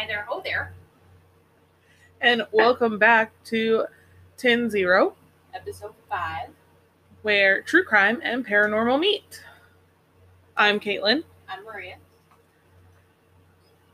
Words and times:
Hi 0.00 0.06
there, 0.06 0.24
ho 0.26 0.40
there. 0.42 0.72
And 2.22 2.46
welcome 2.52 2.98
back 2.98 3.32
to 3.44 3.84
10 4.38 4.70
Zero, 4.70 5.14
Episode 5.52 5.92
5. 6.08 6.48
where 7.20 7.60
true 7.60 7.84
crime 7.84 8.18
and 8.24 8.46
paranormal 8.46 8.98
meet. 8.98 9.44
I'm 10.56 10.80
Katelyn, 10.80 11.24
I'm 11.46 11.66
Maria. 11.66 11.96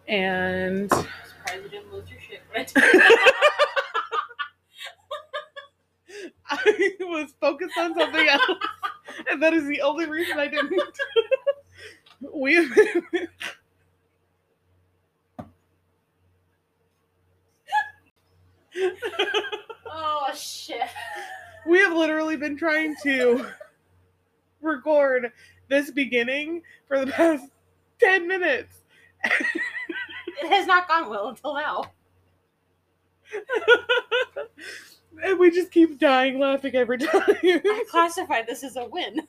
and 0.07 0.89
Surprised 0.93 1.65
you 1.65 1.69
didn't 1.71 1.93
lose 1.93 2.09
your 2.09 2.21
shit, 2.21 2.43
right? 2.55 2.73
I 6.49 6.93
was 7.01 7.35
focused 7.41 7.77
on 7.77 7.97
something 7.97 8.29
else, 8.29 8.43
and 9.29 9.43
that 9.43 9.55
is 9.55 9.67
the 9.67 9.81
only 9.81 10.07
reason 10.07 10.39
I 10.39 10.47
didn't. 10.47 10.81
we 12.33 12.55
have 12.55 12.73
been, 12.73 13.29
oh, 19.87 20.31
shit. 20.35 20.89
we 21.67 21.79
have 21.79 21.93
literally 21.93 22.37
been 22.37 22.57
trying 22.57 22.95
to 23.03 23.47
record 24.61 25.33
this 25.69 25.91
beginning 25.91 26.63
for 26.87 27.05
the 27.05 27.11
past 27.11 27.45
10 28.01 28.29
minutes. 28.29 28.83
It 30.43 30.49
has 30.51 30.67
not 30.67 30.87
gone 30.87 31.09
well 31.09 31.29
until 31.29 31.55
now. 31.55 31.85
and 35.23 35.39
we 35.39 35.51
just 35.51 35.71
keep 35.71 35.99
dying 35.99 36.39
laughing 36.39 36.75
every 36.75 36.99
time. 36.99 37.23
I 37.27 37.85
classify 37.91 38.43
this 38.43 38.63
as 38.63 38.77
a 38.77 38.87
win. 38.87 39.27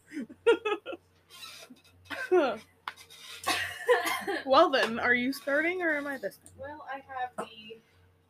well 4.46 4.70
then, 4.70 5.00
are 5.00 5.14
you 5.16 5.32
starting 5.32 5.82
or 5.82 5.96
am 5.96 6.08
I 6.08 6.18
this 6.18 6.38
time? 6.38 6.52
well, 6.60 6.86
I 6.92 6.96
have 6.98 7.32
the 7.38 7.46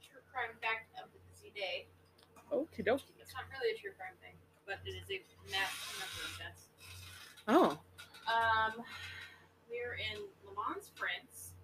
true 0.05 0.21
crime 0.31 0.51
fact 0.61 0.86
the 0.86 0.86
day. 1.57 1.89
Okie 2.53 2.85
dokie. 2.85 3.09
It's 3.17 3.33
not 3.33 3.49
really 3.49 3.73
a 3.73 3.77
true 3.81 3.91
crime 3.97 4.13
thing, 4.21 4.37
but 4.69 4.77
it 4.85 4.93
is 4.93 5.09
a 5.09 5.19
math 5.49 5.73
number 5.97 6.21
of 6.21 6.33
deaths. 6.37 6.69
Oh, 7.49 7.73
Um, 8.29 8.83
we're 9.65 9.97
in 9.97 10.21
Le 10.45 10.53
Mans, 10.53 10.91
France, 10.95 11.55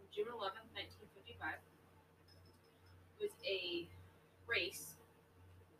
on 0.00 0.06
June 0.14 0.30
11th, 0.32 0.70
1955. 0.72 1.60
It 3.18 3.28
was 3.28 3.34
a 3.44 3.86
race. 4.48 4.96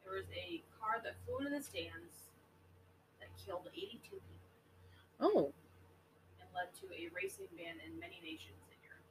There 0.05 0.15
was 0.15 0.29
a 0.35 0.63
car 0.79 1.01
that 1.03 1.17
flew 1.25 1.47
into 1.47 1.51
the 1.57 1.63
stands 1.63 2.31
that 3.19 3.31
killed 3.39 3.71
82 3.73 4.03
people 4.03 4.51
oh, 5.19 5.55
and 6.39 6.49
led 6.55 6.71
to 6.83 6.87
a 6.91 7.11
racing 7.15 7.51
ban 7.57 7.79
in 7.83 7.99
many 7.99 8.19
nations 8.23 8.59
in 8.71 8.79
Europe. 8.83 9.07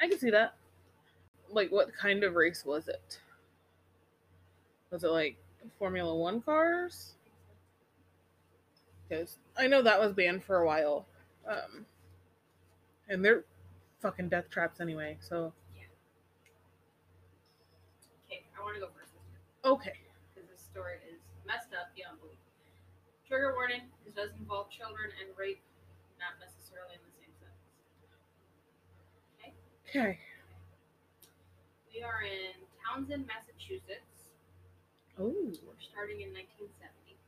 I 0.00 0.08
can 0.08 0.18
see 0.18 0.30
that. 0.30 0.59
Like, 1.52 1.70
what 1.70 1.92
kind 1.92 2.22
of 2.22 2.34
race 2.34 2.64
was 2.64 2.88
it? 2.88 3.18
Was 4.90 5.04
it 5.04 5.10
like 5.10 5.36
Formula 5.78 6.14
One 6.14 6.40
cars? 6.40 7.14
Because 9.08 9.36
I 9.56 9.66
know 9.66 9.82
that 9.82 10.00
was 10.00 10.12
banned 10.12 10.44
for 10.44 10.58
a 10.58 10.66
while. 10.66 11.06
Um, 11.48 11.86
and 13.08 13.24
they're 13.24 13.44
fucking 14.00 14.28
death 14.28 14.48
traps 14.50 14.80
anyway, 14.80 15.18
so. 15.20 15.52
Okay, 18.26 18.44
I 18.56 18.62
want 18.62 18.74
to 18.76 18.80
go 18.80 18.88
first 18.96 19.12
Okay. 19.64 19.98
because 20.32 20.48
this 20.48 20.60
story 20.62 20.94
is 21.10 21.18
messed 21.46 21.74
up 21.74 21.94
beyond 21.94 22.20
belief. 22.20 22.38
Trigger 23.26 23.52
warning: 23.54 23.82
this 24.04 24.14
does 24.14 24.30
involve 24.38 24.70
children 24.70 25.10
and 25.20 25.36
rape, 25.36 25.60
not 26.18 26.38
necessarily 26.38 26.94
in 26.94 27.00
the 27.02 27.14
same 27.18 27.34
sentence. 27.38 27.58
Okay. 29.90 30.18
We 32.00 32.04
are 32.04 32.22
in 32.22 32.54
Townsend, 32.82 33.26
Massachusetts. 33.26 34.30
Oh, 35.18 35.34
We're 35.44 35.82
starting 35.92 36.22
in 36.22 36.32
1970. 36.32 37.18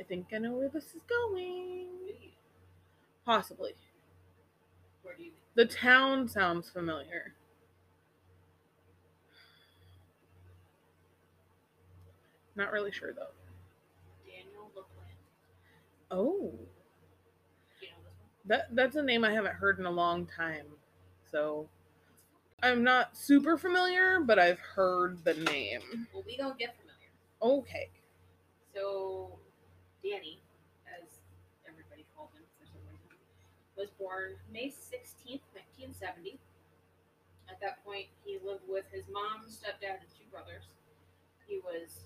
I 0.00 0.02
think 0.02 0.28
I 0.34 0.38
know 0.38 0.52
where 0.52 0.70
this 0.70 0.94
is 0.94 1.02
going. 1.06 1.88
Possibly. 3.26 3.72
Where 5.02 5.14
do 5.14 5.24
you 5.24 5.32
think? 5.32 5.68
The 5.68 5.74
town 5.74 6.26
sounds 6.26 6.70
familiar. 6.70 7.34
Not 12.56 12.72
really 12.72 12.92
sure 12.92 13.12
though. 13.12 13.34
Daniel 14.26 14.70
LaPlante. 14.74 15.16
Oh, 16.10 16.50
Do 17.78 17.86
you 17.86 17.88
know 17.88 18.08
that 18.46 18.74
that's 18.74 18.96
a 18.96 19.02
name 19.02 19.22
I 19.22 19.34
haven't 19.34 19.56
heard 19.56 19.78
in 19.78 19.84
a 19.84 19.90
long 19.90 20.24
time. 20.34 20.64
So 21.30 21.68
I'm 22.62 22.84
not 22.84 23.16
super 23.16 23.58
familiar, 23.58 24.20
but 24.20 24.38
I've 24.38 24.60
heard 24.60 25.24
the 25.24 25.34
name. 25.34 25.80
Well, 26.14 26.22
we 26.24 26.36
don't 26.36 26.56
get 26.56 26.76
familiar. 26.78 27.10
Okay. 27.42 27.90
So, 28.72 29.34
Danny, 29.98 30.38
as 30.86 31.18
everybody 31.66 32.06
called 32.14 32.30
him 32.38 32.46
for 32.54 32.66
some 32.70 32.86
reason, 32.86 33.18
was 33.74 33.90
born 33.98 34.38
May 34.54 34.70
16th, 34.70 35.42
1970. 35.90 36.38
At 37.50 37.58
that 37.60 37.82
point, 37.84 38.06
he 38.24 38.38
lived 38.46 38.62
with 38.70 38.86
his 38.94 39.02
mom, 39.10 39.42
stepdad, 39.50 39.98
and 39.98 40.10
two 40.14 40.30
brothers. 40.30 40.70
He 41.50 41.58
was 41.66 41.98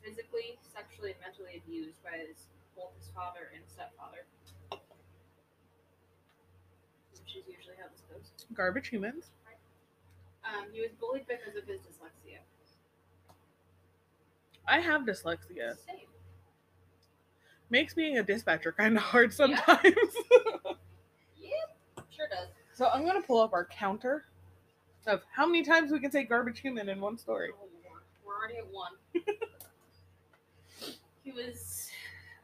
physically, 0.00 0.56
sexually, 0.72 1.12
and 1.12 1.20
mentally 1.20 1.60
abused 1.60 2.00
by 2.00 2.16
his 2.16 2.48
both 2.72 2.96
his 2.96 3.12
father 3.12 3.52
and 3.52 3.60
stepfather. 3.68 4.24
Which 7.12 7.36
is 7.36 7.44
usually 7.44 7.76
how 7.76 7.92
this 7.92 8.00
goes. 8.08 8.32
Garbage 8.56 8.88
humans. 8.88 9.28
Um, 10.48 10.66
he 10.72 10.80
was 10.80 10.90
bullied 10.98 11.26
because 11.28 11.56
of 11.56 11.66
his 11.68 11.80
dyslexia. 11.80 12.38
I 14.66 14.80
have 14.80 15.02
dyslexia. 15.02 15.76
Same. 15.86 16.06
Makes 17.70 17.94
being 17.94 18.16
a 18.18 18.22
dispatcher 18.22 18.72
kind 18.72 18.96
of 18.96 19.02
hard 19.02 19.32
sometimes. 19.32 19.84
Yep, 21.40 22.04
sure 22.10 22.26
does. 22.30 22.48
so 22.74 22.88
I'm 22.88 23.06
gonna 23.06 23.22
pull 23.22 23.40
up 23.40 23.52
our 23.52 23.64
counter 23.66 24.24
of 25.06 25.22
how 25.34 25.46
many 25.46 25.62
times 25.62 25.90
we 25.90 25.98
can 26.00 26.10
say 26.10 26.24
garbage 26.24 26.60
human 26.60 26.88
in 26.90 27.00
one 27.00 27.16
story. 27.16 27.50
Oh, 27.54 27.68
We're 28.26 28.34
already 28.36 28.58
at 28.58 28.66
one. 28.70 28.92
he 31.24 31.32
was 31.32 31.88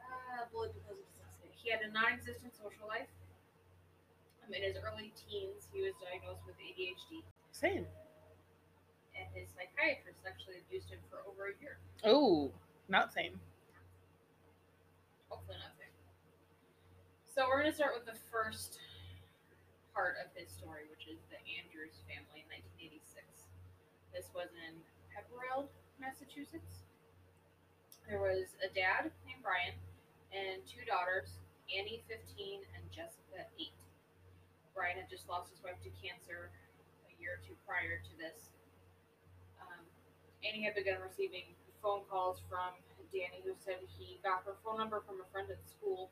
uh, 0.01 0.45
bullied 0.51 0.71
because 0.73 0.97
of 0.97 1.05
dyslexia. 1.05 1.49
He 1.63 1.69
had 1.69 1.81
a 1.81 1.91
non-existent 1.93 2.53
social 2.55 2.87
life. 2.87 3.07
Um, 4.45 4.53
in 4.53 4.63
his 4.63 4.75
early 4.77 5.11
teens, 5.29 5.67
he 5.73 5.81
was 5.81 5.93
diagnosed 6.01 6.41
with 6.47 6.55
ADHD, 6.57 7.21
Same. 7.55 7.87
and 9.15 9.27
his 9.31 9.47
psychiatrist 9.55 10.27
actually 10.27 10.59
abused 10.67 10.91
him 10.91 10.99
for 11.07 11.23
over 11.23 11.47
a 11.47 11.55
year. 11.63 11.79
Oh, 12.03 12.51
not 12.91 13.15
same. 13.15 13.39
Hopefully 15.31 15.55
not 15.63 15.71
there. 15.79 15.95
So 17.23 17.47
we're 17.47 17.63
going 17.63 17.71
to 17.71 17.79
start 17.79 17.95
with 17.95 18.03
the 18.03 18.19
first 18.27 18.83
part 19.95 20.19
of 20.19 20.35
his 20.35 20.51
story, 20.51 20.83
which 20.91 21.07
is 21.07 21.23
the 21.31 21.39
Andrews 21.55 21.95
family 22.11 22.43
in 22.43 22.47
1986. 22.91 23.23
This 24.11 24.27
was 24.35 24.51
in 24.67 24.75
Pepperell, 25.15 25.71
Massachusetts. 25.95 26.83
There 28.03 28.19
was 28.19 28.51
a 28.59 28.67
dad 28.75 29.15
named 29.23 29.39
Brian 29.39 29.79
and 30.35 30.59
two 30.67 30.83
daughters, 30.83 31.39
Annie, 31.71 32.03
15, 32.11 32.67
and 32.75 32.83
Jessica, 32.91 33.47
8. 33.55 33.71
Brian 34.75 34.99
had 34.99 35.07
just 35.07 35.31
lost 35.31 35.55
his 35.55 35.63
wife 35.63 35.79
to 35.87 35.91
cancer 36.03 36.51
a 37.15 37.21
year 37.21 37.39
or 37.39 37.41
two 37.41 37.55
prior 37.63 38.03
to 38.03 38.13
this. 38.19 38.51
Um, 39.63 39.81
Annie 40.43 40.63
had 40.63 40.75
begun 40.75 40.99
receiving 41.01 41.47
phone 41.81 42.03
calls 42.11 42.41
from 42.49 42.75
Danny, 43.13 43.39
who 43.45 43.55
said 43.63 43.79
he 43.95 44.19
got 44.25 44.43
her 44.43 44.57
phone 44.65 44.77
number 44.77 44.99
from 45.07 45.21
a 45.23 45.27
friend 45.31 45.47
at 45.47 45.61
school. 45.69 46.09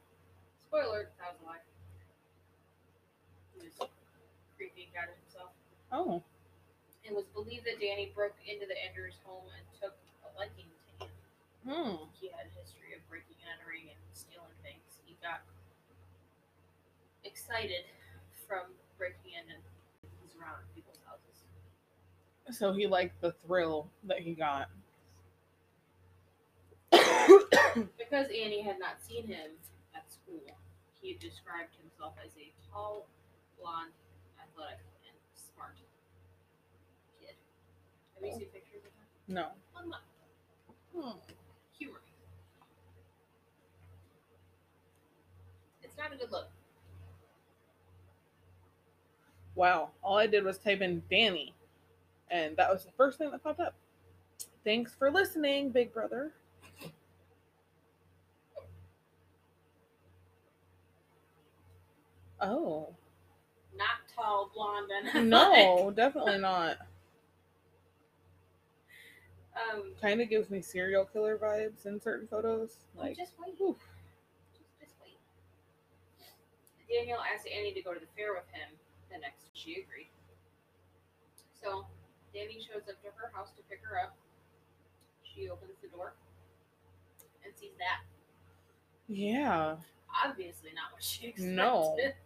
Spoiler, 0.62 1.12
that 1.20 1.36
was 1.36 1.42
a 1.44 1.46
lie. 1.46 1.66
He 3.58 3.66
was 3.68 3.76
creepy 4.56 4.88
and 4.88 4.94
got 4.94 5.12
it 5.12 5.18
himself. 5.28 5.52
Oh, 5.92 6.24
It 7.04 7.14
was 7.14 7.28
believed 7.36 7.66
that 7.68 7.78
Danny 7.82 8.10
broke 8.16 8.38
into 8.48 8.66
the 8.66 8.78
Andrews 8.88 9.20
home 9.28 9.46
and 9.54 9.66
took 9.78 9.94
a 10.26 10.30
liking 10.40 10.70
to 10.72 11.06
him. 11.06 11.12
hmm. 11.68 12.10
He 12.18 12.32
had 12.34 12.48
a 12.50 12.54
history 12.58 12.96
of 12.98 13.02
breaking 13.12 13.38
and 13.44 13.50
entering 13.60 13.92
and 13.92 14.00
stealing 14.16 14.56
things. 14.66 14.88
He 15.06 15.14
got 15.22 15.44
excited 17.24 17.86
from 18.48 18.72
breaking 18.98 19.38
in 19.38 19.46
and 19.54 19.62
around 20.44 20.63
people's 20.75 21.00
houses. 21.07 21.44
So 22.57 22.74
he 22.74 22.88
liked 22.88 23.19
the 23.22 23.31
thrill 23.45 23.88
that 24.04 24.19
he 24.19 24.34
got. 24.34 24.69
Because 27.98 28.28
Annie 28.28 28.62
had 28.62 28.78
not 28.80 29.01
seen 29.01 29.25
him 29.25 29.50
at 29.95 30.04
school, 30.12 30.44
he 31.01 31.13
described 31.16 31.74
himself 31.81 32.13
as 32.24 32.30
a 32.38 32.54
tall, 32.72 33.07
blonde, 33.60 33.92
athletic, 34.40 34.78
and 35.07 35.16
smart 35.34 35.74
kid. 37.19 37.34
Have 38.16 38.24
you 38.24 38.31
seen 38.38 38.50
pictures 38.54 38.81
of 38.86 38.92
him? 38.94 39.07
No. 39.28 39.48
Well, 39.74 39.88
not 39.88 40.01
Hmm. 40.94 41.18
humor. 41.78 42.01
It's 45.81 45.98
not 45.98 46.13
a 46.13 46.18
good 46.18 46.31
look. 46.31 46.50
Wow. 49.56 49.92
All 50.02 50.18
I 50.18 50.28
did 50.28 50.44
was 50.44 50.58
type 50.58 50.82
in 50.82 51.04
Danny, 51.10 51.54
and 52.32 52.56
that 52.58 52.72
was 52.72 52.86
the 52.86 52.92
first 52.92 53.18
thing 53.18 53.32
that 53.32 53.44
popped 53.44 53.60
up. 53.60 53.76
Thanks 54.64 54.94
for 54.96 55.12
listening, 55.12 55.70
Big 55.70 55.94
Brother. 55.94 56.32
Oh. 62.42 62.90
Not 63.76 63.88
tall, 64.14 64.52
blonde, 64.54 64.90
and. 65.14 65.30
No, 65.30 65.92
definitely 65.96 66.38
not. 66.40 66.78
Um, 69.56 69.84
Kind 70.02 70.20
of 70.20 70.30
gives 70.30 70.50
me 70.50 70.62
serial 70.62 71.06
killer 71.06 71.38
vibes 71.38 71.86
in 71.86 72.02
certain 72.02 72.28
photos. 72.28 72.78
like, 72.96 73.10
Like, 73.10 73.18
just 73.18 73.34
wait. 73.40 73.56
oof. 73.62 73.78
Just, 74.52 74.66
just 74.82 74.96
wait. 75.02 75.18
Daniel 76.90 77.20
asked 77.34 77.48
Annie 77.48 77.74
to 77.74 77.82
go 77.82 77.94
to 77.94 78.00
the 78.00 78.08
fair 78.18 78.34
with 78.34 78.48
him 78.52 78.70
the 79.12 79.20
next. 79.20 79.43
She 79.54 79.74
agreed. 79.82 80.10
So 81.62 81.86
Danny 82.34 82.60
shows 82.60 82.90
up 82.90 83.02
to 83.04 83.10
her 83.16 83.32
house 83.34 83.52
to 83.58 83.64
pick 83.70 83.80
her 83.90 83.98
up. 84.00 84.16
She 85.24 85.50
opens 85.50 85.78
the 85.82 85.88
door 85.88 86.14
and 87.44 87.54
sees 87.56 87.72
that. 87.80 88.02
yeah. 89.08 89.76
Obviously 90.24 90.70
not 90.76 90.94
what 90.94 91.02
she 91.02 91.28
expected. 91.28 91.56
No. 91.56 91.98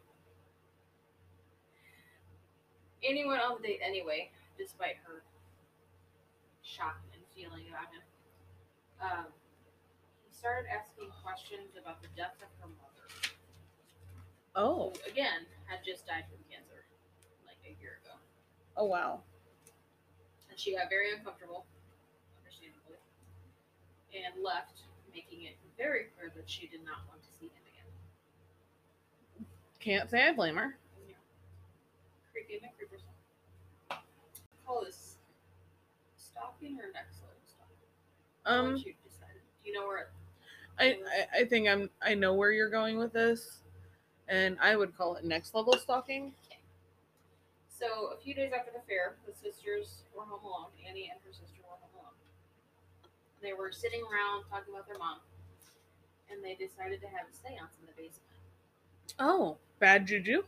Went 3.27 3.41
on 3.41 3.59
the 3.61 3.67
date 3.67 3.79
anyway, 3.83 4.31
despite 4.57 4.95
her 5.03 5.23
shock 6.63 6.99
and 7.11 7.19
feeling 7.35 7.67
about 7.67 7.91
him. 7.91 8.03
Um, 9.03 9.27
he 10.23 10.31
started 10.31 10.67
asking 10.71 11.11
questions 11.23 11.75
about 11.75 12.01
the 12.01 12.07
death 12.15 12.39
of 12.39 12.47
her 12.63 12.71
mother. 12.71 13.07
Oh. 14.55 14.91
who 14.95 15.11
again 15.11 15.43
had 15.67 15.83
just 15.83 16.07
died 16.07 16.23
from 16.31 16.39
cancer 16.49 16.87
like 17.45 17.59
a 17.67 17.75
year 17.79 17.99
ago. 18.03 18.15
Oh 18.77 18.85
wow. 18.85 19.21
And 20.49 20.59
she 20.59 20.75
got 20.75 20.89
very 20.89 21.11
uncomfortable, 21.11 21.65
understandably, 22.39 22.97
and 24.13 24.43
left, 24.43 24.81
making 25.13 25.43
it 25.45 25.57
very 25.77 26.05
clear 26.15 26.31
that 26.35 26.47
she 26.47 26.67
did 26.67 26.85
not 26.85 26.97
want 27.09 27.21
to 27.23 27.29
see 27.39 27.47
him 27.47 27.63
again. 27.65 29.45
Can't 29.79 30.09
say 30.09 30.27
I 30.27 30.33
blame 30.33 30.55
her. 30.57 30.77
Yeah. 31.09 31.15
Creepy 32.31 32.63
McCreepers. 32.63 33.01
Call 34.65 34.83
this 34.85 35.15
stalking 36.15 36.77
or 36.79 36.91
next 36.93 37.17
level 37.21 37.37
stalking? 37.47 37.79
Um, 38.45 38.75
you 38.77 38.93
decide. 39.03 39.41
Do 39.63 39.69
you 39.69 39.73
know 39.73 39.87
where? 39.87 40.09
I, 40.79 40.99
I 41.35 41.41
I 41.41 41.45
think 41.45 41.67
I'm 41.67 41.89
I 42.03 42.13
know 42.13 42.35
where 42.35 42.51
you're 42.51 42.69
going 42.69 42.99
with 42.99 43.11
this, 43.11 43.63
and 44.27 44.55
I 44.61 44.75
would 44.75 44.95
call 44.95 45.15
it 45.15 45.25
next 45.25 45.55
level 45.55 45.73
stalking. 45.73 46.33
So 47.77 48.09
a 48.13 48.17
few 48.17 48.33
days 48.33 48.51
after 48.57 48.71
the 48.71 48.81
fair, 48.87 49.15
the 49.27 49.33
sisters 49.33 50.01
were 50.15 50.23
home 50.23 50.41
alone. 50.43 50.73
Annie 50.87 51.09
and 51.13 51.19
her 51.25 51.31
sister 51.33 51.61
were 51.61 51.77
home 51.77 51.93
alone. 52.01 52.17
They 53.41 53.53
were 53.53 53.71
sitting 53.71 54.01
around 54.01 54.45
talking 54.49 54.73
about 54.73 54.87
their 54.87 54.97
mom, 54.97 55.19
and 56.31 56.43
they 56.43 56.55
decided 56.55 57.01
to 57.01 57.07
have 57.07 57.29
a 57.29 57.35
séance 57.37 57.77
in 57.79 57.85
the 57.85 57.93
basement, 57.93 58.33
Oh, 59.19 59.57
bad 59.79 60.07
juju. 60.07 60.41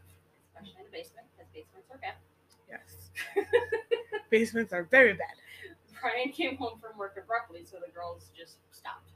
especially 0.58 0.80
in 0.80 0.86
the 0.86 0.92
basement 0.98 1.28
because 1.38 1.50
basements 1.54 1.90
are 1.92 1.98
bad. 2.02 2.16
Yes. 2.68 3.10
Basements 4.30 4.74
are 4.74 4.84
very 4.84 5.14
bad. 5.14 5.34
Brian 6.02 6.32
came 6.32 6.56
home 6.58 6.80
from 6.80 6.98
work 6.98 7.18
abruptly, 7.22 7.64
so 7.66 7.78
the 7.84 7.92
girls 7.92 8.30
just 8.38 8.58
stopped 8.72 9.10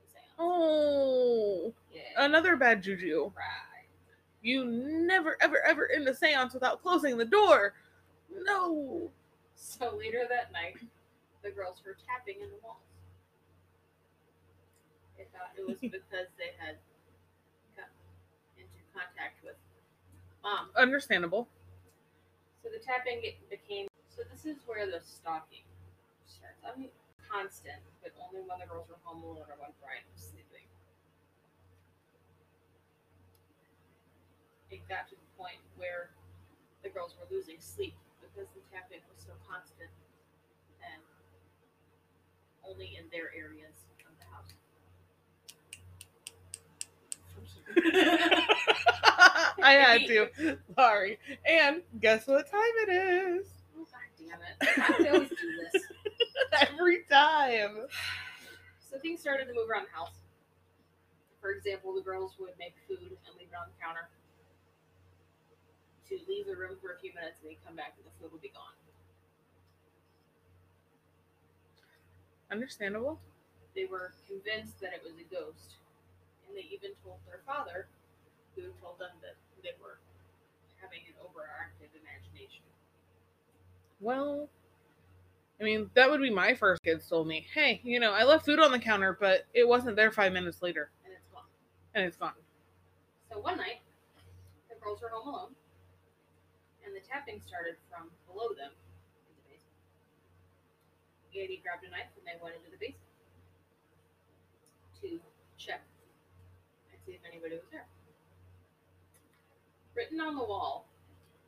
the 0.00 0.06
séance. 0.18 0.34
Oh, 0.38 1.72
Yeah. 1.92 2.02
another 2.24 2.56
bad 2.56 2.82
juju. 2.82 3.32
right. 3.36 3.73
You 4.44 4.66
never, 4.66 5.38
ever, 5.40 5.56
ever 5.64 5.90
end 5.90 6.06
a 6.06 6.14
seance 6.14 6.52
without 6.52 6.82
closing 6.82 7.16
the 7.16 7.24
door. 7.24 7.72
No. 8.44 9.10
So 9.56 9.96
later 9.96 10.26
that 10.28 10.52
night, 10.52 10.76
the 11.42 11.50
girls 11.50 11.80
were 11.84 11.96
tapping 12.06 12.42
in 12.42 12.50
the 12.52 12.60
walls. 12.62 12.76
They 15.16 15.24
thought 15.32 15.56
it 15.56 15.66
was 15.66 15.78
because 15.80 16.28
they 16.36 16.52
had 16.60 16.76
come 17.74 17.88
into 18.58 18.76
contact 18.92 19.42
with 19.42 19.56
mom. 20.42 20.68
Understandable. 20.76 21.48
So 22.62 22.68
the 22.68 22.84
tapping 22.84 23.22
became. 23.48 23.88
So 24.14 24.22
this 24.30 24.44
is 24.44 24.60
where 24.66 24.84
the 24.84 25.00
stalking 25.00 25.64
starts. 26.28 26.60
I 26.68 26.78
mean, 26.78 26.90
constant, 27.32 27.80
but 28.02 28.12
only 28.20 28.44
when 28.44 28.60
the 28.60 28.66
girls 28.66 28.88
were 28.92 29.00
home 29.04 29.24
alone 29.24 29.40
or 29.48 29.56
when 29.56 29.72
Brian 29.80 30.04
was 30.12 30.28
sleeping. 30.28 30.43
It 34.74 34.82
got 34.88 35.06
to 35.06 35.14
the 35.14 35.30
point 35.38 35.62
where 35.76 36.10
the 36.82 36.90
girls 36.90 37.14
were 37.14 37.30
losing 37.30 37.60
sleep 37.60 37.94
because 38.18 38.50
the 38.58 38.60
tapping 38.74 38.98
was 39.06 39.22
so 39.22 39.30
constant 39.46 39.90
and 40.82 41.00
only 42.66 42.98
in 42.98 43.04
their 43.14 43.30
areas 43.38 43.86
of 44.02 44.18
the 44.18 44.26
house. 44.34 44.50
I 49.62 49.72
had 49.74 50.06
to. 50.08 50.58
Sorry. 50.74 51.20
And 51.46 51.82
guess 52.00 52.26
what 52.26 52.50
time 52.50 52.74
it 52.88 52.90
is? 52.90 53.46
Oh, 53.78 53.86
God 53.86 54.10
damn 54.18 54.42
it. 54.42 54.58
Do 54.98 55.08
always 55.14 55.28
do 55.28 55.36
this? 55.72 55.82
Every 56.68 57.04
time. 57.08 57.86
So 58.80 58.98
things 58.98 59.20
started 59.20 59.46
to 59.46 59.54
move 59.54 59.70
around 59.70 59.86
the 59.86 59.96
house. 59.96 60.18
For 61.40 61.52
example, 61.52 61.94
the 61.94 62.02
girls 62.02 62.34
would 62.40 62.58
make 62.58 62.74
food 62.88 62.98
and 62.98 63.36
leave 63.38 63.48
it 63.52 63.56
on 63.56 63.68
the 63.70 63.84
counter. 63.84 64.08
To 66.08 66.18
leave 66.28 66.46
the 66.46 66.56
room 66.56 66.76
for 66.82 66.92
a 66.92 66.98
few 66.98 67.12
minutes 67.14 67.40
and 67.40 67.50
then 67.50 67.56
come 67.66 67.76
back 67.76 67.94
and 67.96 68.04
the 68.04 68.10
food 68.20 68.30
will 68.32 68.38
be 68.40 68.48
gone. 68.52 68.76
Understandable. 72.50 73.18
They 73.74 73.86
were 73.86 74.12
convinced 74.28 74.80
that 74.80 74.92
it 74.92 75.02
was 75.02 75.14
a 75.18 75.24
ghost, 75.34 75.76
and 76.46 76.56
they 76.56 76.68
even 76.70 76.92
told 77.02 77.18
their 77.26 77.40
father, 77.46 77.86
who 78.54 78.62
told 78.80 78.98
them 78.98 79.10
that 79.22 79.34
they 79.62 79.72
were 79.82 79.98
having 80.80 81.00
an 81.08 81.14
overactive 81.24 81.90
imagination. 81.98 82.62
Well, 84.00 84.48
I 85.60 85.64
mean, 85.64 85.90
that 85.94 86.10
would 86.10 86.20
be 86.20 86.30
my 86.30 86.54
first 86.54 86.82
kids 86.82 87.08
told 87.08 87.26
me, 87.26 87.46
hey, 87.54 87.80
you 87.84 88.00
know, 88.00 88.12
I 88.12 88.24
left 88.24 88.44
food 88.44 88.60
on 88.60 88.72
the 88.72 88.78
counter, 88.78 89.16
but 89.18 89.46
it 89.54 89.66
wasn't 89.66 89.96
there 89.96 90.10
five 90.12 90.32
minutes 90.32 90.62
later, 90.62 90.90
And 91.04 91.12
it's 91.14 91.26
gone. 91.32 91.44
and 91.94 92.04
it's 92.04 92.16
gone. 92.16 92.32
So 93.32 93.38
one 93.40 93.56
night, 93.56 93.80
the 94.68 94.76
girls 94.82 95.00
were 95.02 95.08
home 95.08 95.28
alone, 95.28 95.50
tapping 97.14 97.38
started 97.46 97.78
from 97.86 98.10
below 98.26 98.50
them 98.58 98.74
in 98.74 99.32
the 99.38 99.44
basement. 99.46 99.78
Andy 101.30 101.62
grabbed 101.62 101.86
a 101.86 101.90
knife 101.94 102.10
and 102.18 102.26
they 102.26 102.34
went 102.42 102.58
into 102.58 102.74
the 102.74 102.80
basement 102.82 103.14
to 104.98 105.22
check 105.54 105.86
and 106.90 106.98
see 107.06 107.14
if 107.14 107.22
anybody 107.22 107.54
was 107.54 107.70
there. 107.70 107.86
Written 109.94 110.18
on 110.18 110.34
the 110.34 110.42
wall 110.42 110.90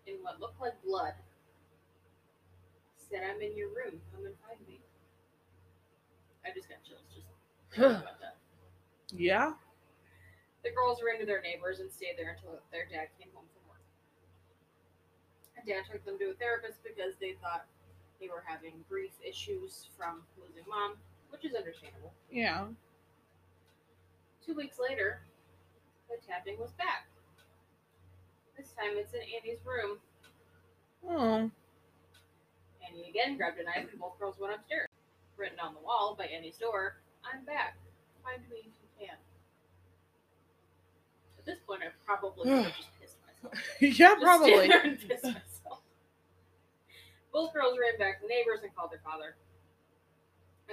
in 0.07 0.23
what 0.23 0.39
looked 0.39 0.63
like 0.63 0.79
blood 0.87 1.19
said, 2.95 3.27
I'm 3.27 3.43
in 3.43 3.59
your 3.59 3.75
room, 3.75 3.99
come 4.15 4.23
and 4.23 4.35
find 4.47 4.63
me. 4.71 4.79
I 6.47 6.55
just 6.55 6.71
got 6.71 6.79
chills 6.87 7.03
just 7.11 7.27
thinking 7.75 8.07
about 8.07 8.23
that. 8.23 8.39
Yeah? 9.11 9.59
The 10.63 10.71
girls 10.71 11.03
ran 11.03 11.19
to 11.19 11.27
their 11.27 11.43
neighbors 11.43 11.79
and 11.83 11.91
stayed 11.91 12.15
there 12.19 12.35
until 12.39 12.63
their 12.71 12.87
dad 12.87 13.11
came 13.19 13.31
home 13.35 13.47
And 15.57 15.67
dad 15.67 15.85
took 15.91 16.05
them 16.05 16.19
to 16.19 16.31
a 16.31 16.35
therapist 16.35 16.83
because 16.85 17.15
they 17.21 17.35
thought 17.43 17.67
they 18.21 18.29
were 18.29 18.45
having 18.47 18.85
grief 18.89 19.13
issues 19.27 19.89
from 19.97 20.23
losing 20.41 20.65
mom, 20.69 20.95
which 21.31 21.45
is 21.45 21.55
understandable. 21.55 22.13
Yeah. 22.31 22.67
Two 24.45 24.55
weeks 24.55 24.79
later, 24.79 25.21
the 26.09 26.17
tapping 26.27 26.59
was 26.59 26.73
back. 26.73 27.07
This 28.57 28.73
time 28.73 28.97
it's 28.97 29.13
in 29.13 29.21
Andy's 29.21 29.65
room. 29.65 29.99
Oh. 31.09 31.51
Andy 32.87 33.11
again 33.11 33.37
grabbed 33.37 33.59
a 33.59 33.65
knife 33.65 33.91
and 33.91 34.01
both 34.01 34.19
girls 34.19 34.37
went 34.39 34.55
upstairs. 34.55 34.89
Written 35.37 35.61
on 35.61 35.75
the 35.75 35.81
wall 35.81 36.15
by 36.17 36.25
Andy's 36.27 36.57
door, 36.57 36.97
I'm 37.23 37.45
back. 37.45 37.77
Find 38.25 38.41
me 38.49 38.61
if 38.61 38.73
you 38.81 39.07
can. 39.07 39.17
At 41.39 41.45
this 41.45 41.59
point, 41.67 41.83
I 41.83 41.89
probably 42.07 42.51
would 42.51 42.65
have 42.65 42.77
just. 42.77 42.89
yeah, 43.81 44.15
probably. 44.21 44.69
there 44.69 44.83
and 44.83 44.99
piss. 44.99 45.23
Both 47.33 47.53
girls 47.53 47.77
ran 47.79 47.99
back 47.99 48.21
to 48.21 48.27
neighbors 48.27 48.61
and 48.63 48.75
called 48.75 48.91
their 48.91 49.03
father. 49.05 49.37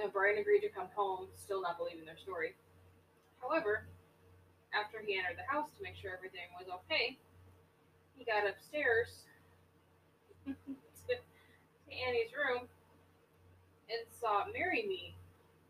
And 0.00 0.12
Brian 0.12 0.38
agreed 0.38 0.60
to 0.60 0.68
come 0.68 0.88
home, 0.94 1.28
still 1.36 1.60
not 1.60 1.78
believing 1.78 2.04
their 2.04 2.16
story. 2.16 2.54
However, 3.40 3.86
after 4.72 4.98
he 5.04 5.18
entered 5.18 5.36
the 5.36 5.52
house 5.52 5.68
to 5.76 5.82
make 5.82 5.94
sure 5.94 6.12
everything 6.16 6.48
was 6.58 6.68
okay, 6.72 7.18
he 8.16 8.24
got 8.24 8.48
upstairs 8.48 9.24
to, 10.46 10.52
to 11.08 11.14
Annie's 11.92 12.32
room 12.32 12.66
and 13.90 14.00
saw 14.18 14.44
Marry 14.52 14.86
Me 14.88 15.14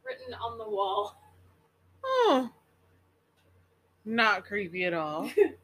written 0.04 0.32
on 0.34 0.58
the 0.58 0.68
wall. 0.68 1.20
Oh. 2.04 2.50
Not 4.04 4.44
creepy 4.44 4.84
at 4.84 4.94
all. 4.94 5.30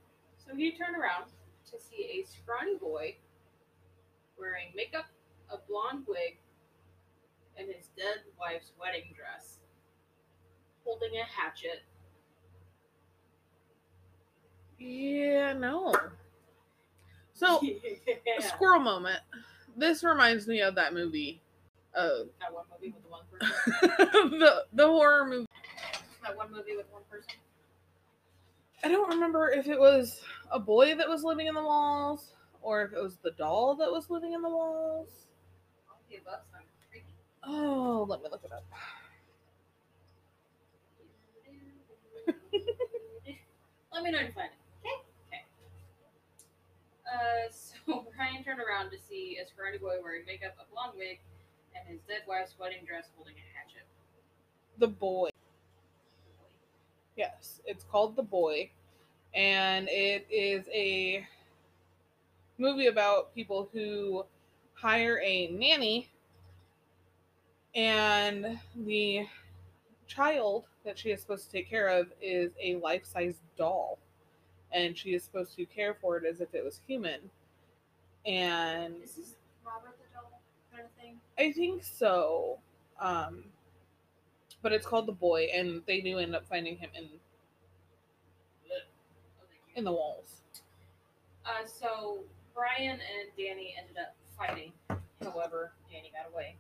So 0.51 0.57
he 0.57 0.73
turned 0.73 0.97
around 0.97 1.27
to 1.71 1.79
see 1.79 2.21
a 2.21 2.27
scrawny 2.27 2.77
boy 2.77 3.15
wearing 4.37 4.67
makeup, 4.75 5.07
a 5.49 5.59
blonde 5.69 6.05
wig, 6.09 6.39
and 7.57 7.69
his 7.69 7.87
dead 7.97 8.25
wife's 8.39 8.73
wedding 8.81 9.15
dress, 9.17 9.59
holding 10.85 11.11
a 11.17 11.25
hatchet. 11.25 11.83
Yeah, 14.79 15.53
no. 15.53 15.95
So, 17.33 17.61
yeah. 17.63 18.41
squirrel 18.41 18.81
moment. 18.81 19.21
This 19.77 20.03
reminds 20.03 20.49
me 20.49 20.63
of 20.63 20.75
that 20.75 20.95
movie. 20.95 21.41
Uh, 21.95 22.25
that 22.41 22.53
one 22.53 22.65
movie 22.73 22.93
with 22.93 23.05
the 23.05 23.09
one 23.09 23.23
person. 24.21 24.39
the 24.41 24.65
the 24.73 24.87
horror 24.87 25.27
movie. 25.27 25.47
That 26.25 26.37
one 26.37 26.51
movie 26.51 26.77
with 26.77 26.87
one 26.91 27.03
person. 27.09 27.31
I 28.83 28.89
don't 28.89 29.11
remember 29.11 29.51
if 29.51 29.69
it 29.69 29.79
was 29.79 30.23
a 30.51 30.59
boy 30.59 30.95
that 30.95 31.09
was 31.09 31.25
living 31.25 31.47
in 31.47 31.55
the 31.55 31.63
walls 31.63 32.35
or 32.63 32.83
if 32.83 32.93
it 32.93 33.03
was 33.03 33.17
the 33.19 33.31
doll 33.33 33.75
that 33.77 33.91
was 33.91 34.11
living 34.11 34.33
in 34.33 34.43
the 34.43 34.49
walls. 34.49 35.09
All 35.89 35.97
of 35.97 36.09
the 36.11 36.17
above 36.17 36.41
sound 36.53 36.65
creepy. 36.91 37.15
Oh, 37.45 38.07
let 38.09 38.23
me 38.23 38.29
look 38.31 38.43
it 38.45 38.53
up. 38.53 38.65
Let 43.93 44.05
me 44.05 44.11
know 44.13 44.21
you 44.21 44.33
find 44.33 44.51
it. 44.51 44.59
Okay. 44.87 45.03
Okay. 45.29 45.45
Uh, 47.07 47.51
so 47.51 48.07
Brian 48.17 48.45
turned 48.45 48.61
around 48.61 48.91
to 48.91 48.99
see 48.99 49.39
a 49.43 49.47
scrawny 49.47 49.79
boy 49.79 49.97
wearing 50.03 50.25
makeup, 50.27 50.55
a 50.61 50.65
blonde 50.73 50.93
wig, 50.97 51.19
and 51.75 51.89
his 51.89 52.01
dead 52.09 52.23
wife's 52.29 52.55
wedding 52.59 52.85
dress 52.87 53.09
holding 53.17 53.35
a 53.35 53.47
hatchet. 53.59 53.87
The 54.79 54.89
boy. 54.89 55.31
Yes, 57.17 57.61
it's 57.67 57.85
called 57.85 58.17
The 58.17 58.23
Boy, 58.23 58.71
and 59.35 59.89
it 59.91 60.27
is 60.31 60.67
a 60.73 61.27
movie 62.59 62.87
about 62.87 63.35
people 63.35 63.69
who 63.73 64.25
hire 64.75 65.21
a 65.25 65.49
nanny, 65.49 66.09
and 67.75 68.59
the 68.77 69.27
child 70.07 70.65
that 70.85 70.99
she 70.99 71.11
is 71.11 71.21
supposed 71.21 71.47
to 71.47 71.53
take 71.53 71.69
care 71.69 71.89
of 71.89 72.09
is 72.21 72.51
a 72.63 72.77
life 72.77 73.05
size 73.05 73.41
doll, 73.57 73.99
and 74.73 74.97
she 74.97 75.15
is 75.15 75.23
supposed 75.23 75.55
to 75.57 75.65
care 75.67 75.95
for 76.01 76.17
it 76.17 76.25
as 76.25 76.41
if 76.41 76.55
it 76.55 76.65
was 76.65 76.81
human. 76.87 77.21
And 78.27 78.97
is 79.03 79.15
This 79.15 79.37
Robert 79.65 79.97
the 79.99 80.15
Doll 80.15 80.41
kind 80.73 80.85
of 80.85 80.91
thing. 81.03 81.21
I 81.39 81.53
think 81.53 81.85
so. 81.85 82.59
Um, 83.01 83.45
but 84.63 84.73
it's 84.73 84.87
called 84.87 85.07
the 85.07 85.13
boy, 85.13 85.49
and 85.55 85.83
they 85.87 86.01
do 86.01 86.19
end 86.19 86.35
up 86.35 86.47
finding 86.49 86.77
him 86.77 86.91
in. 86.95 87.09
In 89.81 89.85
the 89.85 89.93
walls. 89.93 90.43
Uh, 91.47 91.67
so 91.67 92.19
Brian 92.55 92.93
and 93.01 93.29
Danny 93.37 93.75
ended 93.81 93.97
up 93.97 94.15
fighting. 94.37 94.73
However, 95.23 95.73
Danny 95.91 96.13
got 96.15 96.31
away. 96.31 96.57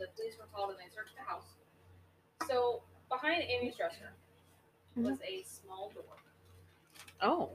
The 0.00 0.08
police 0.16 0.34
were 0.38 0.46
called 0.52 0.70
and 0.70 0.78
they 0.78 0.92
searched 0.92 1.14
the 1.16 1.22
house. 1.22 1.46
So 2.48 2.82
behind 3.08 3.44
Amy's 3.44 3.76
dresser 3.76 4.10
was 4.96 5.18
a 5.26 5.44
small 5.44 5.92
door 5.94 6.02
Oh, 7.22 7.50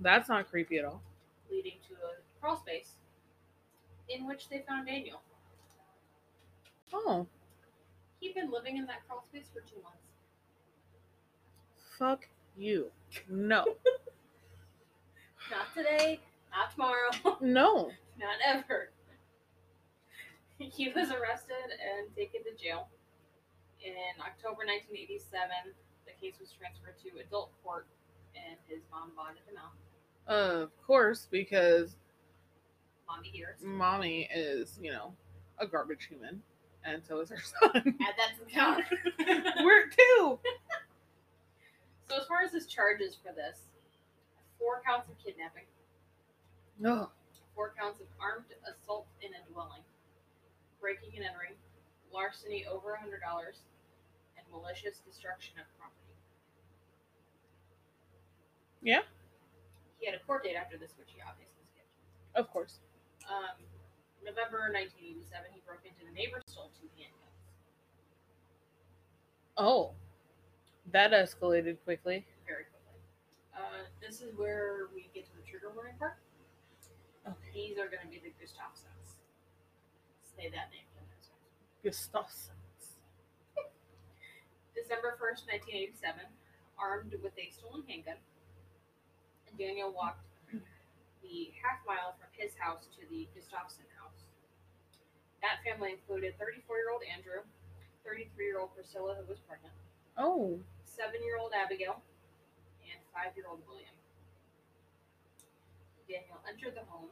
that's 0.00 0.28
not 0.30 0.50
creepy 0.50 0.78
at 0.78 0.84
all. 0.86 1.02
leading 1.50 1.76
to 1.88 1.94
a 1.94 2.40
crawl 2.40 2.56
space 2.58 2.92
in 4.08 4.26
which 4.26 4.48
they 4.48 4.62
found 4.66 4.86
Daniel. 4.86 5.20
Oh, 6.94 7.26
He'd 8.20 8.34
been 8.34 8.50
living 8.50 8.78
in 8.78 8.86
that 8.86 9.06
crawl 9.06 9.22
space 9.28 9.48
for 9.52 9.60
two 9.60 9.82
months. 9.82 10.05
Fuck 11.98 12.28
you. 12.56 12.86
No, 13.28 13.64
Not 15.50 15.72
today, 15.74 16.20
not 16.50 16.72
tomorrow, 16.72 17.10
no. 17.40 17.90
not 18.18 18.36
ever. 18.46 18.90
He 20.58 20.88
was 20.88 21.10
arrested 21.10 21.54
and 21.70 22.14
taken 22.16 22.40
to 22.44 22.62
jail. 22.62 22.88
In 23.84 23.92
October 24.20 24.64
1987, 24.66 25.48
the 26.06 26.12
case 26.20 26.34
was 26.40 26.50
transferred 26.58 26.96
to 27.04 27.20
adult 27.24 27.52
court, 27.62 27.86
and 28.34 28.56
his 28.66 28.80
mom 28.90 29.12
bonded 29.16 29.42
him 29.46 29.56
out. 29.58 30.32
Of 30.34 30.70
course, 30.84 31.28
because 31.30 31.96
Mommy 33.06 33.28
hears. 33.28 33.58
mommy 33.62 34.28
is, 34.34 34.78
you 34.82 34.90
know, 34.90 35.12
a 35.58 35.66
garbage 35.66 36.06
human, 36.08 36.42
and 36.84 37.02
so 37.06 37.20
is 37.20 37.28
her 37.30 37.38
son. 37.40 37.70
Add 37.74 38.14
that 38.16 38.32
to 38.38 38.44
the 38.44 38.50
count. 38.50 38.84
We're 39.64 39.86
two. 39.88 40.38
so, 42.08 42.16
as 42.20 42.26
far 42.26 42.38
as 42.38 42.44
his 42.56 42.66
charges 42.66 43.14
for 43.14 43.32
this, 43.36 43.68
four 44.58 44.80
counts 44.80 45.10
of 45.10 45.18
kidnapping, 45.22 45.68
No. 46.80 47.10
four 47.54 47.74
counts 47.78 48.00
of 48.00 48.06
armed 48.18 48.46
assault 48.64 49.06
in 49.20 49.28
a 49.34 49.52
dwelling, 49.52 49.84
breaking 50.80 51.12
and 51.16 51.26
entering, 51.26 51.52
larceny 52.10 52.64
over 52.66 52.94
a 52.94 52.98
hundred 52.98 53.20
dollars, 53.20 53.60
and 54.38 54.46
malicious 54.50 55.00
destruction 55.04 55.58
of 55.60 55.66
property. 55.78 56.00
Yeah. 58.80 59.02
He 60.00 60.06
had 60.06 60.14
a 60.14 60.24
court 60.24 60.44
date 60.44 60.56
after 60.56 60.78
this, 60.78 60.92
which 60.98 61.08
he 61.14 61.20
obviously 61.20 61.60
skipped. 61.72 61.92
Of 62.34 62.50
course. 62.50 62.80
Um, 63.28 63.60
November 64.24 64.72
1987, 64.72 65.50
he 65.52 65.60
broke 65.66 65.84
into 65.84 66.04
the 66.08 66.12
neighbor's 66.12 66.42
stole 66.46 66.70
two 66.80 66.88
handguns. 66.96 67.36
Oh, 69.58 69.92
that 70.92 71.12
escalated 71.12 71.76
quickly. 71.84 72.24
Quickly. 72.24 72.26
Uh, 73.56 73.88
this 74.04 74.20
is 74.20 74.36
where 74.36 74.88
we 74.94 75.08
get 75.14 75.24
to 75.24 75.34
the 75.36 75.44
trigger 75.48 75.72
warning 75.74 75.96
part. 75.98 76.18
Okay. 77.26 77.50
These 77.54 77.78
are 77.80 77.88
going 77.88 78.04
to 78.04 78.10
be 78.12 78.20
the 78.20 78.30
Gustafsons. 78.38 79.16
Say 80.36 80.52
that 80.52 80.68
name. 80.70 80.84
ten 80.94 81.04
times 81.08 81.26
fast. 81.32 81.80
Gustafsons. 81.82 83.00
December 84.76 85.16
1st, 85.16 85.48
1987, 85.98 86.20
armed 86.78 87.16
with 87.24 87.32
a 87.40 87.48
stolen 87.50 87.82
handgun, 87.88 88.20
Daniel 89.58 89.90
walked 89.90 90.20
the 91.24 91.50
half 91.58 91.80
mile 91.88 92.12
from 92.20 92.28
his 92.36 92.52
house 92.60 92.86
to 92.94 93.02
the 93.08 93.24
Gustafson 93.34 93.88
house. 93.96 94.28
That 95.40 95.64
family 95.64 95.96
included 95.96 96.36
34 96.38 96.76
year 96.76 96.92
old 96.92 97.02
Andrew, 97.08 97.40
33 98.04 98.30
year 98.44 98.60
old 98.60 98.76
Priscilla, 98.76 99.16
who 99.18 99.24
was 99.26 99.40
pregnant, 99.48 99.72
Oh, 100.20 100.60
7 100.84 101.10
year 101.24 101.40
old 101.40 101.50
Abigail, 101.56 101.98
and 103.16 103.32
5 103.32 103.36
year 103.36 103.48
old 103.48 103.64
William. 103.64 103.96
Daniel 106.04 106.38
entered 106.46 106.76
the 106.76 106.84
home 106.86 107.10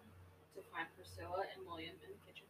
to 0.54 0.60
find 0.70 0.86
Priscilla 0.94 1.48
and 1.50 1.66
William 1.66 1.96
in 2.04 2.12
the 2.12 2.20
kitchen. 2.28 2.46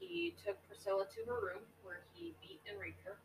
He 0.00 0.34
took 0.42 0.58
Priscilla 0.66 1.06
to 1.06 1.20
her 1.30 1.38
room 1.38 1.62
where 1.84 2.02
he 2.12 2.34
beat 2.42 2.60
and 2.66 2.80
raped 2.80 3.04
her. 3.04 3.20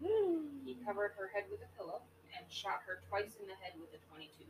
He 0.00 0.08
hmm. 0.08 0.84
covered 0.84 1.12
her 1.20 1.30
head 1.30 1.44
with 1.52 1.60
a 1.60 1.70
pillow 1.76 2.02
and 2.34 2.42
shot 2.50 2.82
her 2.88 3.04
twice 3.08 3.36
in 3.38 3.46
the 3.46 3.54
head 3.60 3.76
with 3.78 3.92
a 3.94 4.00
22. 4.08 4.48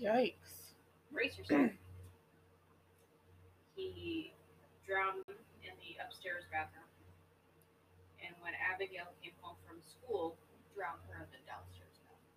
yikes. 0.00 0.78
Brace 1.12 1.36
yourself. 1.36 1.74
he 3.76 4.32
drowned 4.86 5.26
them 5.26 5.36
in 5.60 5.74
the 5.82 5.98
upstairs 6.00 6.46
bathroom. 6.48 6.88
And 8.22 8.32
when 8.40 8.54
Abigail 8.54 9.10
came 9.20 9.34
home 9.42 9.58
from 9.66 9.82
school, 9.82 10.38
drowned 10.72 11.04
her 11.10 11.20
in 11.20 11.28
the 11.28 11.42
downstairs 11.44 11.98
bathroom. 12.06 12.32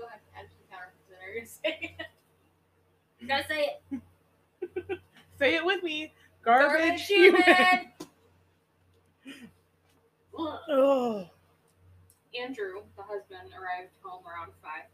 Go 0.00 0.08
ahead, 0.08 0.24
add 0.32 0.48
to 0.48 0.56
the 0.56 0.66
counter. 0.72 0.96
Is 0.96 1.12
that 1.12 1.19
what 1.19 1.19
you're 1.30 1.40
gonna 1.40 1.46
say 1.46 1.94
it? 1.98 2.06
You 3.20 3.28
gotta 3.28 3.46
say 3.46 3.76
it. 3.90 4.98
Say 5.38 5.54
it 5.56 5.64
with 5.64 5.82
me. 5.82 6.12
Garbage, 6.44 6.76
Garbage 6.84 7.06
human. 7.08 7.42
human. 7.42 7.88
Ugh. 10.36 11.26
Andrew, 12.36 12.84
the 12.96 13.02
husband, 13.02 13.48
arrived 13.56 13.90
home 14.04 14.22
around 14.28 14.52
5 14.60 14.84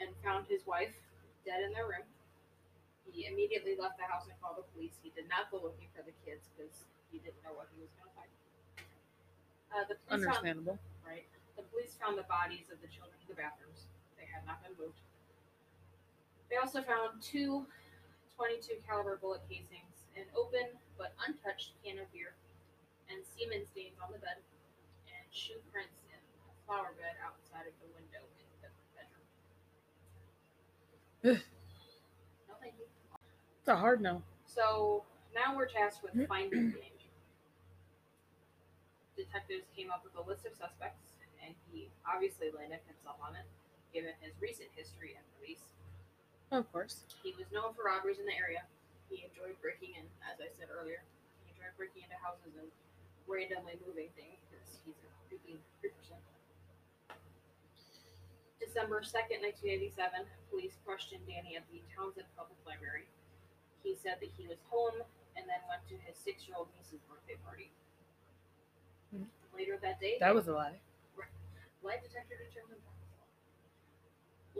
and 0.00 0.08
found 0.22 0.46
his 0.46 0.62
wife 0.70 0.94
dead 1.44 1.66
in 1.66 1.74
their 1.74 1.86
room. 1.90 2.06
He 3.10 3.26
immediately 3.26 3.74
left 3.74 3.98
the 3.98 4.06
house 4.06 4.30
and 4.30 4.34
called 4.38 4.58
the 4.62 4.66
police. 4.74 4.94
He 5.02 5.10
did 5.18 5.26
not 5.26 5.50
go 5.50 5.58
looking 5.58 5.90
for 5.94 6.02
the 6.06 6.14
kids 6.22 6.46
because 6.54 6.86
he 7.10 7.18
didn't 7.18 7.42
know 7.42 7.54
what 7.58 7.66
he 7.74 7.82
was 7.82 7.90
going 7.98 8.06
to 8.10 8.14
find. 8.14 8.30
Uh, 9.74 9.82
the 9.90 9.96
police 10.06 10.22
found, 10.26 10.46
understandable. 10.46 10.78
right? 11.02 11.26
The 11.58 11.66
police 11.74 11.98
found 11.98 12.14
the 12.18 12.26
bodies 12.30 12.70
of 12.70 12.78
the 12.82 12.90
children 12.90 13.18
in 13.18 13.28
the 13.30 13.38
bathrooms. 13.38 13.90
They 14.14 14.26
had 14.30 14.46
not 14.46 14.62
been 14.62 14.74
moved. 14.78 15.02
They 16.50 16.56
also 16.56 16.82
found 16.82 17.20
two 17.20 17.66
22 18.36 18.84
caliber 18.86 19.16
bullet 19.16 19.40
casings, 19.48 20.06
an 20.14 20.28
open 20.36 20.68
but 21.00 21.16
untouched 21.26 21.72
can 21.82 21.98
of 21.98 22.12
beer, 22.12 22.36
and 23.08 23.24
semen 23.24 23.64
stains 23.64 23.96
on 23.96 24.12
the 24.12 24.20
bed, 24.20 24.44
and 25.08 25.24
shoe 25.32 25.58
prints 25.72 25.96
in 26.12 26.20
a 26.20 26.52
flower 26.68 26.92
bed 27.00 27.16
outside 27.24 27.64
of 27.64 27.74
the 27.80 27.88
window 27.96 28.22
in 28.36 28.46
the 28.60 28.70
bedroom. 28.92 29.26
No, 32.48 32.54
thank 32.60 32.74
you. 32.78 32.86
It's 33.60 33.68
a 33.68 33.76
hard 33.76 34.00
no. 34.00 34.22
So 34.44 35.04
now 35.34 35.56
we're 35.56 35.68
tasked 35.68 36.02
with 36.02 36.12
mm-hmm. 36.12 36.28
finding 36.28 36.72
the 36.72 36.78
Danny. 36.78 36.92
Detectives 39.16 39.64
came 39.72 39.88
up 39.90 40.04
with 40.04 40.12
a 40.16 40.24
list 40.28 40.44
of 40.44 40.52
suspects, 40.52 41.16
and 41.40 41.56
he 41.72 41.88
obviously 42.04 42.52
landed 42.52 42.84
himself 42.84 43.16
on 43.24 43.32
it. 43.34 43.48
given 43.96 44.12
his 44.20 44.36
recent 44.44 44.68
history 44.76 45.16
and 45.16 45.24
release. 45.40 45.75
Of 46.52 46.70
course. 46.72 47.02
He 47.22 47.34
was 47.34 47.50
known 47.50 47.74
for 47.74 47.90
robberies 47.90 48.18
in 48.22 48.26
the 48.26 48.36
area. 48.38 48.62
He 49.10 49.26
enjoyed 49.26 49.58
breaking 49.62 49.98
in, 49.98 50.06
as 50.26 50.38
I 50.38 50.46
said 50.54 50.70
earlier. 50.70 51.02
He 51.42 51.50
enjoyed 51.54 51.74
breaking 51.74 52.06
into 52.06 52.18
houses 52.22 52.54
and 52.54 52.70
randomly 53.26 53.78
moving 53.82 54.10
things 54.14 54.38
because 54.46 54.78
he's 54.86 54.98
a 55.02 55.10
creepy 55.26 55.58
person. 55.82 56.18
December 58.62 59.02
2nd, 59.02 59.42
1987, 59.42 60.26
police 60.50 60.78
questioned 60.86 61.22
Danny 61.26 61.58
at 61.58 61.66
the 61.70 61.82
Townsend 61.94 62.26
Public 62.38 62.58
Library. 62.66 63.06
He 63.82 63.94
said 63.98 64.18
that 64.22 64.30
he 64.38 64.46
was 64.46 64.58
home 64.70 65.02
and 65.38 65.44
then 65.46 65.60
went 65.70 65.82
to 65.90 65.96
his 66.06 66.14
six 66.18 66.46
year 66.46 66.58
old 66.58 66.70
niece's 66.78 67.02
birthday 67.10 67.38
party. 67.46 67.70
Hmm. 69.14 69.26
Later 69.54 69.78
that 69.82 69.98
day, 70.00 70.18
That 70.22 70.34
was 70.34 70.46
a 70.48 70.54
lie. 70.54 70.78
lie 71.82 71.98
detector 72.02 72.38
determined 72.38 72.82
that 72.82 72.94
was 72.98 73.10
a 73.10 73.18
lie. 73.18 73.30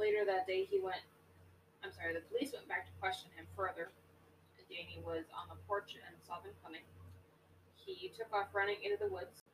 Later 0.07 0.23
that 0.27 0.47
day, 0.47 0.67
he 0.67 0.79
went. 0.79 1.03
I'm 1.87 1.95
sorry. 1.95 2.15
The 2.19 2.27
police 2.27 2.51
went 2.51 2.67
back 2.67 2.91
to 2.91 2.93
question 2.99 3.31
him 3.39 3.47
further. 3.55 3.95
Danny 4.67 4.99
was 5.07 5.31
on 5.31 5.47
the 5.47 5.55
porch 5.71 5.95
and 5.95 6.15
saw 6.27 6.43
them 6.43 6.51
coming. 6.59 6.83
He 7.79 8.11
took 8.19 8.27
off 8.35 8.51
running 8.53 8.83
into 8.83 8.99
the 8.99 9.07
woods. 9.07 9.47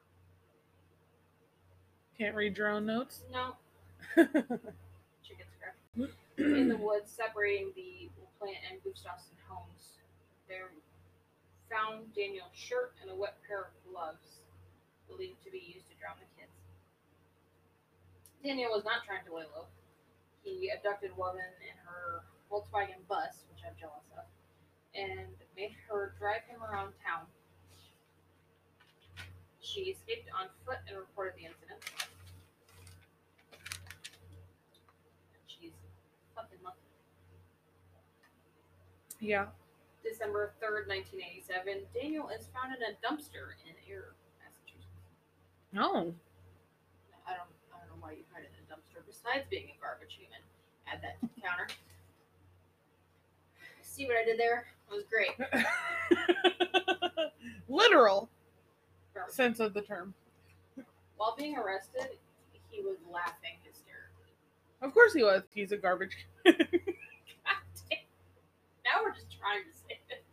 Can't 2.16 2.34
read 2.34 2.56
your 2.56 2.68
own 2.68 2.86
notes. 2.86 3.20
No, 3.28 3.56
chicken 4.16 5.48
scratch. 5.52 5.76
In 6.38 6.68
the 6.68 6.80
woods, 6.80 7.12
separating 7.12 7.76
the 7.76 8.08
plant 8.40 8.56
and 8.70 8.80
Gustafson 8.80 9.36
homes, 9.44 10.00
they 10.48 10.56
found 11.68 12.08
Daniel's 12.16 12.56
shirt 12.56 12.96
and 13.02 13.10
a 13.10 13.14
wet 13.14 13.36
pair 13.46 13.68
of 13.68 13.72
gloves, 13.84 14.40
believed 15.08 15.44
to 15.44 15.50
be 15.50 15.60
used 15.60 15.88
to 15.92 15.94
drown 16.00 16.16
the 16.16 16.28
kids. 16.40 16.56
Daniel 18.42 18.72
was 18.72 18.84
not 18.84 19.04
trying 19.04 19.24
to 19.28 19.34
lay 19.34 19.44
low. 19.52 19.68
He 20.42 20.70
abducted 20.74 21.12
a 21.12 21.14
woman 21.14 21.46
in 21.62 21.76
her 21.86 22.24
Volkswagen 22.50 23.06
bus, 23.08 23.44
which 23.50 23.62
I'm 23.66 23.74
jealous 23.78 24.04
of, 24.18 24.24
and 24.94 25.30
made 25.56 25.72
her 25.88 26.14
drive 26.18 26.42
him 26.48 26.62
around 26.62 26.92
town. 27.04 27.26
She 29.60 29.94
escaped 29.94 30.28
on 30.38 30.48
foot 30.66 30.78
and 30.88 30.98
reported 30.98 31.34
the 31.38 31.46
incident. 31.46 31.80
She's 35.46 35.72
fucking 36.34 36.58
lucky. 36.64 36.82
yeah. 39.20 39.46
December 40.02 40.52
3rd, 40.58 40.90
1987, 40.90 41.86
Daniel 41.94 42.28
is 42.34 42.50
found 42.50 42.74
in 42.74 42.82
a 42.82 42.98
dumpster 42.98 43.54
in 43.62 43.70
Ayer, 43.86 44.18
Massachusetts. 44.42 45.06
No. 45.70 46.10
I 47.22 47.38
don't, 47.38 47.54
I 47.70 47.78
don't 47.86 47.94
know 47.94 48.02
why 48.02 48.18
you 48.18 48.26
hide 48.34 48.42
it 48.42 48.50
in 48.58 48.66
a 48.66 48.68
dumpster 48.74 48.98
besides 49.22 49.44
being 49.50 49.64
a 49.64 49.80
garbage 49.80 50.16
human. 50.18 50.38
Add 50.86 51.00
that 51.02 51.20
to 51.20 51.28
the 51.34 51.40
counter. 51.40 51.66
See 53.82 54.06
what 54.06 54.16
I 54.16 54.24
did 54.24 54.38
there? 54.38 54.66
It 54.90 54.94
was 54.94 55.04
great. 55.04 55.30
Literal 57.68 58.28
Garbage. 59.14 59.34
sense 59.34 59.60
of 59.60 59.74
the 59.74 59.82
term. 59.82 60.14
While 61.16 61.34
being 61.36 61.56
arrested, 61.56 62.08
he 62.70 62.82
was 62.82 62.96
laughing 63.12 63.58
hysterically. 63.62 64.32
Of 64.80 64.92
course 64.94 65.12
he 65.12 65.22
was. 65.22 65.42
He's 65.54 65.72
a 65.72 65.76
garbage. 65.76 66.16
God 66.44 66.56
damn. 66.58 67.98
Now 68.84 69.02
we're 69.02 69.14
just 69.14 69.26
trying 69.38 69.62
to 69.70 69.78
say 69.78 70.00
it. 70.10 70.24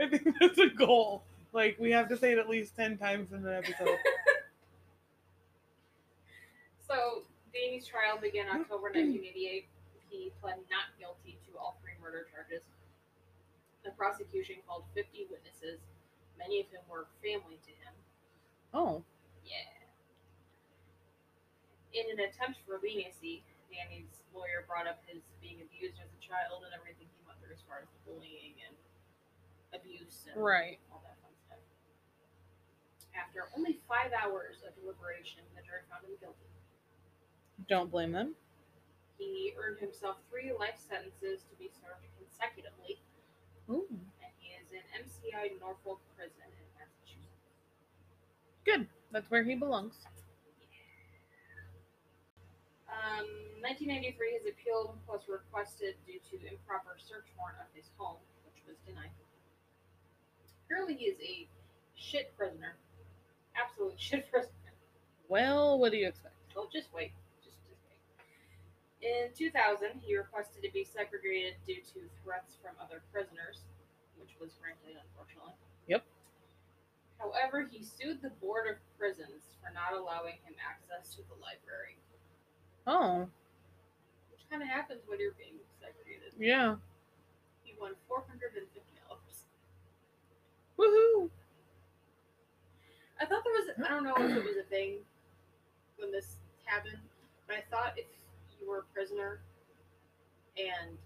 I 0.00 0.08
think 0.08 0.36
that's 0.40 0.58
a 0.58 0.68
goal. 0.68 1.22
Like 1.52 1.76
we 1.78 1.90
have 1.90 2.08
to 2.08 2.16
say 2.16 2.32
it 2.32 2.38
at 2.38 2.48
least 2.48 2.74
ten 2.76 2.96
times 2.96 3.32
in 3.32 3.46
an 3.46 3.52
episode. 3.52 3.88
So, 6.92 7.24
Danny's 7.56 7.88
trial 7.88 8.20
began 8.20 8.52
mm-hmm. 8.52 8.68
October 8.68 8.92
1988. 8.92 9.64
He 10.12 10.28
pled 10.44 10.60
not 10.68 10.92
guilty 11.00 11.40
to 11.48 11.56
all 11.56 11.80
three 11.80 11.96
murder 12.04 12.28
charges. 12.28 12.60
The 13.80 13.96
prosecution 13.96 14.60
called 14.68 14.84
50 14.92 15.32
witnesses, 15.32 15.80
many 16.36 16.60
of 16.60 16.68
whom 16.68 16.84
were 16.92 17.08
family 17.24 17.56
to 17.64 17.72
him. 17.72 17.94
oh. 18.76 19.00
Yeah. 19.42 19.66
In 21.96 22.06
an 22.14 22.20
attempt 22.28 22.62
for 22.62 22.78
leniency, 22.78 23.42
Danny's 23.72 24.22
lawyer 24.30 24.62
brought 24.70 24.86
up 24.86 25.02
his 25.08 25.24
being 25.42 25.58
abused 25.64 25.98
as 25.98 26.08
a 26.14 26.20
child 26.22 26.62
and 26.62 26.70
everything 26.76 27.10
he 27.10 27.20
went 27.26 27.42
through 27.42 27.56
as 27.56 27.64
far 27.66 27.82
as 27.82 27.88
the 27.90 28.00
bullying 28.06 28.54
and 28.62 28.76
abuse 29.74 30.30
and 30.30 30.38
Right. 30.38 30.78
all 30.94 31.02
that 31.02 31.18
fun 31.20 31.34
stuff. 31.42 31.58
After 33.18 33.50
only 33.58 33.82
five 33.90 34.14
hours 34.14 34.62
of 34.62 34.78
deliberation, 34.78 35.42
the 35.58 35.60
jury 35.66 35.82
found 35.90 36.06
him 36.06 36.14
guilty. 36.22 36.52
Don't 37.68 37.90
blame 37.90 38.12
them. 38.12 38.34
He 39.18 39.52
earned 39.60 39.78
himself 39.78 40.16
three 40.30 40.52
life 40.58 40.78
sentences 40.78 41.44
to 41.50 41.54
be 41.58 41.70
served 41.70 42.06
consecutively, 42.18 42.98
Ooh. 43.70 43.86
and 43.90 44.32
he 44.38 44.50
is 44.58 44.66
in 44.72 44.82
MCI 44.98 45.60
Norfolk 45.60 46.00
Prison 46.16 46.48
in 46.48 46.66
Massachusetts. 46.74 47.46
Good. 48.64 48.88
That's 49.12 49.30
where 49.30 49.44
he 49.44 49.54
belongs. 49.54 49.94
Um, 52.88 53.26
1993, 53.60 54.38
his 54.38 54.46
appeal 54.46 54.96
was 55.08 55.22
requested 55.28 55.94
due 56.06 56.20
to 56.30 56.36
improper 56.48 56.96
search 56.98 57.28
warrant 57.38 57.58
of 57.60 57.68
his 57.74 57.90
home, 57.96 58.20
which 58.44 58.62
was 58.66 58.76
denied. 58.86 59.10
Apparently, 60.66 60.94
he 60.94 61.06
is 61.06 61.18
a 61.20 61.46
shit 61.94 62.36
prisoner. 62.36 62.76
Absolute 63.54 64.00
shit 64.00 64.30
prisoner. 64.30 64.72
Well, 65.28 65.78
what 65.78 65.92
do 65.92 65.98
you 65.98 66.08
expect? 66.08 66.34
Oh, 66.56 66.68
just 66.72 66.92
wait. 66.92 67.12
Just, 69.02 69.38
just 69.38 69.40
wait. 69.40 69.82
In 69.82 69.90
2000, 69.98 70.00
he 70.00 70.16
requested 70.16 70.62
to 70.62 70.70
be 70.72 70.84
segregated 70.84 71.54
due 71.66 71.82
to 71.94 72.00
threats 72.22 72.56
from 72.62 72.72
other 72.80 73.02
prisoners, 73.12 73.62
which 74.18 74.30
was 74.40 74.54
granted, 74.62 74.94
unfortunately. 75.02 75.54
Yep. 75.88 76.04
However, 77.18 77.66
he 77.70 77.82
sued 77.82 78.22
the 78.22 78.30
Board 78.42 78.66
of 78.70 78.76
Prisons 78.98 79.58
for 79.62 79.72
not 79.74 79.92
allowing 79.98 80.38
him 80.46 80.54
access 80.62 81.14
to 81.14 81.22
the 81.28 81.34
library, 81.42 81.96
Oh, 82.86 83.28
which 84.30 84.42
kind 84.50 84.62
of 84.62 84.68
happens 84.68 85.02
when 85.06 85.20
you're 85.20 85.34
being 85.38 85.58
segregated. 85.78 86.32
yeah. 86.38 86.76
He 87.62 87.74
won 87.80 87.92
$450. 88.10 88.66
Woohoo! 90.78 91.30
I 93.20 93.24
thought 93.26 93.44
there 93.44 93.52
was, 93.52 93.70
I 93.84 93.88
don't 93.88 94.02
know 94.02 94.14
if 94.18 94.36
it 94.36 94.42
was 94.44 94.56
a 94.56 94.66
thing 94.68 94.98
when 95.96 96.10
this 96.10 96.38
happened, 96.64 96.98
but 97.46 97.56
I 97.56 97.60
thought 97.70 97.94
if 97.96 98.06
you 98.62 98.70
were 98.70 98.78
a 98.78 98.94
prisoner 98.94 99.40
and 100.56 100.96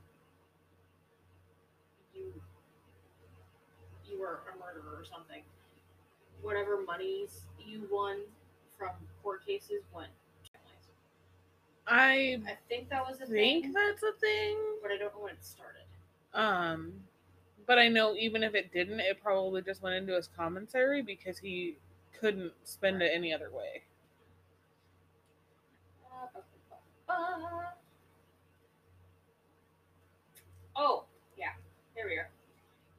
you 2.15 2.33
you 4.09 4.21
were 4.21 4.41
a 4.55 4.59
murderer 4.59 5.01
or 5.01 5.05
something, 5.05 5.43
whatever 6.43 6.81
monies 6.87 7.41
you 7.65 7.83
won 7.91 8.19
from 8.79 8.91
court 9.23 9.45
cases 9.47 9.83
went. 9.95 10.11
I 11.87 12.41
I 12.47 12.57
think 12.69 12.89
that 12.91 13.07
was 13.07 13.21
a 13.21 13.27
think 13.27 13.65
thing, 13.65 13.73
that's 13.73 14.03
a 14.03 14.13
thing. 14.21 14.57
but 14.83 14.91
I 14.91 14.99
don't 14.99 15.15
know 15.15 15.23
when 15.23 15.33
it 15.35 15.45
started. 15.45 15.83
Um, 16.35 16.93
but 17.67 17.79
I 17.79 17.89
know 17.89 18.15
even 18.17 18.43
if 18.43 18.55
it 18.55 18.73
didn't, 18.73 19.01
it 19.01 19.23
probably 19.23 19.63
just 19.63 19.83
went 19.83 19.95
into 19.95 20.15
his 20.15 20.29
commentary 20.37 21.03
because 21.03 21.39
he 21.39 21.77
couldn't 22.19 22.53
spend 22.65 23.03
it 23.03 23.11
any 23.15 23.33
other 23.33 23.51
way. 23.51 23.83
Oh, 30.75 31.05
yeah. 31.39 31.53
Here 31.95 32.07
we 32.07 32.17
are. 32.17 32.29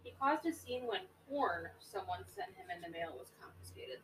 He 0.04 0.14
caused 0.20 0.46
a 0.46 0.54
scene 0.54 0.84
when 0.88 1.02
porn 1.30 1.68
someone 1.80 2.20
sent 2.28 2.50
him 2.56 2.68
in 2.74 2.82
the 2.82 2.90
mail 2.90 3.14
was 3.18 3.28
confiscated, 3.42 4.00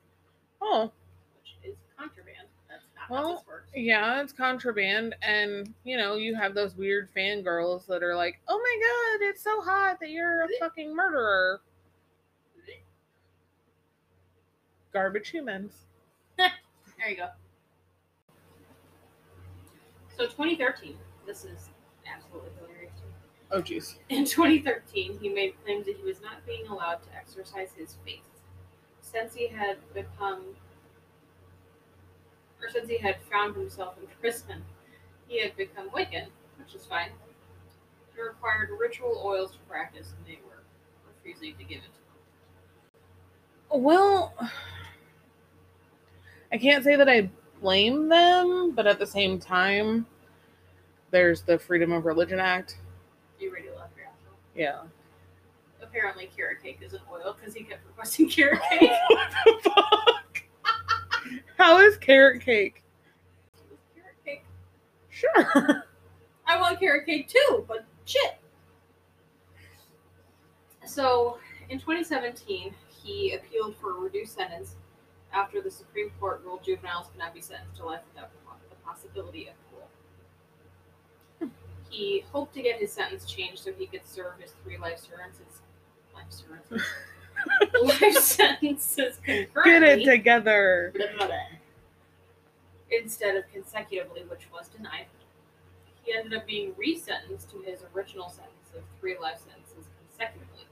Oh, 0.61 0.91
which 1.35 1.55
is 1.71 1.75
contraband. 1.97 2.47
That's 2.69 2.83
not 2.95 3.07
how 3.07 3.13
Well, 3.23 3.35
this 3.37 3.47
works. 3.47 3.71
yeah, 3.75 4.21
it's 4.21 4.33
contraband, 4.33 5.15
and 5.21 5.73
you 5.83 5.97
know 5.97 6.15
you 6.15 6.35
have 6.35 6.53
those 6.53 6.75
weird 6.75 7.09
fangirls 7.15 7.85
that 7.87 8.03
are 8.03 8.15
like, 8.15 8.39
"Oh 8.47 8.57
my 8.57 9.17
god, 9.19 9.27
it's 9.29 9.41
so 9.43 9.61
hot 9.61 9.99
that 10.01 10.09
you're 10.09 10.43
a 10.43 10.47
fucking 10.59 10.95
murderer." 10.95 11.61
Garbage 14.93 15.29
humans. 15.29 15.85
There 16.37 17.09
you 17.09 17.17
go. 17.17 17.29
So 20.17 20.25
2013. 20.25 20.97
This 21.25 21.45
is 21.45 21.69
absolutely 22.11 22.51
hilarious. 22.59 22.91
Oh 23.51 23.61
jeez. 23.61 23.95
In 24.09 24.25
2013, 24.25 25.19
he 25.19 25.29
made 25.29 25.55
claims 25.63 25.85
that 25.85 25.95
he 25.97 26.03
was 26.03 26.21
not 26.21 26.45
being 26.45 26.67
allowed 26.67 27.01
to 27.03 27.15
exercise 27.15 27.69
his 27.75 27.97
faith 28.05 28.21
since 29.01 29.33
he 29.33 29.47
had 29.47 29.77
become, 29.93 30.43
or 32.61 32.69
since 32.69 32.89
he 32.89 32.97
had 32.97 33.17
found 33.31 33.55
himself 33.55 33.95
in 34.01 34.07
prison. 34.19 34.63
He 35.27 35.41
had 35.41 35.55
become 35.55 35.89
Wiccan, 35.89 36.27
which 36.57 36.75
is 36.75 36.85
fine. 36.85 37.09
It 38.15 38.21
required 38.21 38.69
ritual 38.79 39.21
oils 39.23 39.51
to 39.53 39.57
practice, 39.69 40.13
and 40.17 40.25
they 40.27 40.39
were 40.45 40.63
refusing 41.07 41.55
to 41.57 41.63
give 41.63 41.79
it 41.79 41.89
to 43.71 43.77
him. 43.77 43.83
Well, 43.83 44.35
I 46.51 46.57
can't 46.57 46.83
say 46.83 46.95
that 46.95 47.09
I 47.09 47.29
blame 47.63 48.09
them, 48.09 48.71
but 48.75 48.85
at 48.85 48.99
the 48.99 49.07
same 49.07 49.39
time, 49.39 50.05
there's 51.11 51.41
the 51.43 51.57
Freedom 51.57 51.93
of 51.93 52.05
Religion 52.05 52.37
Act. 52.37 52.77
You 53.39 53.51
really 53.51 53.69
love 53.69 53.89
your 53.95 54.07
apple. 54.07 54.37
Yeah. 54.53 54.81
Apparently, 55.81 56.29
carrot 56.35 56.61
cake 56.61 56.79
is 56.81 56.93
an 56.93 56.99
oil 57.11 57.35
because 57.39 57.55
he 57.55 57.63
kept 57.63 57.87
requesting 57.87 58.29
carrot 58.29 58.59
cake. 58.69 58.91
what 59.07 59.31
the 59.63 59.69
fuck? 59.69 60.43
How 61.57 61.79
is 61.79 61.97
carrot 61.97 62.41
cake? 62.41 62.83
carrot 63.95 64.17
cake. 64.25 64.43
Sure. 65.09 65.85
I 66.45 66.59
want 66.59 66.81
carrot 66.81 67.05
cake 67.05 67.29
too, 67.29 67.63
but 67.65 67.85
shit. 68.03 68.39
So, 70.85 71.37
in 71.69 71.79
2017, 71.79 72.75
he 72.89 73.35
appealed 73.35 73.77
for 73.77 73.91
a 73.91 73.99
reduced 74.01 74.35
sentence 74.35 74.75
after 75.33 75.61
the 75.61 75.71
Supreme 75.71 76.11
Court 76.19 76.41
ruled 76.45 76.63
juveniles 76.63 77.07
cannot 77.11 77.33
be 77.33 77.41
sentenced 77.41 77.77
to 77.77 77.85
life 77.85 78.01
without 78.13 78.29
the 78.69 78.75
possibility 78.85 79.47
of 79.47 79.53
parole. 79.71 81.51
He 81.89 82.23
hoped 82.31 82.53
to 82.55 82.61
get 82.61 82.79
his 82.79 82.91
sentence 82.91 83.25
changed 83.25 83.59
so 83.63 83.71
he 83.73 83.87
could 83.87 84.05
serve 84.05 84.33
his 84.39 84.53
three 84.63 84.77
life 84.77 84.99
sentences. 84.99 85.61
Life 86.13 86.25
sentences. 86.29 86.87
life 88.01 88.23
sentences. 88.23 89.19
Get 89.25 89.83
it 89.83 90.05
together. 90.05 90.91
blah, 90.95 91.05
blah, 91.17 91.27
blah, 91.27 91.35
instead 92.91 93.35
of 93.35 93.43
consecutively, 93.51 94.23
which 94.27 94.47
was 94.51 94.69
denied. 94.69 95.07
He 96.03 96.13
ended 96.13 96.33
up 96.33 96.45
being 96.45 96.73
resentenced 96.73 97.49
to 97.51 97.63
his 97.65 97.83
original 97.95 98.29
sentence 98.29 98.71
of 98.75 98.83
three 98.99 99.17
life 99.19 99.39
sentences 99.39 99.89
consecutively. 99.99 100.67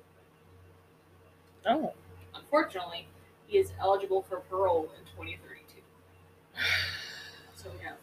Oh. 1.66 1.94
Unfortunately, 2.36 3.08
he 3.52 3.58
is 3.58 3.74
eligible 3.82 4.22
for 4.22 4.38
parole 4.50 4.90
in 4.98 5.06
2032. 5.18 5.82
So 7.54 7.70
we 7.78 7.84
have 7.86 7.98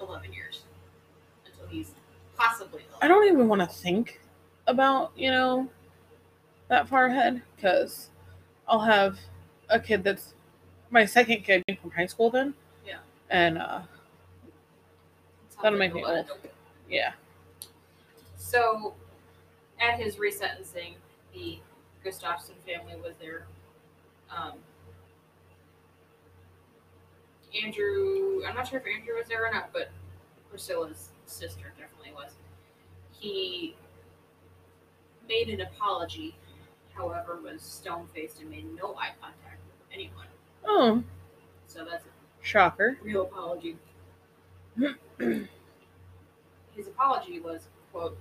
11 0.00 0.32
years 0.32 0.62
until 1.44 1.66
he's 1.66 1.90
possibly. 2.36 2.82
I 3.02 3.08
don't 3.08 3.26
even 3.26 3.48
want 3.48 3.60
to 3.60 3.66
think 3.66 4.20
about, 4.68 5.10
you 5.16 5.32
know, 5.32 5.68
that 6.68 6.88
far 6.88 7.06
ahead 7.06 7.42
because 7.56 8.10
I'll 8.68 8.80
have 8.80 9.18
a 9.68 9.80
kid 9.80 10.04
that's 10.04 10.32
my 10.90 11.04
second 11.04 11.42
kid 11.42 11.64
from 11.82 11.90
high 11.90 12.06
school 12.06 12.30
then. 12.30 12.54
Yeah. 12.86 12.98
And 13.30 13.58
uh 13.58 13.80
that'll 15.60 15.76
like 15.76 15.92
make 15.92 15.94
me 15.94 16.04
old. 16.04 16.30
yeah. 16.88 17.12
So, 18.36 18.94
at 19.80 19.98
his 19.98 20.16
resentencing, 20.16 20.94
the 21.34 21.58
Gustafson 22.04 22.54
family 22.64 22.94
was 23.02 23.14
there. 23.20 23.44
Um, 24.34 24.52
Andrew, 27.62 28.42
I'm 28.46 28.54
not 28.54 28.68
sure 28.68 28.78
if 28.80 28.86
Andrew 28.86 29.16
was 29.16 29.26
there 29.28 29.46
or 29.46 29.50
not, 29.52 29.72
but 29.72 29.90
Priscilla's 30.50 31.10
sister 31.26 31.72
definitely 31.78 32.12
was. 32.12 32.32
He 33.12 33.74
made 35.28 35.48
an 35.48 35.60
apology, 35.62 36.36
however, 36.94 37.38
was 37.42 37.62
stone 37.62 38.06
faced 38.14 38.40
and 38.40 38.50
made 38.50 38.66
no 38.76 38.94
eye 38.96 39.12
contact 39.20 39.60
with 39.66 39.88
anyone. 39.92 40.26
Oh, 40.66 41.02
So 41.66 41.84
that's 41.84 42.04
a 42.04 42.08
shocker. 42.42 42.98
real 43.02 43.22
apology. 43.22 43.76
His 45.18 46.86
apology 46.86 47.40
was, 47.40 47.68
quote, 47.92 48.16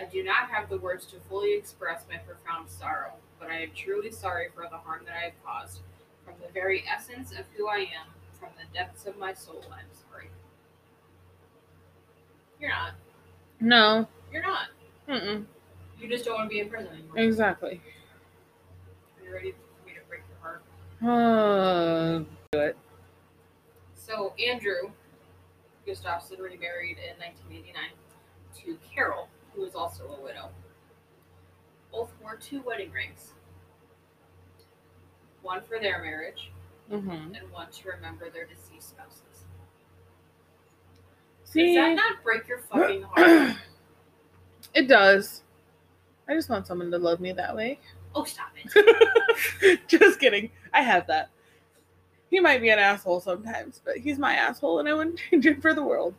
I 0.00 0.04
do 0.04 0.22
not 0.22 0.48
have 0.50 0.68
the 0.68 0.78
words 0.78 1.06
to 1.06 1.16
fully 1.28 1.54
express 1.54 2.04
my 2.10 2.18
profound 2.18 2.68
sorrow, 2.68 3.14
but 3.40 3.50
I 3.50 3.62
am 3.62 3.70
truly 3.74 4.10
sorry 4.10 4.48
for 4.54 4.66
the 4.70 4.76
harm 4.76 5.02
that 5.06 5.14
I 5.14 5.24
have 5.24 5.44
caused. 5.44 5.80
From 6.24 6.34
the 6.40 6.52
very 6.52 6.84
essence 6.88 7.32
of 7.32 7.46
who 7.56 7.68
I 7.68 7.78
am, 7.78 8.06
from 8.38 8.50
the 8.56 8.72
depths 8.76 9.06
of 9.06 9.18
my 9.18 9.32
soul, 9.32 9.64
I'm 9.72 9.86
sorry. 10.10 10.28
You're 12.60 12.70
not. 12.70 12.92
No. 13.60 14.06
You're 14.32 14.42
not. 14.42 14.66
Mm-mm. 15.08 15.44
You 16.00 16.08
just 16.08 16.24
don't 16.24 16.34
want 16.34 16.50
to 16.50 16.54
be 16.54 16.60
in 16.60 16.68
prison 16.68 16.92
anymore. 16.92 17.18
Exactly. 17.18 17.80
Are 19.20 19.26
you 19.26 19.34
ready 19.34 19.52
for 19.52 19.86
me 19.88 19.94
to 19.94 20.00
break 20.08 20.20
your 20.28 20.38
heart? 20.40 20.62
Uh, 21.02 22.24
do 22.52 22.58
it. 22.60 22.76
So 23.94 24.32
Andrew 24.44 24.90
Gustafson 25.86 26.38
remarried 26.38 26.98
in 26.98 27.18
1989 27.18 27.74
to 28.62 28.78
Carol, 28.94 29.28
who 29.58 29.64
was 29.64 29.74
also 29.74 30.04
a 30.16 30.22
widow. 30.22 30.50
Both 31.90 32.12
wore 32.22 32.36
two 32.36 32.62
wedding 32.62 32.92
rings. 32.92 33.32
One 35.42 35.62
for 35.62 35.78
their 35.80 36.00
marriage 36.02 36.52
Mm-hmm. 36.90 37.34
and 37.34 37.52
one 37.52 37.70
to 37.70 37.88
remember 37.90 38.30
their 38.30 38.46
deceased 38.46 38.88
spouses. 38.90 39.44
See, 41.44 41.74
Does 41.74 41.76
that 41.76 41.94
not 41.96 42.22
break 42.24 42.48
your 42.48 42.60
fucking 42.60 43.02
heart? 43.02 43.56
it 44.74 44.88
does. 44.88 45.42
I 46.26 46.32
just 46.34 46.48
want 46.48 46.66
someone 46.66 46.90
to 46.90 46.96
love 46.96 47.20
me 47.20 47.32
that 47.32 47.54
way. 47.54 47.78
oh, 48.14 48.24
stop 48.24 48.52
it. 48.56 49.80
just 49.88 50.18
kidding. 50.18 50.50
I 50.72 50.80
have 50.80 51.06
that. 51.08 51.28
He 52.30 52.40
might 52.40 52.62
be 52.62 52.70
an 52.70 52.78
asshole 52.78 53.20
sometimes, 53.20 53.82
but 53.84 53.98
he's 53.98 54.18
my 54.18 54.32
asshole, 54.32 54.78
and 54.78 54.88
I 54.88 54.94
wouldn't 54.94 55.18
change 55.30 55.44
it 55.44 55.60
for 55.60 55.74
the 55.74 55.82
world. 55.82 56.14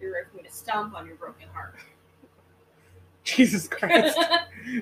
You're 0.00 0.14
ready 0.14 0.26
for 0.32 0.38
me 0.38 0.42
to 0.42 0.50
stomp 0.52 0.96
on 0.96 1.06
your 1.06 1.14
broken 1.14 1.46
heart. 1.52 1.76
Jesus 3.36 3.66
Christ. 3.68 4.16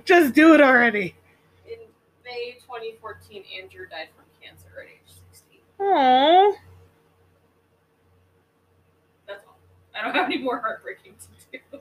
just 0.04 0.34
do 0.34 0.54
it 0.54 0.60
already. 0.60 1.14
In 1.66 1.78
May 2.24 2.58
2014, 2.60 3.42
Andrew 3.60 3.86
died 3.90 4.08
from 4.14 4.24
cancer 4.40 4.66
at 4.80 4.86
age 4.86 5.14
60. 5.32 5.60
Aww. 5.80 6.52
That's 9.26 9.40
all. 9.46 9.56
I 9.98 10.04
don't 10.04 10.14
have 10.14 10.26
any 10.26 10.38
more 10.38 10.58
heartbreaking 10.60 11.14
to 11.52 11.58
do. 11.72 11.78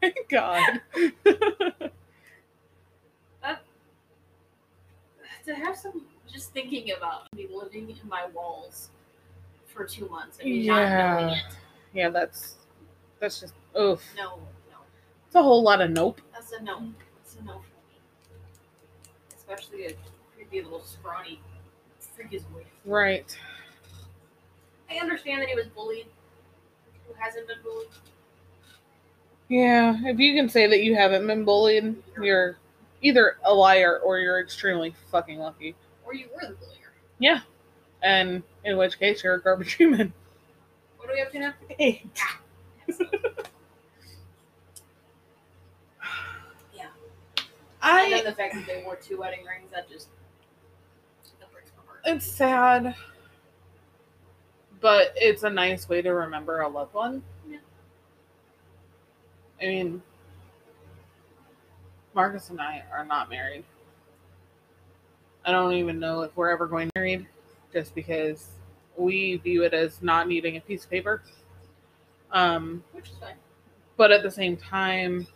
Thank 0.00 0.28
God. 0.28 0.80
Uh, 3.44 3.56
to 5.44 5.52
have 5.52 5.76
some 5.76 6.02
just 6.32 6.52
thinking 6.52 6.92
about 6.96 7.22
me 7.34 7.48
living 7.52 7.90
in 7.90 8.08
my 8.08 8.26
walls 8.32 8.90
for 9.66 9.84
two 9.84 10.08
months 10.08 10.38
and 10.38 10.48
me 10.48 10.64
not 10.68 10.76
knowing 10.88 11.28
Yeah. 11.28 11.34
it. 11.34 11.42
yeah, 11.92 12.08
that's 12.08 12.54
that's 13.18 13.40
just 13.40 13.54
oof. 13.76 14.00
No. 14.16 14.38
It's 15.32 15.36
a 15.38 15.42
whole 15.42 15.62
lot 15.62 15.80
of 15.80 15.90
nope. 15.90 16.20
That's 16.34 16.52
a 16.52 16.62
no. 16.62 16.92
That's 17.16 17.36
a 17.36 17.44
no 17.46 17.52
for 17.54 17.88
me. 17.88 17.96
Especially 19.34 19.86
a 19.86 19.94
creepy 20.34 20.60
little 20.60 20.82
scrawny 20.82 21.40
freak 22.14 22.32
his 22.32 22.42
wife. 22.54 22.66
Right. 22.84 23.34
I 24.90 24.96
understand 24.96 25.40
that 25.40 25.48
he 25.48 25.54
was 25.54 25.68
bullied. 25.68 26.04
Who 27.08 27.14
hasn't 27.18 27.48
been 27.48 27.56
bullied? 27.64 27.88
Yeah, 29.48 29.96
if 30.04 30.18
you 30.18 30.34
can 30.34 30.50
say 30.50 30.66
that 30.66 30.82
you 30.82 30.96
haven't 30.96 31.26
been 31.26 31.46
bullied, 31.46 31.96
you're 32.20 32.58
either 33.00 33.38
a 33.42 33.54
liar 33.54 34.00
or 34.00 34.18
you're 34.18 34.38
extremely 34.38 34.94
fucking 35.10 35.38
lucky. 35.38 35.74
Or 36.04 36.12
you 36.12 36.26
were 36.34 36.46
the 36.46 36.56
bullier. 36.56 36.92
Yeah. 37.18 37.40
And 38.02 38.42
in 38.66 38.76
which 38.76 38.98
case, 38.98 39.24
you're 39.24 39.36
a 39.36 39.40
garbage 39.40 39.72
human. 39.72 40.12
What 40.98 41.08
do 41.08 41.14
we 41.14 41.20
have 41.20 41.32
to 41.32 41.38
now? 41.38 41.54
Eight. 41.78 42.06
Ah, 43.00 43.48
And 47.82 48.12
then 48.12 48.24
the 48.24 48.32
fact 48.32 48.54
that 48.54 48.66
they 48.66 48.82
wore 48.84 48.96
two 48.96 49.18
wedding 49.18 49.40
rings, 49.44 49.70
that 49.72 49.88
just 49.90 50.08
that 51.40 51.52
breaks 51.52 51.70
my 51.76 51.84
heart. 51.84 52.00
It's 52.04 52.26
sad, 52.26 52.94
but 54.80 55.12
it's 55.16 55.42
a 55.42 55.50
nice 55.50 55.88
way 55.88 56.00
to 56.02 56.10
remember 56.10 56.60
a 56.60 56.68
loved 56.68 56.94
one. 56.94 57.22
Yeah. 57.48 57.58
I 59.60 59.64
mean, 59.64 60.02
Marcus 62.14 62.50
and 62.50 62.60
I 62.60 62.82
are 62.92 63.04
not 63.04 63.28
married. 63.28 63.64
I 65.44 65.50
don't 65.50 65.72
even 65.74 65.98
know 65.98 66.22
if 66.22 66.36
we're 66.36 66.50
ever 66.50 66.66
going 66.68 66.88
married, 66.94 67.26
just 67.72 67.94
because 67.96 68.50
we 68.96 69.36
view 69.38 69.64
it 69.64 69.74
as 69.74 70.00
not 70.02 70.28
needing 70.28 70.56
a 70.56 70.60
piece 70.60 70.84
of 70.84 70.90
paper. 70.90 71.22
Um, 72.30 72.84
Which 72.92 73.10
is 73.10 73.16
fine. 73.16 73.34
but 73.96 74.12
at 74.12 74.22
the 74.22 74.30
same 74.30 74.56
time, 74.56 75.26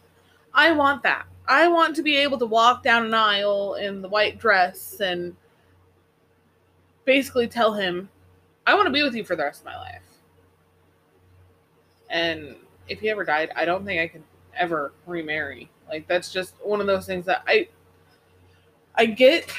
I 0.55 0.73
want 0.73 1.03
that. 1.03 1.27
I 1.49 1.69
want 1.69 1.95
to 1.97 2.03
be 2.03 2.17
able 2.17 2.39
to 2.39 2.47
walk 2.47 2.83
down 2.83 3.05
an 3.05 3.15
aisle 3.15 3.75
in 3.75 4.03
the 4.03 4.09
white 4.09 4.39
dress 4.39 5.01
and 5.01 5.37
basically 7.05 7.47
tell 7.47 7.73
him, 7.73 8.09
I 8.67 8.75
want 8.75 8.87
to 8.87 8.93
be 8.93 9.03
with 9.03 9.15
you 9.15 9.25
for 9.25 9.37
the 9.37 9.45
rest 9.45 9.61
of 9.61 9.67
my 9.67 9.77
life. 9.77 10.03
And 12.11 12.57
if 12.89 13.01
he 13.01 13.11
ever 13.11 13.25
died, 13.25 13.51
I 13.55 13.65
don't 13.65 13.85
think 13.85 14.01
I 14.01 14.09
could 14.09 14.25
ever 14.55 14.93
remarry. 15.07 15.71
Like 15.89 16.09
that's 16.09 16.33
just 16.33 16.55
one 16.65 16.81
of 16.81 16.87
those 16.87 17.07
things 17.07 17.27
that 17.27 17.43
I 17.47 17.69
I 18.97 19.07
get 19.07 19.53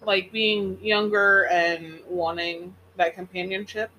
like 0.00 0.32
being 0.32 0.82
younger 0.82 1.44
and 1.44 2.00
wanting 2.08 2.74
that 2.96 3.14
companionship. 3.14 3.90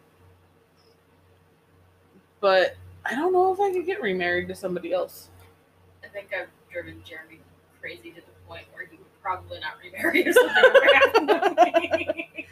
But 2.39 2.75
I 3.05 3.15
don't 3.15 3.33
know 3.33 3.53
if 3.53 3.59
I 3.59 3.71
could 3.71 3.85
get 3.85 4.01
remarried 4.01 4.47
to 4.47 4.55
somebody 4.55 4.93
else. 4.93 5.29
I 6.03 6.07
think 6.07 6.29
I've 6.33 6.47
driven 6.73 7.01
Jeremy 7.07 7.39
crazy 7.79 8.09
to 8.11 8.21
the 8.21 8.27
point. 8.47 8.65
where 8.73 8.85
he 8.85 8.97
would 8.97 9.21
probably 9.21 9.59
not 9.59 9.73
remarry 9.81 10.25
if 10.25 10.35
something 10.35 10.63
ever 10.65 10.93
happened 10.93 11.29
to 11.29 11.97
me. 11.97 12.47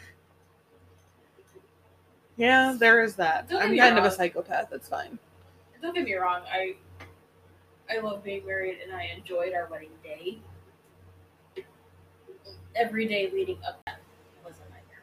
Yeah, 2.36 2.76
there 2.78 3.02
is 3.02 3.14
that. 3.16 3.48
Don't 3.48 3.62
I'm 3.62 3.76
kind 3.76 3.98
of 3.98 4.04
a 4.04 4.10
psychopath. 4.10 4.68
That's 4.70 4.88
fine. 4.88 5.18
Don't 5.82 5.94
get 5.94 6.04
me 6.04 6.14
wrong, 6.14 6.42
I 6.50 6.76
I 7.90 7.98
love 8.00 8.22
being 8.24 8.46
married 8.46 8.78
and 8.82 8.94
I 8.94 9.10
enjoyed 9.16 9.52
our 9.52 9.68
wedding 9.70 9.90
day. 10.02 10.38
Every 12.74 13.06
day 13.06 13.30
leading 13.32 13.58
up 13.66 13.78
to 13.78 13.82
that 13.86 14.00
was 14.44 14.54
a 14.54 14.70
nightmare. 14.72 15.02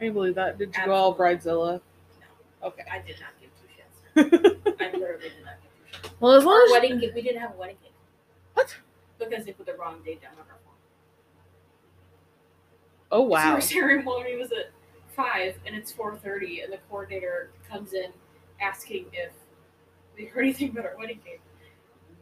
I 0.00 0.08
believe 0.08 0.34
that. 0.34 0.58
Did 0.58 0.74
you 0.76 0.86
go 0.86 0.92
all 0.92 1.14
bridezilla? 1.14 1.80
No. 2.62 2.68
Okay. 2.68 2.82
I 2.90 2.98
did 3.00 3.16
not 3.20 3.30
give 3.40 3.50
two 3.60 3.68
shits. 3.76 4.76
I 4.80 4.92
literally 4.96 5.22
did 5.22 5.44
not 5.44 5.54
give 5.62 5.62
two 5.62 5.65
shits. 5.65 5.65
Well, 6.20 6.32
as 6.32 6.44
long 6.44 6.54
Our 6.56 6.64
as 6.64 6.70
wedding 6.72 7.00
cake, 7.00 7.12
we 7.14 7.22
didn't 7.22 7.40
have 7.40 7.52
a 7.54 7.56
wedding 7.58 7.76
cake 7.82 7.92
what? 8.54 8.74
because 9.18 9.44
they 9.44 9.52
put 9.52 9.66
the 9.66 9.74
wrong 9.74 10.00
date 10.04 10.22
down 10.22 10.32
on 10.32 10.38
our 10.40 10.58
form. 10.64 10.76
Oh 13.12 13.22
wow! 13.22 13.42
So 13.50 13.54
our 13.54 13.60
ceremony 13.60 14.36
was 14.36 14.50
at 14.52 14.70
five 15.14 15.56
and 15.66 15.74
it's 15.76 15.92
four 15.92 16.16
thirty 16.16 16.60
and 16.60 16.72
the 16.72 16.78
coordinator 16.90 17.50
comes 17.70 17.92
in 17.92 18.10
asking 18.60 19.06
if 19.12 19.30
we 20.16 20.24
heard 20.26 20.44
anything 20.44 20.70
about 20.70 20.86
our 20.86 20.96
wedding 20.98 21.20
cake. 21.24 21.40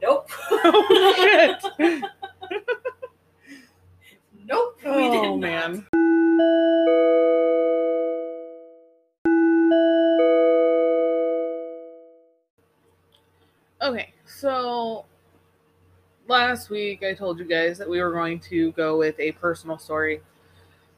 Nope. 0.01 0.29
oh 0.51 1.59
shit. 1.79 2.03
Nope. 4.47 4.77
we 4.85 4.91
did 5.09 5.25
Oh 5.25 5.37
not. 5.37 5.39
man. 5.39 5.87
Okay, 13.81 14.13
so 14.25 15.05
last 16.27 16.69
week 16.69 17.03
I 17.03 17.13
told 17.13 17.39
you 17.39 17.45
guys 17.45 17.77
that 17.77 17.89
we 17.89 18.01
were 18.01 18.11
going 18.11 18.39
to 18.41 18.71
go 18.71 18.97
with 18.97 19.19
a 19.19 19.33
personal 19.33 19.77
story 19.77 20.21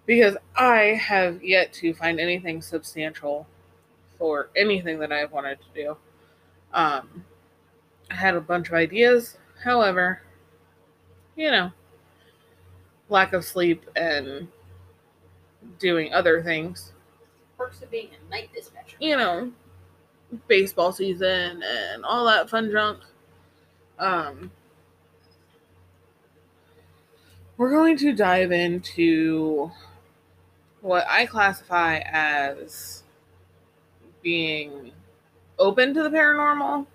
because 0.05 0.37
I 0.55 0.99
have 1.01 1.43
yet 1.43 1.73
to 1.73 1.93
find 1.93 2.19
anything 2.19 2.61
substantial 2.61 3.47
for 4.17 4.49
anything 4.55 4.99
that 4.99 5.11
I've 5.11 5.31
wanted 5.31 5.59
to 5.59 5.83
do. 5.83 5.97
Um, 6.73 7.25
I 8.11 8.15
had 8.15 8.35
a 8.35 8.41
bunch 8.41 8.67
of 8.69 8.75
ideas, 8.75 9.37
however, 9.63 10.21
you 11.35 11.51
know, 11.51 11.71
lack 13.09 13.33
of 13.33 13.43
sleep 13.43 13.85
and 13.95 14.47
doing 15.79 16.13
other 16.13 16.41
things, 16.43 16.93
Perks 17.57 17.81
of 17.81 17.89
being 17.89 18.09
a 18.13 18.29
night 18.29 18.49
dispatcher. 18.53 18.97
you 18.99 19.17
know, 19.17 19.51
baseball 20.47 20.91
season 20.91 21.63
and 21.63 22.03
all 22.03 22.25
that 22.25 22.49
fun 22.49 22.71
junk. 22.71 22.99
Um, 23.99 24.51
we're 27.57 27.71
going 27.71 27.97
to 27.97 28.13
dive 28.13 28.51
into 28.51 29.71
what 30.81 31.05
I 31.09 31.25
classify 31.25 31.99
as 32.05 33.03
being 34.21 34.91
open 35.57 35.93
to 35.93 36.03
the 36.03 36.09
paranormal 36.09 36.85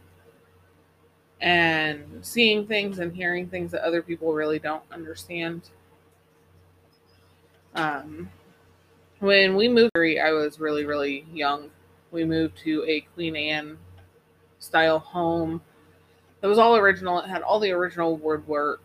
and 1.40 2.04
seeing 2.22 2.66
things 2.66 3.00
and 3.00 3.12
hearing 3.14 3.48
things 3.48 3.72
that 3.72 3.82
other 3.82 4.00
people 4.00 4.32
really 4.32 4.60
don't 4.60 4.84
understand. 4.92 5.62
Um, 7.74 8.30
when 9.18 9.56
we 9.56 9.68
moved, 9.68 9.90
I 9.96 10.32
was 10.32 10.60
really, 10.60 10.84
really 10.84 11.26
young. 11.32 11.70
We 12.12 12.24
moved 12.24 12.58
to 12.58 12.84
a 12.86 13.00
Queen 13.14 13.34
Anne 13.34 13.78
style 14.58 14.98
home. 14.98 15.62
It 16.42 16.46
was 16.46 16.58
all 16.58 16.76
original. 16.76 17.18
It 17.20 17.28
had 17.28 17.42
all 17.42 17.58
the 17.58 17.72
original 17.72 18.16
woodwork, 18.16 18.82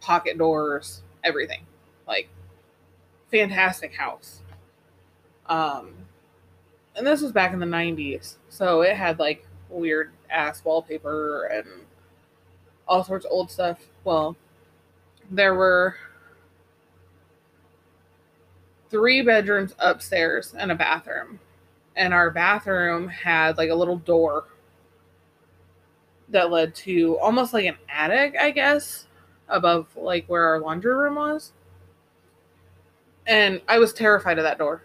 pocket 0.00 0.36
doors, 0.36 1.02
everything. 1.24 1.64
Like, 2.06 2.28
fantastic 3.30 3.94
house. 3.94 4.42
Um, 5.46 5.94
and 6.96 7.06
this 7.06 7.20
was 7.20 7.32
back 7.32 7.52
in 7.52 7.60
the 7.60 7.66
90s. 7.66 8.36
So 8.48 8.82
it 8.82 8.96
had 8.96 9.18
like 9.18 9.46
weird 9.68 10.10
ass 10.30 10.64
wallpaper 10.64 11.44
and 11.44 11.66
all 12.88 13.04
sorts 13.04 13.24
of 13.24 13.32
old 13.32 13.50
stuff. 13.50 13.78
Well, 14.04 14.36
there 15.30 15.54
were 15.54 15.96
three 18.90 19.22
bedrooms 19.22 19.74
upstairs 19.78 20.54
and 20.58 20.72
a 20.72 20.74
bathroom. 20.74 21.40
And 21.96 22.12
our 22.12 22.30
bathroom 22.30 23.08
had 23.08 23.56
like 23.56 23.70
a 23.70 23.74
little 23.74 23.96
door 23.96 24.44
that 26.28 26.50
led 26.50 26.74
to 26.74 27.18
almost 27.18 27.54
like 27.54 27.66
an 27.66 27.76
attic, 27.88 28.36
I 28.40 28.50
guess, 28.50 29.06
above 29.48 29.86
like 29.96 30.26
where 30.26 30.44
our 30.44 30.60
laundry 30.60 30.94
room 30.94 31.14
was. 31.14 31.52
And 33.26 33.60
I 33.68 33.78
was 33.78 33.92
terrified 33.92 34.38
of 34.38 34.44
that 34.44 34.58
door. 34.58 34.82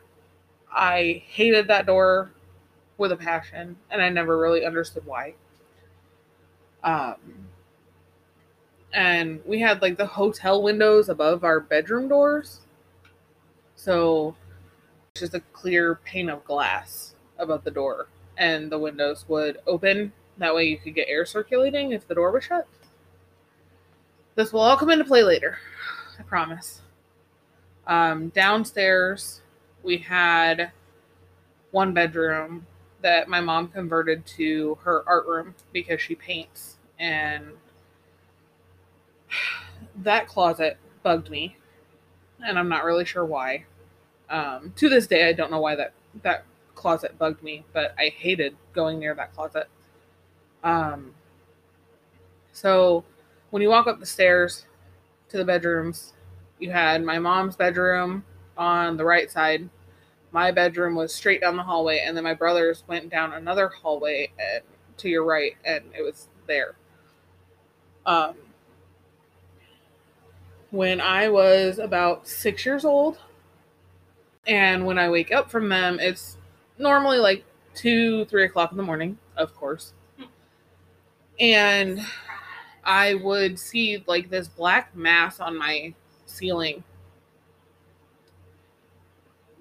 I 0.72 1.24
hated 1.28 1.68
that 1.68 1.86
door 1.86 2.32
with 2.98 3.12
a 3.12 3.18
passion, 3.18 3.78
and 3.90 4.02
I 4.02 4.10
never 4.10 4.38
really 4.38 4.66
understood 4.66 5.06
why. 5.06 5.36
Um, 6.84 7.16
and 8.94 9.42
we 9.46 9.60
had 9.60 9.82
like 9.82 9.98
the 9.98 10.06
hotel 10.06 10.62
windows 10.62 11.10
above 11.10 11.44
our 11.44 11.60
bedroom 11.60 12.08
doors. 12.08 12.62
So 13.76 14.36
just 15.16 15.34
a 15.34 15.40
clear 15.40 15.96
pane 15.96 16.30
of 16.30 16.44
glass 16.46 17.16
above 17.38 17.64
the 17.64 17.72
door, 17.72 18.08
and 18.38 18.72
the 18.72 18.80
windows 18.80 19.26
would 19.28 19.58
open. 19.68 20.14
That 20.38 20.56
way 20.56 20.66
you 20.66 20.78
could 20.78 20.96
get 20.96 21.08
air 21.10 21.26
circulating 21.26 21.92
if 21.92 22.08
the 22.08 22.16
door 22.16 22.32
was 22.32 22.46
shut. 22.46 22.68
This 24.36 24.54
will 24.54 24.62
all 24.62 24.78
come 24.78 24.90
into 24.90 25.04
play 25.04 25.24
later, 25.24 25.58
I 26.18 26.24
promise. 26.24 26.82
Um, 27.86 28.30
downstairs, 28.30 29.42
we 29.84 29.98
had 29.98 30.72
one 31.72 31.94
bedroom 31.94 32.66
that 33.02 33.28
my 33.28 33.42
mom 33.42 33.68
converted 33.68 34.26
to 34.26 34.78
her 34.84 35.04
art 35.08 35.28
room 35.28 35.56
because 35.74 36.00
she 36.02 36.16
paints 36.16 36.78
and 37.00 37.46
that 39.96 40.28
closet 40.28 40.78
bugged 41.02 41.32
me 41.32 41.58
and 42.46 42.60
i'm 42.60 42.70
not 42.70 42.84
really 42.84 43.06
sure 43.06 43.26
why 43.26 43.66
um, 44.32 44.74
to 44.76 44.90
this 44.90 45.06
day 45.08 45.30
i 45.30 45.34
don't 45.34 45.52
know 45.52 45.60
why 45.60 45.76
that 45.76 45.94
that 46.24 46.46
closet 46.76 47.18
bugged 47.20 47.44
me 47.44 47.64
but 47.74 47.94
i 48.00 48.08
hated 48.18 48.56
going 48.74 48.98
near 49.00 49.14
that 49.14 49.34
closet. 49.36 49.68
Um, 50.64 51.14
so 52.52 53.04
when 53.50 53.62
you 53.62 53.70
walk 53.70 53.88
up 53.88 54.00
the 54.00 54.06
stairs 54.06 54.66
to 55.30 55.38
the 55.38 55.46
bedrooms 55.46 56.14
you 56.60 56.72
had 56.72 57.04
my 57.04 57.20
mom's 57.20 57.56
bedroom 57.56 58.24
on 58.58 58.96
the 58.98 59.04
right 59.04 59.30
side. 59.30 59.68
My 60.32 60.52
bedroom 60.52 60.96
was 60.96 61.14
straight 61.14 61.42
down 61.42 61.58
the 61.58 61.64
hallway 61.64 62.04
and 62.06 62.16
then 62.16 62.24
my 62.24 62.36
brother's 62.36 62.84
went 62.88 63.10
down 63.10 63.34
another 63.34 63.68
hallway 63.68 64.32
and, 64.40 64.64
to 64.98 65.10
your 65.10 65.26
right 65.26 65.58
and 65.66 65.84
it 65.98 66.04
was 66.04 66.28
there. 66.48 66.76
Um, 68.06 68.36
when 70.72 71.02
i 71.02 71.28
was 71.28 71.78
about 71.78 72.26
six 72.26 72.66
years 72.66 72.86
old 72.86 73.20
and 74.48 74.86
when 74.86 74.98
i 74.98 75.10
wake 75.10 75.32
up 75.32 75.50
from 75.50 75.70
them 75.70 76.00
it's 76.00 76.38
normally 76.78 77.18
like 77.18 77.44
two 77.74 78.26
three 78.26 78.46
o'clock 78.46 78.72
in 78.72 78.78
the 78.78 78.84
morning 78.84 79.18
of 79.38 79.56
course 79.56 79.94
and 81.40 82.00
i 82.84 83.14
would 83.16 83.58
see 83.58 84.04
like 84.08 84.30
this 84.30 84.48
black 84.48 84.96
mass 84.96 85.40
on 85.40 85.58
my 85.58 85.94
ceiling 86.26 86.84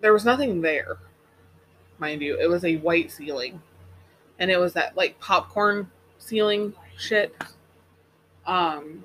there 0.01 0.13
was 0.13 0.25
nothing 0.25 0.61
there, 0.61 0.99
mind 1.99 2.23
you. 2.23 2.39
It 2.41 2.49
was 2.49 2.65
a 2.65 2.77
white 2.77 3.11
ceiling. 3.11 3.61
And 4.39 4.51
it 4.51 4.57
was 4.59 4.73
that 4.73 4.97
like 4.97 5.19
popcorn 5.21 5.91
ceiling 6.19 6.73
shit. 6.97 7.35
Um 8.47 9.05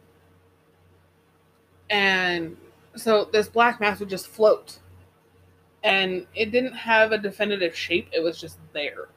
and 1.89 2.55
so 2.95 3.25
this 3.25 3.47
black 3.47 3.79
mass 3.79 3.99
would 3.99 4.09
just 4.09 4.27
float. 4.27 4.79
And 5.85 6.25
it 6.33 6.51
didn't 6.51 6.73
have 6.73 7.11
a 7.11 7.17
definitive 7.17 7.75
shape, 7.75 8.09
it 8.11 8.21
was 8.21 8.41
just 8.41 8.57
there. 8.73 9.07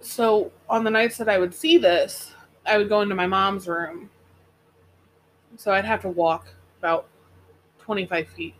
So 0.00 0.52
on 0.68 0.84
the 0.84 0.90
nights 0.90 1.16
that 1.18 1.28
I 1.28 1.38
would 1.38 1.54
see 1.54 1.78
this, 1.78 2.32
I 2.66 2.78
would 2.78 2.88
go 2.88 3.00
into 3.00 3.14
my 3.14 3.26
mom's 3.26 3.68
room. 3.68 4.10
So 5.56 5.72
I'd 5.72 5.84
have 5.84 6.02
to 6.02 6.08
walk 6.08 6.48
about 6.80 7.06
25 7.78 8.28
feet 8.28 8.54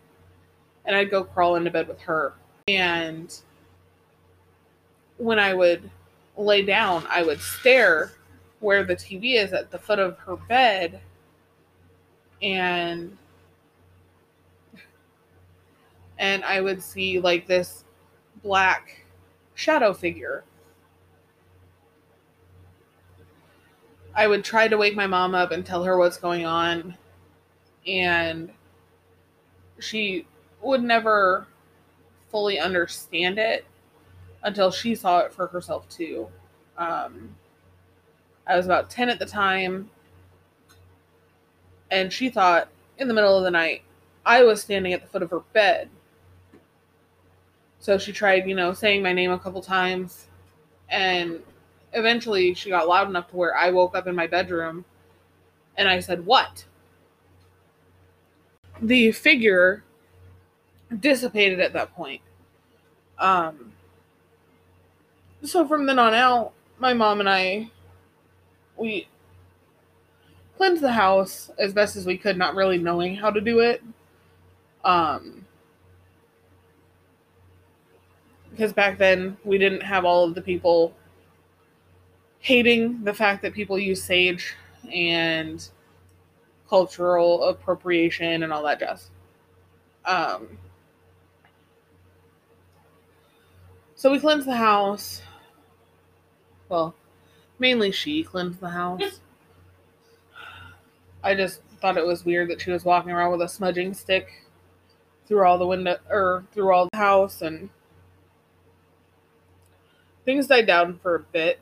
and 0.85 0.95
I'd 0.95 1.11
go 1.11 1.23
crawl 1.23 1.55
into 1.55 1.69
bed 1.69 1.87
with 1.87 1.99
her. 2.01 2.33
And 2.67 3.37
when 5.17 5.39
I 5.39 5.53
would 5.53 5.89
lay 6.37 6.63
down, 6.63 7.05
I 7.09 7.21
would 7.21 7.41
stare 7.41 8.13
where 8.59 8.83
the 8.83 8.95
TV 8.95 9.35
is 9.35 9.53
at 9.53 9.71
the 9.71 9.77
foot 9.77 9.99
of 9.99 10.17
her 10.19 10.35
bed 10.35 11.01
and 12.41 13.17
and 16.19 16.43
I 16.43 16.61
would 16.61 16.83
see 16.83 17.19
like 17.19 17.47
this 17.47 17.83
black 18.43 19.05
shadow 19.55 19.93
figure. 19.93 20.43
I 24.13 24.27
would 24.27 24.43
try 24.43 24.67
to 24.67 24.77
wake 24.77 24.95
my 24.95 25.07
mom 25.07 25.33
up 25.33 25.51
and 25.51 25.65
tell 25.65 25.83
her 25.85 25.97
what's 25.97 26.17
going 26.17 26.45
on 26.45 26.95
and 27.87 28.51
she 29.79 30.27
would 30.61 30.83
never 30.83 31.47
fully 32.29 32.59
understand 32.59 33.39
it 33.39 33.65
until 34.43 34.71
she 34.71 34.93
saw 34.95 35.19
it 35.19 35.33
for 35.33 35.47
herself 35.47 35.87
too. 35.89 36.27
Um, 36.77 37.35
I 38.45 38.55
was 38.55 38.65
about 38.65 38.89
10 38.89 39.09
at 39.09 39.19
the 39.19 39.25
time, 39.25 39.89
and 41.91 42.11
she 42.11 42.29
thought 42.29 42.69
in 42.97 43.07
the 43.07 43.13
middle 43.13 43.37
of 43.37 43.43
the 43.43 43.51
night 43.51 43.83
I 44.25 44.43
was 44.43 44.61
standing 44.61 44.93
at 44.93 45.01
the 45.01 45.07
foot 45.07 45.23
of 45.23 45.31
her 45.31 45.41
bed. 45.53 45.89
So 47.79 47.97
she 47.97 48.11
tried, 48.11 48.47
you 48.47 48.55
know, 48.55 48.73
saying 48.73 49.01
my 49.01 49.13
name 49.13 49.31
a 49.31 49.39
couple 49.39 49.61
times, 49.61 50.27
and 50.89 51.39
eventually 51.93 52.53
she 52.53 52.69
got 52.69 52.87
loud 52.87 53.07
enough 53.07 53.29
to 53.29 53.35
where 53.35 53.55
I 53.55 53.71
woke 53.71 53.95
up 53.95 54.07
in 54.07 54.15
my 54.15 54.27
bedroom 54.27 54.85
and 55.77 55.87
I 55.87 55.99
said, 55.99 56.25
What? 56.25 56.65
The 58.81 59.11
figure 59.11 59.83
dissipated 60.99 61.59
at 61.59 61.73
that 61.73 61.93
point. 61.95 62.21
Um, 63.17 63.73
so 65.43 65.67
from 65.67 65.85
then 65.85 65.99
on 65.99 66.13
out, 66.13 66.53
my 66.79 66.93
mom 66.93 67.19
and 67.19 67.29
I, 67.29 67.71
we 68.77 69.07
cleansed 70.57 70.81
the 70.81 70.91
house 70.91 71.51
as 71.57 71.73
best 71.73 71.95
as 71.95 72.05
we 72.05 72.17
could, 72.17 72.37
not 72.37 72.55
really 72.55 72.77
knowing 72.77 73.15
how 73.15 73.29
to 73.29 73.41
do 73.41 73.59
it. 73.59 73.83
Um, 74.83 75.38
because 78.59 78.73
back 78.73 78.97
then 78.97 79.37
we 79.45 79.57
didn't 79.57 79.79
have 79.79 80.03
all 80.03 80.25
of 80.25 80.35
the 80.35 80.41
people 80.41 80.93
hating 82.39 83.05
the 83.05 83.13
fact 83.13 83.41
that 83.41 83.53
people 83.53 83.79
use 83.79 84.03
sage 84.03 84.53
and 84.93 85.69
cultural 86.67 87.45
appropriation 87.45 88.43
and 88.43 88.51
all 88.51 88.61
that 88.63 88.81
jazz. 88.81 89.11
Um, 90.03 90.57
so 93.95 94.11
we 94.11 94.19
cleansed 94.19 94.45
the 94.45 94.57
house. 94.57 95.21
Well, 96.67 96.93
mainly 97.59 97.93
she 97.93 98.25
cleansed 98.25 98.59
the 98.59 98.71
house. 98.71 99.21
I 101.23 101.33
just 101.33 101.61
thought 101.79 101.95
it 101.95 102.05
was 102.05 102.25
weird 102.25 102.49
that 102.49 102.59
she 102.59 102.71
was 102.71 102.83
walking 102.83 103.11
around 103.11 103.31
with 103.31 103.41
a 103.41 103.47
smudging 103.47 103.93
stick 103.93 104.43
through 105.27 105.45
all 105.45 105.57
the 105.57 105.65
window 105.65 105.95
or 106.09 106.43
through 106.51 106.73
all 106.73 106.89
the 106.91 106.97
house 106.97 107.41
and 107.41 107.69
things 110.29 110.45
died 110.45 110.67
down 110.67 110.99
for 111.01 111.15
a 111.15 111.19
bit 111.19 111.59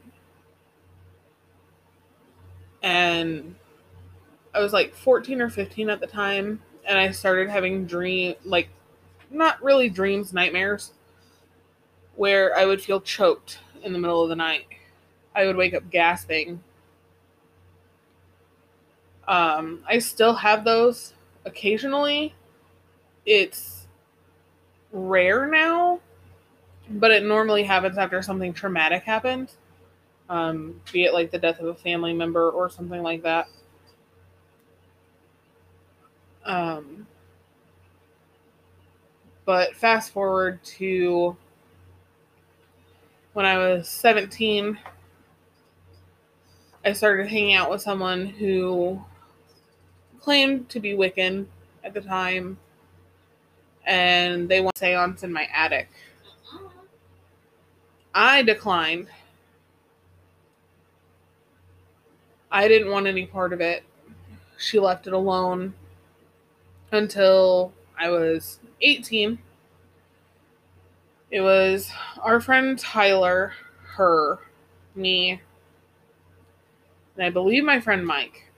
and 2.81 3.55
I 4.53 4.59
was 4.59 4.73
like 4.73 4.95
14 4.95 5.41
or 5.41 5.49
15 5.49 5.89
at 5.89 5.99
the 5.99 6.07
time, 6.07 6.61
and 6.85 6.97
I 6.97 7.11
started 7.11 7.49
having 7.49 7.85
dream 7.85 8.35
like 8.43 8.69
not 9.29 9.61
really 9.61 9.89
dreams, 9.89 10.33
nightmares, 10.33 10.93
where 12.15 12.57
I 12.57 12.65
would 12.65 12.81
feel 12.81 12.99
choked 12.99 13.59
in 13.83 13.93
the 13.93 13.99
middle 13.99 14.23
of 14.23 14.29
the 14.29 14.35
night. 14.35 14.65
I 15.35 15.45
would 15.45 15.57
wake 15.57 15.73
up 15.73 15.89
gasping. 15.91 16.63
Um, 19.27 19.83
I 19.87 19.99
still 19.99 20.33
have 20.33 20.63
those 20.63 21.13
occasionally. 21.45 22.33
It's 23.25 23.85
rare 24.91 25.45
now, 25.45 25.99
but 26.89 27.11
it 27.11 27.23
normally 27.23 27.63
happens 27.63 27.97
after 27.97 28.21
something 28.21 28.53
traumatic 28.53 29.03
happens 29.03 29.57
um, 30.29 30.81
be 30.91 31.05
it 31.05 31.13
like 31.13 31.31
the 31.31 31.39
death 31.39 31.59
of 31.59 31.67
a 31.67 31.75
family 31.75 32.13
member 32.13 32.49
or 32.49 32.69
something 32.69 33.01
like 33.01 33.23
that. 33.23 33.47
Um, 36.45 37.07
but 39.45 39.75
fast 39.75 40.11
forward 40.11 40.63
to 40.63 41.35
when 43.33 43.45
I 43.45 43.57
was 43.57 43.87
17, 43.87 44.77
I 46.85 46.93
started 46.93 47.27
hanging 47.27 47.53
out 47.53 47.69
with 47.69 47.81
someone 47.81 48.25
who 48.25 49.01
claimed 50.19 50.69
to 50.69 50.79
be 50.79 50.93
Wiccan 50.93 51.45
at 51.83 51.93
the 51.93 52.01
time, 52.01 52.57
and 53.85 54.49
they 54.49 54.61
want 54.61 54.77
seance 54.77 55.23
in 55.23 55.31
my 55.31 55.47
attic. 55.53 55.89
I 58.13 58.41
declined 58.43 59.07
I 62.51 62.67
didn't 62.67 62.91
want 62.91 63.07
any 63.07 63.25
part 63.25 63.53
of 63.53 63.61
it. 63.61 63.83
She 64.57 64.79
left 64.79 65.05
it 65.07 65.13
alone 65.13 65.73
until 66.91 67.73
I 67.99 68.09
was 68.09 68.59
18. 68.81 69.37
It 71.29 71.41
was 71.41 71.91
our 72.21 72.39
friend 72.39 72.79
Tyler, 72.79 73.53
her, 73.95 74.39
me, 74.95 75.41
and 77.15 77.25
I 77.25 77.29
believe 77.29 77.65
my 77.65 77.81
friend 77.81 78.05
Mike. 78.05 78.49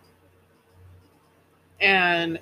And 1.82 2.40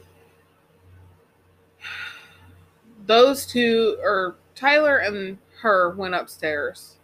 those 3.06 3.46
two, 3.46 3.98
or 4.02 4.36
Tyler 4.54 4.98
and 4.98 5.38
her, 5.62 5.92
went 5.92 6.14
upstairs. 6.14 6.97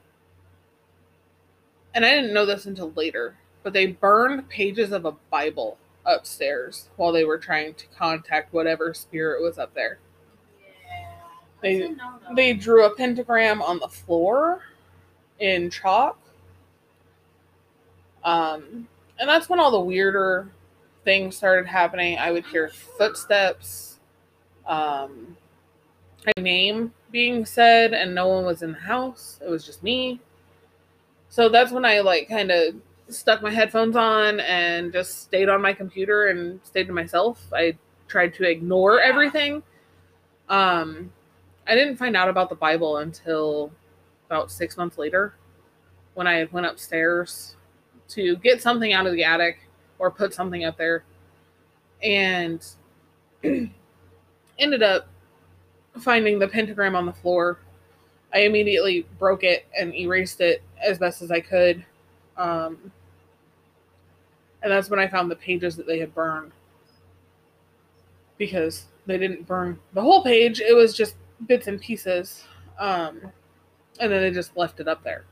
And 1.95 2.05
I 2.05 2.11
didn't 2.15 2.33
know 2.33 2.45
this 2.45 2.65
until 2.65 2.91
later 2.91 3.35
but 3.63 3.73
they 3.73 3.87
burned 3.87 4.47
pages 4.49 4.91
of 4.91 5.05
a 5.05 5.13
Bible 5.31 5.77
upstairs 6.05 6.89
while 6.97 7.13
they 7.13 7.23
were 7.23 7.37
trying 7.37 7.73
to 7.75 7.85
contact 7.97 8.53
whatever 8.53 8.93
spirit 8.93 9.41
was 9.41 9.57
up 9.57 9.73
there. 9.73 9.99
Yeah. 10.61 11.07
They 11.61 11.95
they 12.35 12.53
drew 12.53 12.85
a 12.85 12.93
pentagram 12.93 13.61
on 13.61 13.79
the 13.79 13.87
floor 13.87 14.61
in 15.39 15.69
chalk. 15.69 16.19
Um, 18.23 18.87
and 19.19 19.27
that's 19.27 19.49
when 19.49 19.59
all 19.59 19.71
the 19.71 19.79
weirder 19.79 20.49
things 21.03 21.35
started 21.35 21.67
happening. 21.67 22.17
I 22.17 22.31
would 22.31 22.45
hear 22.45 22.69
footsteps, 22.69 23.99
um, 24.65 25.35
my 26.25 26.41
name 26.41 26.93
being 27.11 27.45
said, 27.45 27.93
and 27.93 28.15
no 28.15 28.27
one 28.27 28.45
was 28.45 28.61
in 28.61 28.71
the 28.73 28.79
house. 28.79 29.39
It 29.45 29.49
was 29.49 29.65
just 29.65 29.83
me. 29.83 30.21
So 31.33 31.49
that's 31.49 31.71
when 31.71 31.83
I 31.83 32.01
like 32.01 32.29
kind 32.29 32.51
of 32.51 32.75
stuck 33.07 33.41
my 33.41 33.49
headphones 33.49 33.95
on 33.95 34.39
and 34.41 34.93
just 34.93 35.23
stayed 35.23 35.49
on 35.49 35.63
my 35.63 35.73
computer 35.73 36.27
and 36.27 36.59
stayed 36.63 36.85
to 36.85 36.93
myself. 36.93 37.43
I 37.51 37.75
tried 38.07 38.35
to 38.35 38.47
ignore 38.47 38.99
yeah. 38.99 39.09
everything. 39.09 39.63
Um, 40.47 41.11
I 41.65 41.73
didn't 41.73 41.97
find 41.97 42.15
out 42.15 42.29
about 42.29 42.49
the 42.49 42.55
Bible 42.55 42.97
until 42.97 43.71
about 44.27 44.51
six 44.51 44.77
months 44.77 44.99
later 44.99 45.33
when 46.13 46.27
I 46.27 46.47
went 46.51 46.67
upstairs 46.67 47.55
to 48.09 48.35
get 48.37 48.61
something 48.61 48.93
out 48.93 49.07
of 49.07 49.13
the 49.13 49.23
attic 49.23 49.57
or 49.97 50.11
put 50.11 50.35
something 50.35 50.65
up 50.65 50.77
there 50.77 51.03
and 52.03 52.63
ended 53.43 54.83
up 54.83 55.07
finding 55.99 56.37
the 56.37 56.47
pentagram 56.47 56.95
on 56.95 57.07
the 57.07 57.13
floor. 57.13 57.57
I 58.31 58.41
immediately 58.41 59.07
broke 59.17 59.43
it 59.43 59.65
and 59.75 59.95
erased 59.95 60.39
it 60.39 60.61
as 60.83 60.97
best 60.97 61.21
as 61.21 61.31
I 61.31 61.39
could. 61.39 61.85
Um, 62.37 62.91
and 64.61 64.71
that's 64.71 64.89
when 64.89 64.99
I 64.99 65.07
found 65.07 65.29
the 65.29 65.35
pages 65.35 65.75
that 65.75 65.87
they 65.87 65.99
had 65.99 66.13
burned. 66.13 66.51
Because 68.37 68.85
they 69.05 69.17
didn't 69.17 69.45
burn 69.45 69.79
the 69.93 70.01
whole 70.01 70.23
page, 70.23 70.59
it 70.59 70.73
was 70.73 70.95
just 70.95 71.15
bits 71.47 71.67
and 71.67 71.79
pieces. 71.79 72.45
Um, 72.79 73.21
and 73.99 74.11
then 74.11 74.21
they 74.21 74.31
just 74.31 74.55
left 74.57 74.79
it 74.79 74.87
up 74.87 75.03
there. 75.03 75.25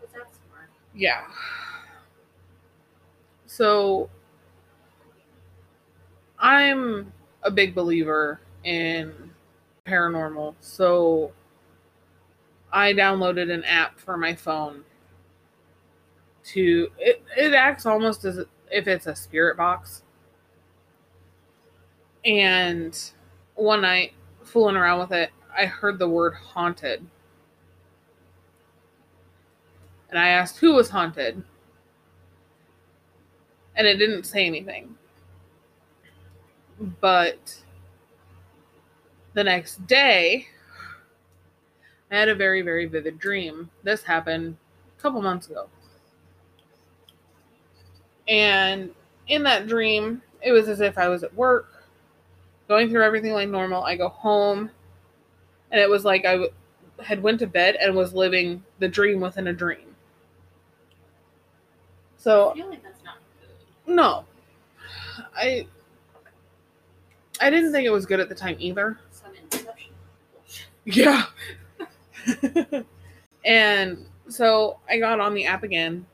That's 0.00 0.38
smart. 0.48 0.70
Yeah. 0.94 1.22
So 3.46 4.08
I'm 6.38 7.12
a 7.42 7.50
big 7.50 7.74
believer 7.74 8.40
in 8.64 9.12
paranormal. 9.86 10.54
So 10.60 11.32
I 12.74 12.92
downloaded 12.92 13.52
an 13.52 13.62
app 13.64 14.00
for 14.00 14.18
my 14.18 14.34
phone 14.34 14.82
to 16.44 16.88
it, 16.98 17.22
it 17.36 17.54
acts 17.54 17.86
almost 17.86 18.24
as 18.24 18.40
if 18.70 18.88
it's 18.88 19.06
a 19.06 19.14
spirit 19.14 19.56
box. 19.56 20.02
And 22.24 22.98
one 23.54 23.82
night, 23.82 24.12
fooling 24.42 24.76
around 24.76 24.98
with 24.98 25.12
it, 25.12 25.30
I 25.56 25.66
heard 25.66 25.98
the 25.98 26.08
word 26.08 26.34
haunted. 26.34 27.06
And 30.10 30.18
I 30.18 30.28
asked 30.28 30.58
who 30.58 30.74
was 30.74 30.88
haunted. 30.90 31.42
And 33.76 33.86
it 33.86 33.96
didn't 33.96 34.24
say 34.24 34.46
anything. 34.46 34.96
But 37.00 37.62
the 39.34 39.44
next 39.44 39.86
day, 39.86 40.48
I 42.10 42.16
had 42.16 42.28
a 42.28 42.34
very, 42.34 42.62
very 42.62 42.86
vivid 42.86 43.18
dream. 43.18 43.70
This 43.82 44.02
happened 44.02 44.56
a 44.98 45.02
couple 45.02 45.20
months 45.22 45.48
ago. 45.48 45.68
And 48.28 48.90
in 49.28 49.42
that 49.44 49.66
dream, 49.66 50.22
it 50.42 50.52
was 50.52 50.68
as 50.68 50.80
if 50.80 50.98
I 50.98 51.08
was 51.08 51.22
at 51.24 51.34
work, 51.34 51.84
going 52.68 52.88
through 52.88 53.02
everything 53.02 53.32
like 53.32 53.48
normal. 53.48 53.82
I 53.84 53.96
go 53.96 54.08
home, 54.08 54.70
and 55.70 55.80
it 55.80 55.88
was 55.88 56.04
like 56.04 56.24
I 56.24 56.32
w- 56.32 56.52
had 57.02 57.22
went 57.22 57.38
to 57.40 57.46
bed 57.46 57.76
and 57.80 57.94
was 57.94 58.14
living 58.14 58.62
the 58.78 58.88
dream 58.88 59.20
within 59.20 59.48
a 59.48 59.52
dream. 59.52 59.94
So 62.16 62.52
I 62.52 62.54
feel 62.54 62.70
like 62.70 62.82
that's 62.82 63.04
not 63.04 63.16
good. 63.86 63.94
no, 63.94 64.24
I 65.36 65.66
I 67.40 67.50
didn't 67.50 67.72
think 67.72 67.86
it 67.86 67.90
was 67.90 68.06
good 68.06 68.20
at 68.20 68.28
the 68.28 68.34
time 68.34 68.56
either. 68.58 68.98
Some. 69.10 69.32
Yeah. 70.84 71.26
and 73.44 74.06
so 74.28 74.78
I 74.88 74.98
got 74.98 75.20
on 75.20 75.34
the 75.34 75.46
app 75.46 75.62
again 75.62 76.06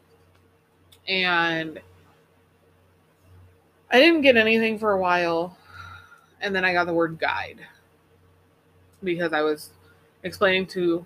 and 1.08 1.80
I 3.90 3.98
didn't 3.98 4.22
get 4.22 4.36
anything 4.36 4.78
for 4.78 4.92
a 4.92 5.00
while. 5.00 5.56
And 6.40 6.54
then 6.54 6.64
I 6.64 6.72
got 6.72 6.86
the 6.86 6.94
word 6.94 7.18
guide 7.18 7.60
because 9.02 9.32
I 9.32 9.42
was 9.42 9.70
explaining 10.22 10.66
to 10.68 11.04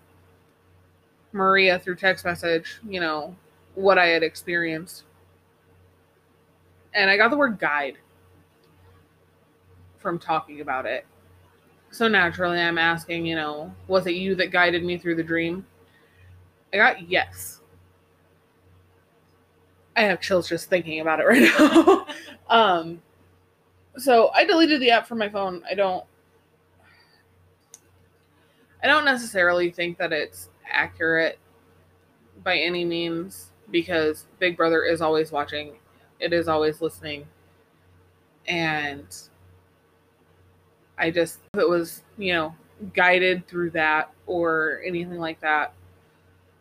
Maria 1.32 1.78
through 1.78 1.96
text 1.96 2.24
message, 2.24 2.78
you 2.88 3.00
know, 3.00 3.34
what 3.74 3.98
I 3.98 4.07
had 4.07 4.22
experienced. 4.22 5.05
And 6.92 7.11
I 7.11 7.16
got 7.16 7.30
the 7.30 7.36
word 7.36 7.59
guide 7.59 7.98
from 9.98 10.18
talking 10.18 10.61
about 10.61 10.86
it. 10.86 11.07
So 11.95 12.09
naturally, 12.09 12.59
I'm 12.59 12.76
asking, 12.76 13.24
you 13.24 13.36
know, 13.36 13.72
was 13.86 14.09
it 14.09 14.16
you 14.16 14.34
that 14.34 14.51
guided 14.51 14.82
me 14.82 14.99
through 14.99 15.14
the 15.14 15.22
dream? 15.22 15.64
I 16.72 16.76
got 16.76 17.09
yes. 17.09 17.61
I 19.95 20.01
have 20.01 20.20
chills 20.20 20.49
just 20.49 20.68
thinking 20.68 20.99
about 20.99 21.20
it 21.20 21.22
right 21.28 21.42
now. 21.57 22.07
um, 22.49 23.01
so 23.97 24.32
I 24.34 24.45
deleted 24.45 24.82
the 24.82 24.90
app 24.90 25.07
from 25.07 25.18
my 25.18 25.28
phone. 25.28 25.62
I 25.70 25.74
don't. 25.74 26.05
I 28.82 28.88
don't 28.88 29.05
necessarily 29.05 29.70
think 29.70 29.97
that 29.99 30.12
it's 30.12 30.51
accurate 30.68 31.38
by 32.42 32.59
any 32.59 32.84
means 32.84 33.53
because 33.70 34.26
Big 34.40 34.57
Brother 34.57 34.82
is 34.82 35.01
always 35.01 35.30
watching. 35.30 35.74
It 36.18 36.32
is 36.32 36.49
always 36.49 36.80
listening. 36.80 37.28
And 38.49 39.07
I 40.99 41.11
just, 41.11 41.40
if 41.55 41.61
it 41.61 41.68
was, 41.68 42.03
you 42.18 42.32
know, 42.32 42.55
guided 42.95 43.47
through 43.47 43.70
that 43.70 44.12
or 44.26 44.80
anything 44.84 45.18
like 45.18 45.40
that. 45.40 45.72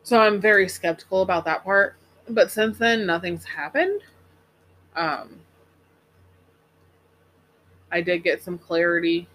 So 0.04 0.20
I'm 0.20 0.42
very 0.42 0.68
skeptical 0.68 1.22
about 1.22 1.46
that 1.46 1.64
part. 1.64 1.96
But 2.30 2.52
since 2.52 2.78
then, 2.78 3.06
nothing's 3.06 3.46
happened. 3.46 4.02
Um, 4.96 5.40
I 7.92 8.02
did 8.02 8.24
get 8.24 8.44
some 8.44 8.58
clarity. 8.58 9.28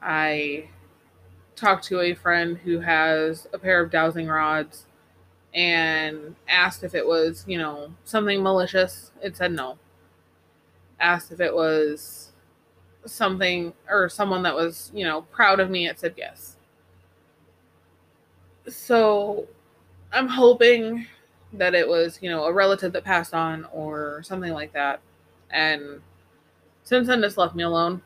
I 0.00 0.68
talked 1.56 1.84
to 1.86 2.00
a 2.00 2.14
friend 2.14 2.56
who 2.58 2.80
has 2.80 3.48
a 3.52 3.58
pair 3.58 3.82
of 3.82 3.90
dowsing 3.90 4.28
rods 4.28 4.84
and 5.54 6.36
asked 6.48 6.84
if 6.84 6.94
it 6.94 7.06
was, 7.06 7.44
you 7.48 7.58
know, 7.58 7.92
something 8.04 8.42
malicious. 8.42 9.10
It 9.22 9.36
said 9.36 9.52
no. 9.52 9.78
Asked 11.00 11.32
if 11.32 11.40
it 11.40 11.54
was 11.54 12.27
something 13.06 13.72
or 13.88 14.08
someone 14.08 14.42
that 14.42 14.54
was, 14.54 14.90
you 14.94 15.04
know, 15.04 15.22
proud 15.22 15.60
of 15.60 15.70
me. 15.70 15.88
It 15.88 15.98
said 16.00 16.14
yes. 16.16 16.56
So 18.68 19.46
I'm 20.12 20.28
hoping 20.28 21.06
that 21.52 21.74
it 21.74 21.88
was, 21.88 22.18
you 22.20 22.30
know, 22.30 22.44
a 22.44 22.52
relative 22.52 22.92
that 22.92 23.04
passed 23.04 23.34
on 23.34 23.66
or 23.72 24.22
something 24.22 24.52
like 24.52 24.72
that. 24.72 25.00
And 25.50 26.00
since 26.84 27.06
then, 27.08 27.22
just 27.22 27.38
left 27.38 27.54
me 27.54 27.64
alone. 27.64 28.02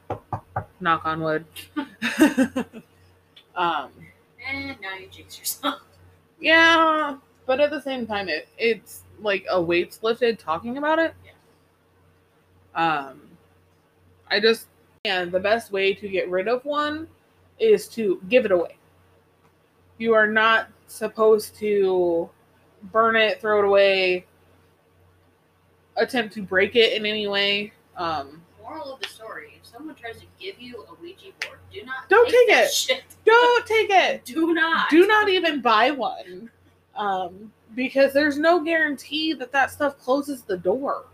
Knock 0.80 1.05
on 1.05 1.22
wood. 1.22 1.45
um, 3.57 3.90
And 4.49 4.76
now 4.80 4.95
you 4.99 5.09
jinx 5.11 5.38
yourself. 5.38 5.80
yeah, 6.40 7.16
but 7.47 7.61
at 7.61 7.70
the 7.70 7.80
same 7.80 8.07
time, 8.07 8.28
it 8.28 8.49
it's 8.59 9.03
like 9.20 9.47
a 9.51 9.61
weight's 9.61 10.03
lifted 10.03 10.38
talking 10.38 10.78
about 10.78 10.99
it. 10.99 11.14
Yeah. 11.24 11.32
Um, 12.74 13.20
I 14.30 14.40
just 14.40 14.66
and 15.05 15.32
the 15.32 15.40
best 15.40 15.72
way 15.72 15.92
to 15.92 16.09
get 16.09 16.30
rid 16.30 16.46
of 16.46 16.64
one 16.64 17.09
is 17.59 17.88
to 17.88 18.20
give 18.28 18.44
it 18.44 18.53
away. 18.53 18.76
You 19.98 20.14
are 20.14 20.28
not 20.28 20.68
supposed 20.86 21.57
to 21.57 22.30
burn 22.92 23.16
it, 23.16 23.40
throw 23.40 23.59
it 23.59 23.64
away, 23.64 24.26
attempt 25.96 26.32
to 26.34 26.42
break 26.42 26.76
it 26.76 26.92
in 26.92 27.05
any 27.05 27.26
way. 27.26 27.72
Um, 27.96 28.42
Moral 28.62 28.94
of 28.94 29.00
the 29.00 29.09
story: 29.09 29.55
If 29.61 29.66
someone 29.68 29.96
tries 29.96 30.20
to 30.20 30.26
give 30.40 30.61
you 30.61 30.84
a 30.88 30.94
Ouija 31.03 31.32
board, 31.40 31.59
do 31.72 31.84
not 31.84 32.09
Don't 32.09 32.28
take 32.30 32.48
that 32.48 32.64
it. 32.66 32.72
Shit. 32.72 33.03
don't 33.24 33.66
take 33.66 33.90
it. 33.90 34.24
Do 34.24 34.55
not. 34.55 34.88
do 34.88 35.07
not 35.09 35.28
even 35.28 35.61
buy 35.61 35.90
one 35.90 36.48
um, 36.94 37.53
because 37.74 38.12
there's 38.12 38.38
no 38.38 38.62
guarantee 38.62 39.32
that 39.34 39.50
that 39.50 39.72
stuff 39.72 39.98
closes 39.98 40.42
the 40.42 40.57
door 40.57 41.07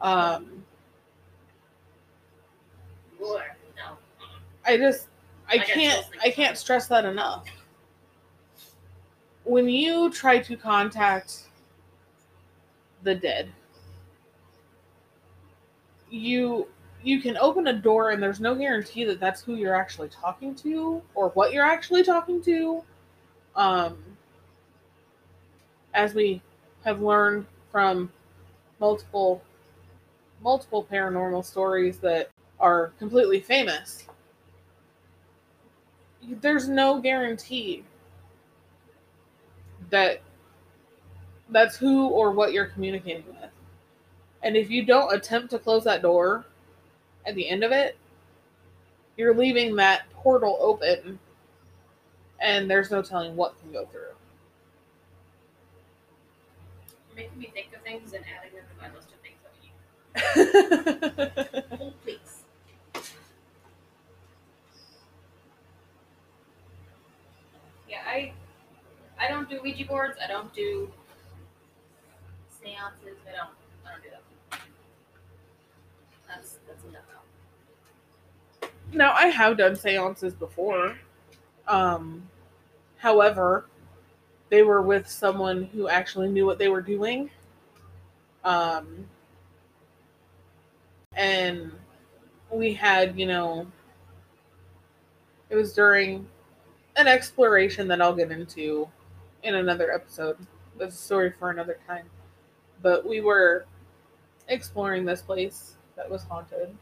um, 0.00 0.64
No. 3.24 3.96
i 4.64 4.76
just 4.76 5.08
i 5.48 5.54
I 5.54 5.58
can't 5.58 6.06
i 6.22 6.30
can't 6.30 6.56
stress 6.56 6.86
that 6.88 7.04
enough 7.04 7.46
when 9.44 9.68
you 9.68 10.10
try 10.10 10.38
to 10.38 10.56
contact 10.56 11.48
the 13.02 13.14
dead 13.14 13.50
you 16.10 16.68
you 17.02 17.20
can 17.20 17.36
open 17.36 17.66
a 17.66 17.72
door 17.72 18.10
and 18.10 18.22
there's 18.22 18.40
no 18.40 18.54
guarantee 18.54 19.04
that 19.04 19.20
that's 19.20 19.42
who 19.42 19.56
you're 19.56 19.74
actually 19.74 20.08
talking 20.08 20.54
to 20.54 21.02
or 21.14 21.28
what 21.30 21.52
you're 21.52 21.64
actually 21.64 22.02
talking 22.02 22.42
to 22.42 22.82
um 23.56 23.98
as 25.92 26.14
we 26.14 26.40
have 26.84 27.00
learned 27.00 27.46
from 27.70 28.10
multiple 28.80 29.42
multiple 30.42 30.86
paranormal 30.90 31.44
stories 31.44 31.98
that 31.98 32.30
are 32.60 32.92
completely 32.98 33.40
famous 33.40 34.06
there's 36.40 36.68
no 36.68 37.00
guarantee 37.00 37.84
that 39.90 40.20
that's 41.50 41.76
who 41.76 42.08
or 42.08 42.30
what 42.30 42.52
you're 42.52 42.66
communicating 42.66 43.24
with. 43.26 43.50
And 44.42 44.56
if 44.56 44.70
you 44.70 44.84
don't 44.84 45.14
attempt 45.14 45.50
to 45.50 45.58
close 45.58 45.84
that 45.84 46.02
door 46.02 46.44
at 47.26 47.34
the 47.34 47.48
end 47.48 47.64
of 47.64 47.72
it 47.72 47.96
you're 49.16 49.34
leaving 49.34 49.76
that 49.76 50.10
portal 50.12 50.58
open 50.60 51.18
and 52.40 52.68
there's 52.70 52.90
no 52.90 53.00
telling 53.00 53.36
what 53.36 53.58
can 53.60 53.72
go 53.72 53.86
through. 53.86 54.00
You're 57.08 57.16
making 57.16 57.38
me 57.38 57.50
think 57.54 57.68
of 57.74 57.80
things 57.82 58.12
and 58.12 58.24
adding 58.38 58.54
them 58.56 58.64
to 58.68 58.76
my 58.82 58.92
list 58.94 59.08
of 59.12 59.18
things 59.20 59.38
that 59.44 59.52
we 59.62 59.70
need. 61.80 61.80
Oh, 61.80 61.92
please. 62.02 62.42
Yeah, 67.88 68.02
I 68.06 68.32
I 69.24 69.28
don't 69.28 69.48
do 69.48 69.60
Ouija 69.62 69.86
boards. 69.86 70.18
I 70.22 70.26
don't 70.26 70.52
do 70.52 70.90
seances. 72.50 73.18
I 73.26 73.36
don't 73.36 73.48
I 73.86 73.92
don't 73.92 74.02
do 74.02 74.10
that. 74.10 74.60
That's 76.28 76.58
that's 76.66 76.84
enough. 76.84 77.02
Now 78.92 79.12
I 79.12 79.28
have 79.28 79.56
done 79.56 79.76
seances 79.76 80.34
before. 80.34 80.98
Um 81.66 82.28
however, 82.98 83.66
they 84.50 84.62
were 84.62 84.82
with 84.82 85.08
someone 85.08 85.64
who 85.72 85.88
actually 85.88 86.28
knew 86.28 86.44
what 86.44 86.58
they 86.58 86.68
were 86.68 86.82
doing. 86.82 87.30
Um 88.44 89.06
and 91.14 91.72
we 92.50 92.74
had, 92.74 93.18
you 93.18 93.26
know, 93.26 93.66
it 95.48 95.56
was 95.56 95.72
during 95.72 96.26
an 96.96 97.06
exploration 97.06 97.88
that 97.88 98.02
I'll 98.02 98.14
get 98.14 98.30
into 98.30 98.88
in 99.44 99.54
another 99.54 99.92
episode. 99.92 100.36
That's 100.78 100.94
a 100.94 100.98
story 100.98 101.32
for 101.38 101.50
another 101.50 101.78
time. 101.86 102.06
But 102.82 103.06
we 103.06 103.20
were 103.20 103.66
exploring 104.48 105.04
this 105.04 105.22
place 105.22 105.76
that 105.96 106.10
was 106.10 106.24
haunted 106.24 106.76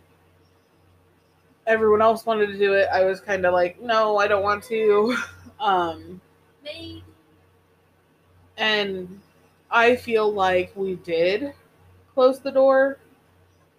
everyone 1.66 2.02
else 2.02 2.26
wanted 2.26 2.46
to 2.48 2.58
do 2.58 2.74
it. 2.74 2.88
I 2.92 3.04
was 3.04 3.20
kind 3.20 3.44
of 3.46 3.52
like, 3.52 3.80
no, 3.80 4.16
I 4.18 4.26
don't 4.28 4.42
want 4.42 4.64
to. 4.64 5.16
Um, 5.60 6.20
Maybe. 6.64 7.04
and 8.56 9.20
I 9.70 9.94
feel 9.94 10.32
like 10.32 10.72
we 10.74 10.96
did 10.96 11.52
close 12.14 12.40
the 12.40 12.50
door 12.50 12.98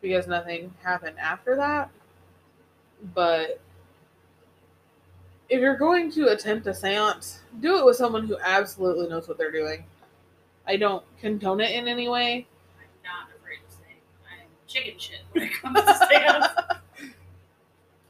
because 0.01 0.25
nothing 0.25 0.73
happened 0.81 1.19
after 1.19 1.57
that. 1.57 1.89
But 3.13 3.59
if 5.49 5.59
you're 5.59 5.77
going 5.77 6.11
to 6.11 6.29
attempt 6.29 6.67
a 6.67 6.73
seance, 6.73 7.39
do 7.59 7.77
it 7.77 7.85
with 7.85 7.95
someone 7.95 8.27
who 8.27 8.37
absolutely 8.43 9.07
knows 9.07 9.27
what 9.27 9.37
they're 9.37 9.51
doing. 9.51 9.85
I 10.65 10.77
don't 10.77 11.03
condone 11.19 11.59
it 11.59 11.71
in 11.71 11.87
any 11.87 12.07
way. 12.07 12.47
I'm 12.79 12.87
not 13.03 13.29
afraid 13.37 13.59
to 13.67 13.75
say 13.75 13.95
I'm 14.29 14.47
chicken 14.67 14.93
shit 14.97 15.19
when 15.31 15.43
it 15.43 15.53
comes 15.53 15.79
to 15.79 16.07
seance. 16.09 16.47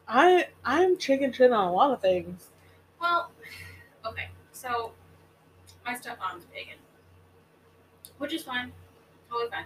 I 0.08 0.48
I'm 0.64 0.98
chicken 0.98 1.32
shit 1.34 1.52
on 1.52 1.68
a 1.68 1.74
lot 1.74 1.92
of 1.92 2.02
things. 2.02 2.50
Well, 3.02 3.32
okay, 4.06 4.30
so 4.52 4.92
my 5.86 5.94
stepmom's 5.94 6.46
pagan, 6.54 6.78
which 8.20 8.34
is 8.34 8.44
fine, 8.44 8.72
totally 9.30 9.50
fine. 9.50 9.66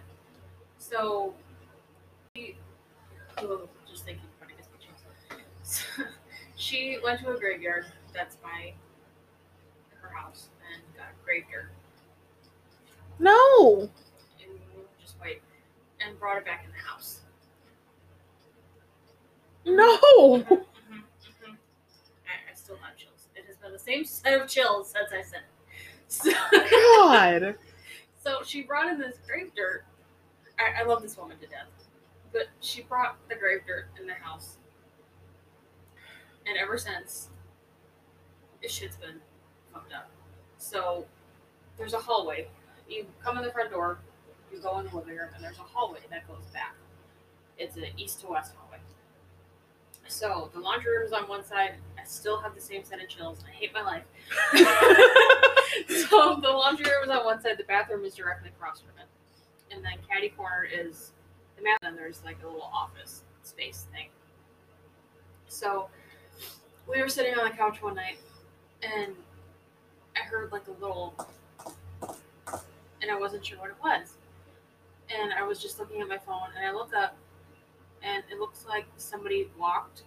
So, 0.80 1.34
oh, 3.40 3.70
just 3.90 4.06
thinking 4.06 4.24
about 4.40 4.48
so, 5.64 6.04
she 6.58 6.98
went 7.04 7.22
to 7.22 7.30
a 7.34 7.38
graveyard 7.40 7.86
that's 8.14 8.36
by 8.38 8.74
her 10.02 10.10
house 10.10 10.50
and 10.74 10.82
got 10.98 11.08
grave 11.24 11.44
dirt 11.52 11.70
No. 13.20 13.90
and 14.42 14.60
just 15.00 15.16
wait 15.22 15.42
and 16.06 16.20
brought 16.20 16.38
it 16.38 16.46
back 16.46 16.66
in 16.66 16.72
the 16.72 16.78
house. 16.78 17.22
No. 19.66 19.98
Mhm, 19.98 20.48
mhm, 20.48 20.64
mhm. 20.90 21.58
I, 22.26 22.52
I 22.52 22.56
still 22.56 22.78
have 22.78 22.96
chills. 22.98 23.28
It 23.36 23.46
has 23.48 23.58
been 23.58 23.72
the 23.72 23.80
same 23.80 24.06
set 24.06 24.42
of 24.42 24.48
chills 24.48 24.92
since 24.92 25.12
I 25.12 25.22
said 25.22 25.40
it. 25.42 25.46
So, 26.10 26.32
God. 26.72 27.56
so 28.24 28.40
she 28.46 28.64
brought 28.64 28.88
in 28.92 28.98
this 29.00 29.18
grave 29.28 29.52
dirt. 29.56 29.84
I, 30.58 30.82
I 30.82 30.86
love 30.86 31.02
this 31.02 31.18
woman 31.18 31.38
to 31.40 31.48
death, 31.48 31.68
but 32.32 32.48
she 32.62 32.82
brought 32.84 33.18
the 33.30 33.36
grave 33.36 33.62
dirt 33.68 33.88
in 34.00 34.08
the 34.08 34.14
house, 34.14 34.58
and 36.48 36.58
ever 36.58 36.78
since, 36.78 37.30
this 38.62 38.72
shit's 38.72 38.98
been 38.98 39.20
fucked 39.74 39.94
up. 39.94 40.10
So 40.58 41.06
there's 41.78 41.94
a 41.94 42.00
hallway. 42.00 42.48
You 42.90 43.06
come 43.24 43.38
in 43.38 43.44
the 43.44 43.52
front 43.52 43.72
door, 43.72 44.00
you 44.52 44.60
go 44.60 44.80
in 44.80 44.88
the 44.88 44.96
living 44.96 45.16
room, 45.16 45.30
and 45.36 45.44
there's 45.44 45.60
a 45.60 45.64
hallway 45.64 46.00
that 46.10 46.28
goes 46.28 46.46
back. 46.54 46.76
It's 47.58 47.76
an 47.76 47.86
east 47.98 48.22
to 48.22 48.28
west 48.28 48.54
hallway. 48.58 48.78
So 50.08 50.50
the 50.54 50.60
laundry 50.60 50.98
room 50.98 51.06
is 51.06 51.12
on 51.12 51.28
one 51.28 51.44
side. 51.44 51.74
I 52.00 52.06
still 52.06 52.40
have 52.40 52.56
the 52.56 52.62
same 52.62 52.84
set 52.84 53.02
of 53.02 53.10
chills. 53.10 53.44
I 53.46 53.52
hate 53.52 53.74
my 53.74 53.82
life. 53.82 54.04
so 56.10 56.40
the 56.42 56.50
laundry 56.50 56.86
room 56.86 57.04
is 57.04 57.10
on 57.10 57.26
one 57.26 57.42
side. 57.42 57.58
The 57.58 57.66
bathroom 57.66 58.06
is 58.06 58.16
directly 58.16 58.50
across 58.50 58.80
from 58.80 58.92
it, 59.00 59.76
and 59.76 59.84
then 59.84 59.94
caddy 60.10 60.30
corner 60.30 60.66
is 60.66 61.12
the. 61.58 61.64
Then 61.82 61.96
there's 61.96 62.24
like 62.24 62.38
a 62.44 62.46
little 62.46 62.72
office 62.74 63.24
space 63.44 63.86
thing. 63.92 64.08
So 65.48 65.90
we 66.90 67.02
were 67.02 67.10
sitting 67.10 67.34
on 67.38 67.50
the 67.50 67.56
couch 67.56 67.82
one 67.82 67.96
night, 67.96 68.18
and 68.82 69.14
I 70.16 70.20
heard 70.26 70.52
like 70.52 70.68
a 70.68 70.72
little, 70.82 71.14
and 73.02 73.12
I 73.12 73.18
wasn't 73.20 73.46
sure 73.46 73.58
what 73.60 73.70
it 73.70 73.76
was. 73.84 74.14
And 75.10 75.34
I 75.34 75.44
was 75.44 75.62
just 75.62 75.80
looking 75.80 76.02
at 76.02 76.08
my 76.08 76.18
phone, 76.18 76.50
and 76.58 76.66
I 76.66 76.72
looked 76.72 76.94
up, 76.94 77.16
and 78.04 78.24
it 78.32 78.40
looks 78.40 78.66
like 78.68 78.86
somebody 78.98 79.50
walked 79.58 80.04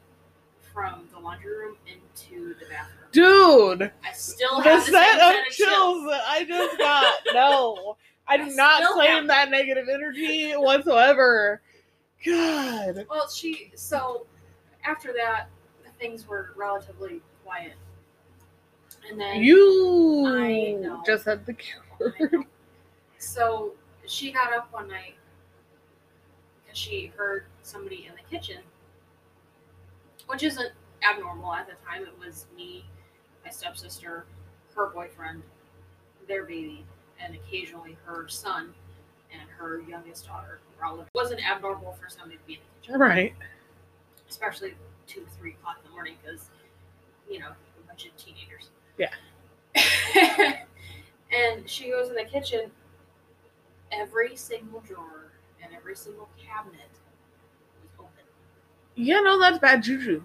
from 0.73 1.09
the 1.13 1.19
laundry 1.19 1.57
room 1.57 1.77
into 1.87 2.55
the 2.61 2.67
bathroom. 2.67 2.97
Dude. 3.13 3.91
I 4.05 4.13
still 4.13 4.59
The 4.59 4.63
have 4.65 4.87
the 4.87 4.93
set 4.93 5.15
of 5.15 5.21
set 5.21 5.47
of 5.47 5.53
chills 5.53 6.05
that 6.11 6.23
I 6.29 6.45
just 6.45 6.79
got. 6.79 7.15
No. 7.35 7.97
I 8.29 8.37
do 8.37 8.45
I 8.45 8.49
not 8.51 8.93
claim 8.93 9.11
have- 9.11 9.27
that 9.27 9.51
negative 9.51 9.89
energy 9.93 10.53
whatsoever. 10.53 11.61
God. 12.25 13.07
Well, 13.11 13.29
she 13.29 13.73
so 13.75 14.27
after 14.85 15.13
that, 15.15 15.47
things 16.01 16.27
were 16.27 16.53
relatively 16.57 17.21
quiet, 17.45 17.75
and 19.09 19.21
then 19.21 19.37
I 19.37 19.41
You 19.41 20.79
know. 20.83 21.03
just 21.07 21.25
said 21.25 21.45
the 21.47 21.55
cure. 21.55 22.45
so 23.19 23.73
she 24.07 24.33
got 24.33 24.53
up 24.53 24.73
one 24.73 24.89
night 24.89 25.15
because 26.65 26.79
she 26.79 27.13
heard 27.17 27.45
somebody 27.63 28.07
in 28.09 28.15
the 28.15 28.37
kitchen, 28.37 28.63
which 30.27 30.43
isn't 30.43 30.73
abnormal 31.09 31.53
at 31.55 31.67
the 31.69 31.75
time. 31.87 32.03
It 32.03 32.19
was 32.19 32.47
me, 32.57 32.85
my 33.45 33.51
stepsister, 33.51 34.25
her 34.75 34.87
boyfriend, 34.89 35.43
their 36.27 36.45
baby, 36.45 36.85
and 37.23 37.35
occasionally 37.35 37.97
her 38.07 38.27
son 38.29 38.73
and 39.33 39.49
her 39.51 39.81
youngest 39.83 40.27
daughter. 40.27 40.61
It 40.83 41.07
wasn't 41.15 41.41
abnormal 41.47 41.93
for 42.03 42.09
somebody 42.09 42.39
to 42.39 42.45
be 42.47 42.55
in 42.55 42.61
the 42.61 42.87
kitchen. 42.87 43.01
Right. 43.01 43.35
especially 44.29 44.75
two, 45.11 45.27
three 45.39 45.53
o'clock 45.53 45.79
in 45.83 45.91
the 45.91 45.95
morning 45.95 46.15
because, 46.23 46.51
you 47.29 47.41
know, 47.41 47.49
a 47.49 47.87
bunch 47.89 48.07
of 48.07 48.17
teenagers. 48.17 48.71
Yeah. 48.97 49.11
and 51.33 51.69
she 51.69 51.91
goes 51.91 52.09
in 52.09 52.15
the 52.15 52.25
kitchen. 52.25 52.71
Every 53.93 54.37
single 54.37 54.81
drawer 54.81 55.33
and 55.63 55.75
every 55.75 55.97
single 55.97 56.29
cabinet 56.39 56.91
was 57.83 57.91
open, 57.99 58.25
Yeah, 58.95 59.19
no, 59.21 59.39
that's 59.39 59.59
bad 59.59 59.83
juju. 59.83 60.23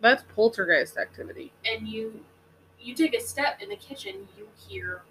That's 0.00 0.22
poltergeist 0.34 0.96
activity. 0.96 1.52
and 1.66 1.86
you, 1.88 2.20
you 2.80 2.94
take 2.94 3.14
a 3.14 3.20
step 3.20 3.60
in 3.60 3.68
the 3.68 3.76
kitchen, 3.76 4.28
you 4.38 4.46
hear 4.68 5.02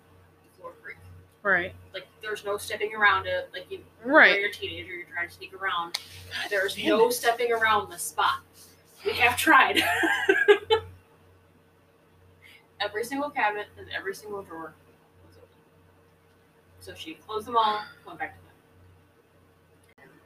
the 0.44 0.58
floor 0.58 0.72
creak. 0.82 0.98
Right. 1.44 1.74
Like 1.94 2.08
there's 2.22 2.44
no 2.46 2.58
stepping 2.58 2.96
around 2.96 3.28
it. 3.28 3.50
Like 3.54 3.70
you, 3.70 3.80
right. 4.04 4.40
You're 4.40 4.50
a 4.50 4.54
teenager, 4.54 4.94
you're 4.94 5.06
trying 5.14 5.28
to 5.28 5.34
sneak 5.34 5.54
around. 5.54 6.00
There's 6.50 6.78
no 6.84 7.10
stepping 7.10 7.52
around 7.52 7.92
the 7.92 8.00
spot. 8.00 8.40
We 9.06 9.14
have 9.14 9.38
tried. 9.38 9.82
every 12.82 13.04
single 13.04 13.30
cabinet 13.30 13.68
and 13.78 13.88
every 13.96 14.14
single 14.16 14.42
drawer 14.42 14.74
was 15.28 15.38
open. 15.38 15.50
So 16.80 16.94
she 16.94 17.16
closed 17.16 17.48
them 17.48 17.58
all, 17.58 17.82
went 18.06 18.20
back 18.20 18.36
to 18.36 18.42
bed. 18.42 18.50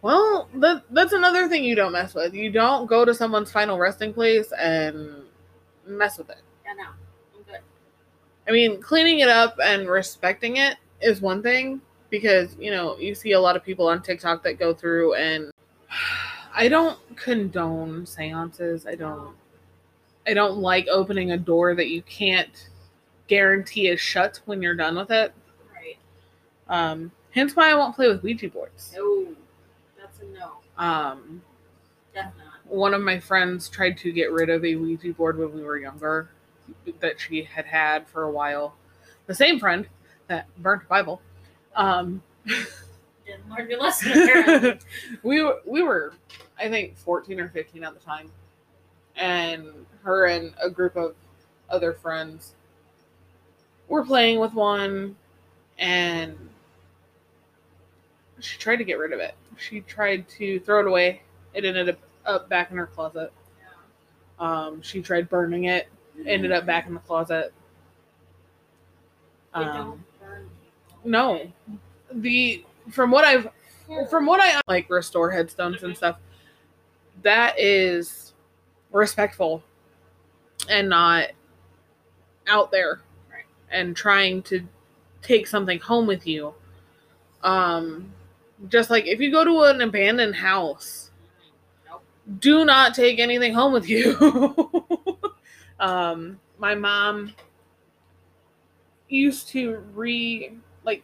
Well, 0.01 0.49
that 0.55 0.83
that's 0.91 1.13
another 1.13 1.47
thing 1.47 1.63
you 1.63 1.75
don't 1.75 1.93
mess 1.93 2.13
with. 2.13 2.33
You 2.33 2.51
don't 2.51 2.87
go 2.87 3.05
to 3.05 3.13
someone's 3.13 3.51
final 3.51 3.77
resting 3.77 4.13
place 4.13 4.51
and 4.57 5.23
mess 5.85 6.17
with 6.17 6.29
it. 6.29 6.41
Yeah, 6.65 6.73
no, 6.73 6.89
I'm 7.37 7.43
good. 7.43 7.61
I 8.47 8.51
mean, 8.51 8.81
cleaning 8.81 9.19
it 9.19 9.29
up 9.29 9.57
and 9.63 9.87
respecting 9.87 10.57
it 10.57 10.77
is 11.01 11.21
one 11.21 11.41
thing 11.41 11.81
because, 12.09 12.55
you 12.59 12.71
know, 12.71 12.97
you 12.97 13.15
see 13.15 13.31
a 13.31 13.39
lot 13.39 13.55
of 13.55 13.63
people 13.63 13.87
on 13.87 14.01
TikTok 14.01 14.43
that 14.43 14.59
go 14.59 14.73
through 14.73 15.15
and 15.15 15.51
I 16.53 16.67
don't 16.67 16.99
condone 17.15 18.05
seances. 18.05 18.85
I 18.85 18.95
don't 18.95 19.35
I 20.25 20.33
don't 20.33 20.59
like 20.59 20.87
opening 20.87 21.31
a 21.31 21.37
door 21.37 21.75
that 21.75 21.89
you 21.89 22.01
can't 22.03 22.69
guarantee 23.27 23.87
is 23.87 23.99
shut 23.99 24.39
when 24.45 24.61
you're 24.61 24.75
done 24.75 24.95
with 24.95 25.11
it. 25.11 25.33
Right. 25.73 25.97
Um 26.69 27.11
hence 27.31 27.55
why 27.55 27.71
I 27.71 27.75
won't 27.75 27.95
play 27.95 28.07
with 28.07 28.23
Ouija 28.23 28.49
boards. 28.49 28.93
No, 28.95 29.27
that's 29.97 30.19
a 30.19 30.25
no. 30.25 30.51
Um 30.77 31.41
Definitely 32.13 32.43
one 32.73 32.93
of 32.93 33.01
my 33.01 33.19
friends 33.19 33.69
tried 33.69 33.97
to 33.99 34.11
get 34.11 34.31
rid 34.31 34.49
of 34.49 34.65
a 34.65 34.75
Ouija 34.75 35.13
board 35.13 35.37
when 35.37 35.53
we 35.53 35.63
were 35.63 35.77
younger 35.77 36.29
that 36.99 37.19
she 37.19 37.43
had 37.43 37.65
had 37.65 38.07
for 38.07 38.23
a 38.23 38.31
while. 38.31 38.75
The 39.27 39.35
same 39.35 39.59
friend 39.59 39.87
that 40.27 40.47
burnt 40.57 40.83
a 40.83 40.85
Bible. 40.87 41.21
Um, 41.75 42.23
Didn't 43.25 43.49
learn 43.49 43.69
your 43.69 43.79
lesson 43.79 44.11
apparently. 44.11 44.79
we 45.23 45.41
were 45.41 45.59
we 45.65 45.83
were 45.83 46.13
I 46.63 46.69
think 46.69 46.97
14 46.97 47.39
or 47.39 47.49
15 47.49 47.83
at 47.83 47.93
the 47.93 47.99
time. 47.99 48.31
And 49.15 49.85
her 50.03 50.27
and 50.27 50.53
a 50.61 50.69
group 50.69 50.95
of 50.95 51.13
other 51.69 51.93
friends 51.93 52.53
were 53.87 54.05
playing 54.05 54.39
with 54.39 54.53
one 54.53 55.15
and 55.77 56.37
she 58.39 58.57
tried 58.57 58.77
to 58.77 58.83
get 58.83 58.97
rid 58.97 59.13
of 59.13 59.19
it. 59.19 59.35
She 59.57 59.81
tried 59.81 60.27
to 60.29 60.59
throw 60.59 60.79
it 60.79 60.87
away. 60.87 61.21
It 61.53 61.65
ended 61.65 61.89
up, 61.89 61.97
up 62.25 62.49
back 62.49 62.71
in 62.71 62.77
her 62.77 62.87
closet. 62.87 63.31
Um, 64.39 64.81
she 64.81 65.01
tried 65.01 65.29
burning 65.29 65.65
it, 65.65 65.87
ended 66.25 66.51
up 66.51 66.65
back 66.65 66.87
in 66.87 66.93
the 66.93 66.99
closet. 67.01 67.53
Um, 69.53 70.03
no, 71.03 71.51
the 72.11 72.65
from 72.89 73.11
what 73.11 73.23
I've 73.23 73.47
from 74.09 74.25
what 74.25 74.39
I 74.41 74.59
like 74.67 74.89
restore 74.89 75.29
headstones 75.29 75.83
and 75.83 75.95
stuff, 75.95 76.17
that 77.23 77.59
is 77.59 78.33
respectful 78.91 79.63
and 80.69 80.89
not 80.89 81.29
out 82.47 82.71
there 82.71 83.01
Right. 83.31 83.45
and 83.71 83.95
trying 83.95 84.43
to 84.43 84.67
take 85.21 85.47
something 85.47 85.79
home 85.79 86.05
with 86.07 86.27
you. 86.27 86.53
Um, 87.43 88.13
just 88.69 88.89
like 88.89 89.05
if 89.07 89.19
you 89.19 89.31
go 89.31 89.43
to 89.43 89.61
an 89.63 89.81
abandoned 89.81 90.35
house, 90.35 91.11
Nope. 91.89 92.03
do 92.39 92.65
not 92.65 92.93
take 92.93 93.19
anything 93.19 93.53
home 93.53 93.73
with 93.73 93.87
you. 93.89 94.15
um, 95.79 96.39
my 96.57 96.75
mom 96.75 97.33
used 99.09 99.47
to 99.49 99.77
re 99.93 100.53
like 100.83 101.03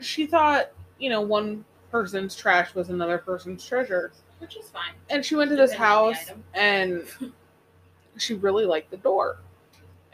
she 0.00 0.26
thought 0.26 0.70
you 0.98 1.10
know 1.10 1.20
one 1.20 1.64
person's 1.90 2.34
trash 2.34 2.74
was 2.74 2.88
another 2.90 3.18
person's 3.18 3.64
treasure 3.66 4.12
Which 4.38 4.56
is 4.56 4.68
fine. 4.70 4.92
and 5.10 5.24
she 5.24 5.34
went 5.34 5.50
to 5.50 5.56
this 5.56 5.70
Depending 5.72 5.96
on 5.96 6.08
the 6.10 6.14
house 6.16 6.30
and 6.54 7.32
she 8.16 8.34
really 8.34 8.64
liked 8.64 8.90
the 8.90 8.96
door 8.98 9.38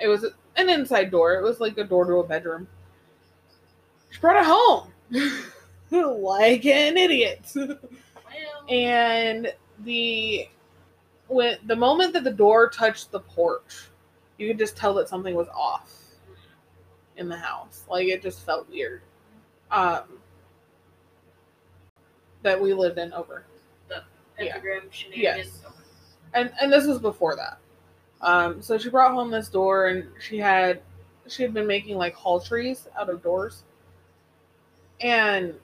it 0.01 0.09
was 0.09 0.25
an 0.57 0.68
inside 0.68 1.11
door 1.11 1.35
it 1.35 1.43
was 1.43 1.61
like 1.61 1.77
a 1.79 1.85
door 1.85 2.05
to 2.05 2.14
a 2.16 2.25
bedroom 2.27 2.66
she 4.11 4.18
brought 4.20 4.37
it 4.37 4.45
home 4.45 4.91
like 6.22 6.64
an 6.66 6.97
idiot 6.97 7.51
Well, 7.55 7.79
and 8.68 9.53
the 9.81 10.49
when 11.29 11.57
the 11.66 11.77
moment 11.77 12.12
that 12.14 12.25
the 12.25 12.31
door 12.33 12.68
touched 12.68 13.11
the 13.11 13.20
porch, 13.20 13.89
you 14.39 14.49
could 14.49 14.59
just 14.59 14.77
tell 14.77 14.93
that 14.95 15.09
something 15.09 15.35
was 15.35 15.49
off 15.49 15.91
in 17.16 17.29
the 17.29 17.37
house. 17.37 17.85
Like 17.89 18.09
it 18.09 18.22
just 18.22 18.45
felt 18.45 18.68
weird. 18.68 19.01
Um, 19.70 20.03
that 22.43 22.61
we 22.61 22.75
lived 22.75 22.99
in 22.99 23.12
over. 23.14 23.45
Pentagram 24.53 24.82
shenanigans. 24.90 25.62
and 26.34 26.53
and 26.61 26.72
this 26.72 26.86
was 26.86 26.99
before 26.99 27.36
that. 27.36 27.59
Um, 28.20 28.62
so 28.62 28.78
she 28.78 28.88
brought 28.90 29.12
home 29.12 29.30
this 29.30 29.49
door, 29.49 29.88
and 29.88 30.07
she 30.20 30.38
had 30.38 30.80
she 31.28 31.42
had 31.42 31.55
been 31.55 31.66
making 31.66 31.97
like 31.97 32.14
hall 32.14 32.40
trees 32.40 32.88
out 32.99 33.09
of 33.09 33.22
doors. 33.22 33.62
And 35.01 35.55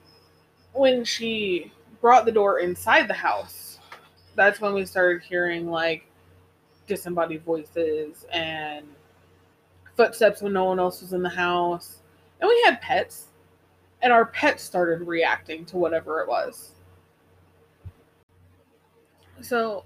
when 0.73 1.03
she 1.03 1.71
brought 2.01 2.25
the 2.25 2.31
door 2.31 2.59
inside 2.59 3.07
the 3.07 3.13
house, 3.13 3.79
that's 4.35 4.61
when 4.61 4.73
we 4.73 4.85
started 4.85 5.21
hearing 5.23 5.69
like 5.69 6.05
disembodied 6.87 7.43
voices 7.43 8.25
and 8.31 8.85
footsteps 9.95 10.41
when 10.41 10.53
no 10.53 10.65
one 10.65 10.79
else 10.79 11.01
was 11.01 11.13
in 11.13 11.21
the 11.23 11.29
house. 11.29 12.01
And 12.39 12.47
we 12.47 12.61
had 12.65 12.81
pets, 12.81 13.27
and 14.01 14.11
our 14.11 14.25
pets 14.25 14.63
started 14.63 15.07
reacting 15.07 15.65
to 15.65 15.77
whatever 15.77 16.21
it 16.21 16.27
was. 16.27 16.71
So, 19.41 19.83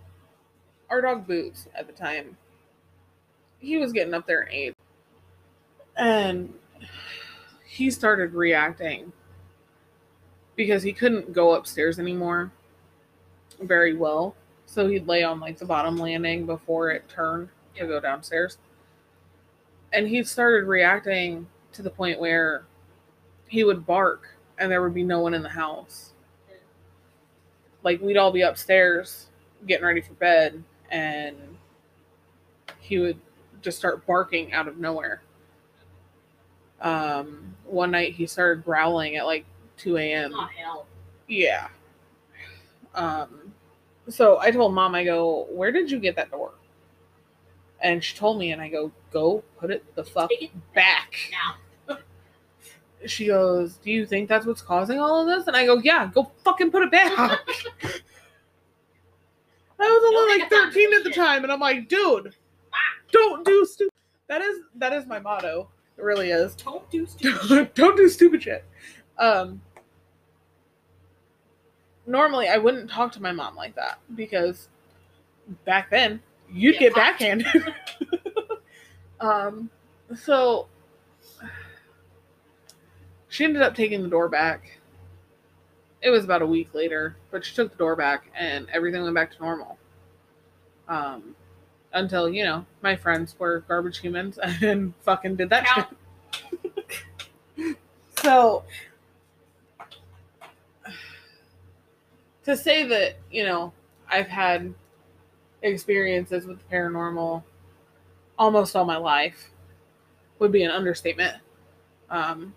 our 0.90 1.02
dog 1.02 1.26
Boots 1.28 1.68
at 1.76 1.88
the 1.88 1.94
time, 1.94 2.38
he 3.60 3.78
was 3.78 3.92
getting 3.92 4.14
up 4.14 4.28
there 4.28 4.44
in 4.44 4.52
age. 4.52 4.76
And 5.98 6.54
he 7.66 7.90
started 7.90 8.34
reacting 8.34 9.12
because 10.56 10.84
he 10.84 10.94
couldn't 10.94 11.34
go 11.34 11.54
upstairs 11.54 12.00
anymore 12.00 12.52
very 13.62 13.96
well. 13.96 14.36
So 14.66 14.88
he'd 14.88 15.08
lay 15.08 15.24
on 15.24 15.40
like 15.40 15.58
the 15.58 15.66
bottom 15.66 15.98
landing 15.98 16.46
before 16.46 16.92
it 16.92 17.08
turned 17.08 17.50
to 17.76 17.88
go 17.88 18.00
downstairs. 18.00 18.58
And 19.94 20.08
he 20.08 20.24
started 20.24 20.68
reacting 20.68 21.48
to 21.74 21.82
the 21.82 21.90
point 21.90 22.20
where 22.20 22.66
he 23.48 23.64
would 23.64 23.86
bark 23.86 24.36
and 24.58 24.72
there 24.72 24.82
would 24.82 24.94
be 24.94 25.04
no 25.04 25.20
one 25.20 25.34
in 25.34 25.44
the 25.44 25.50
house. 25.50 26.12
Like 27.84 28.02
we'd 28.02 28.18
all 28.18 28.32
be 28.32 28.42
upstairs 28.42 29.28
getting 29.68 29.86
ready 29.86 30.02
for 30.02 30.14
bed 30.14 30.64
and 30.90 31.36
he 32.80 33.00
would 33.00 33.20
just 33.62 33.78
start 33.78 34.06
barking 34.06 34.54
out 34.54 34.68
of 34.68 34.78
nowhere. 34.78 35.22
Um, 36.82 37.56
one 37.66 37.92
night 37.92 38.14
he 38.14 38.28
started 38.28 38.64
growling 38.64 39.16
at 39.16 39.26
like 39.26 39.46
2 39.78 39.98
a.m. 39.98 40.32
Oh 40.34 40.48
hell. 40.56 40.88
Yeah. 41.28 41.68
Um, 42.94 43.54
so 44.08 44.40
I 44.40 44.52
told 44.52 44.74
mom, 44.74 44.94
I 44.96 45.04
go, 45.04 45.48
where 45.50 45.72
did 45.72 45.90
you 45.90 46.00
get 46.00 46.16
that 46.16 46.32
door? 46.32 46.54
And 47.82 48.04
she 48.04 48.16
told 48.16 48.40
me, 48.40 48.52
and 48.52 48.62
I 48.62 48.70
go, 48.70 48.92
go 49.12 49.44
put 49.58 49.72
it 49.72 49.84
the 49.96 50.04
fuck 50.04 50.30
it 50.32 50.52
back. 50.74 51.16
now. 51.32 51.98
She 53.06 53.28
goes, 53.28 53.76
do 53.78 53.92
you 53.92 54.06
think 54.06 54.28
that's 54.28 54.46
what's 54.46 54.62
causing 54.62 55.00
all 55.00 55.22
of 55.22 55.28
this? 55.28 55.48
And 55.48 55.56
I 55.56 55.66
go, 55.66 55.78
yeah, 55.78 56.10
go 56.14 56.32
fucking 56.44 56.72
put 56.72 56.84
it 56.84 56.92
back. 56.92 57.40
I 59.80 59.84
was 59.84 60.14
only 60.16 60.40
like 60.40 60.50
13 60.50 60.94
at 60.94 61.04
the 61.04 61.10
time, 61.12 61.44
and 61.44 61.52
I'm 61.52 61.60
like, 61.60 61.90
dude, 61.90 62.34
don't 63.12 63.46
do 63.46 63.66
stupid. 63.66 63.94
That 64.28 64.42
is 64.42 64.62
that 64.76 64.94
is 64.94 65.06
my 65.06 65.20
motto. 65.20 65.70
It 65.98 66.04
really 66.04 66.32
is. 66.32 66.56
Don't 66.56 66.90
do 66.90 67.06
stupid 67.06 67.74
don't 67.76 67.96
do 67.96 68.10
stupid 68.10 68.44
shit. 68.44 68.66
Um, 69.18 69.62
normally, 72.06 72.48
I 72.48 72.58
wouldn't 72.58 72.90
talk 72.90 73.12
to 73.14 73.22
my 73.22 73.32
mom 73.32 73.56
like 73.56 73.76
that 73.76 74.00
because 74.16 74.70
back 75.64 75.90
then 75.90 76.22
you'd 76.52 76.74
Get 76.74 76.80
get 76.80 76.96
backhanded. 76.96 77.74
um, 79.20 79.70
so 80.16 80.68
she 83.30 83.44
ended 83.44 83.62
up 83.62 83.76
taking 83.76 84.02
the 84.04 84.10
door 84.10 84.30
back. 84.30 84.80
It 86.06 86.12
was 86.12 86.24
about 86.24 86.44
a 86.44 86.46
week 86.46 86.76
later, 86.76 87.16
but 87.32 87.44
she 87.44 87.56
took 87.56 87.72
the 87.72 87.78
door 87.78 87.96
back 87.96 88.32
and 88.38 88.68
everything 88.72 89.02
went 89.02 89.16
back 89.16 89.36
to 89.36 89.42
normal. 89.42 89.80
Um, 90.88 91.36
until 91.94 92.30
you 92.30 92.44
know 92.44 92.64
my 92.84 92.96
friends 92.96 93.36
were 93.40 93.62
garbage 93.68 93.98
humans 93.98 94.38
and 94.62 94.94
fucking 95.02 95.36
did 95.36 95.50
that 95.50 95.90
So 98.22 98.64
to 102.44 102.56
say 102.56 102.86
that, 102.86 103.18
you 103.32 103.44
know, 103.44 103.74
I've 104.08 104.28
had 104.28 104.74
experiences 105.64 106.46
with 106.46 106.60
the 106.60 106.76
paranormal 106.76 107.44
almost 108.38 108.76
all 108.76 108.86
my 108.86 108.98
life 108.98 109.50
would 110.40 110.52
be 110.52 110.64
an 110.64 110.70
understatement. 110.70 111.38
Um, 112.10 112.54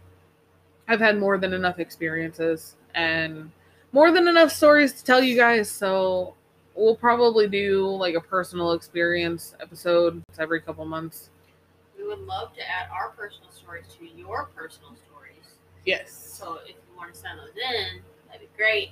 I've 0.86 1.00
had 1.00 1.18
more 1.18 1.38
than 1.38 1.54
enough 1.54 1.78
experiences 1.78 2.76
and 2.94 3.50
more 3.92 4.10
than 4.10 4.28
enough 4.28 4.52
stories 4.52 4.92
to 4.94 5.04
tell 5.04 5.22
you 5.22 5.36
guys, 5.36 5.70
so 5.70 6.34
we'll 6.74 6.96
probably 6.96 7.48
do 7.48 7.86
like 7.88 8.14
a 8.14 8.20
personal 8.20 8.72
experience 8.72 9.54
episode 9.60 10.22
every 10.38 10.60
couple 10.60 10.84
months. 10.84 11.30
We 11.96 12.06
would 12.06 12.20
love 12.20 12.54
to 12.54 12.60
add 12.60 12.88
our 12.92 13.10
personal 13.10 13.50
stories 13.50 13.84
to 13.98 14.06
your 14.06 14.46
personal 14.54 14.90
stories. 14.94 15.56
Yes. 15.84 16.12
So 16.12 16.58
if 16.64 16.68
you 16.76 16.96
want 16.96 17.12
to 17.14 17.18
send 17.18 17.38
those 17.38 17.48
in, 17.56 18.00
that'd 18.28 18.40
be 18.42 18.48
great. 18.56 18.90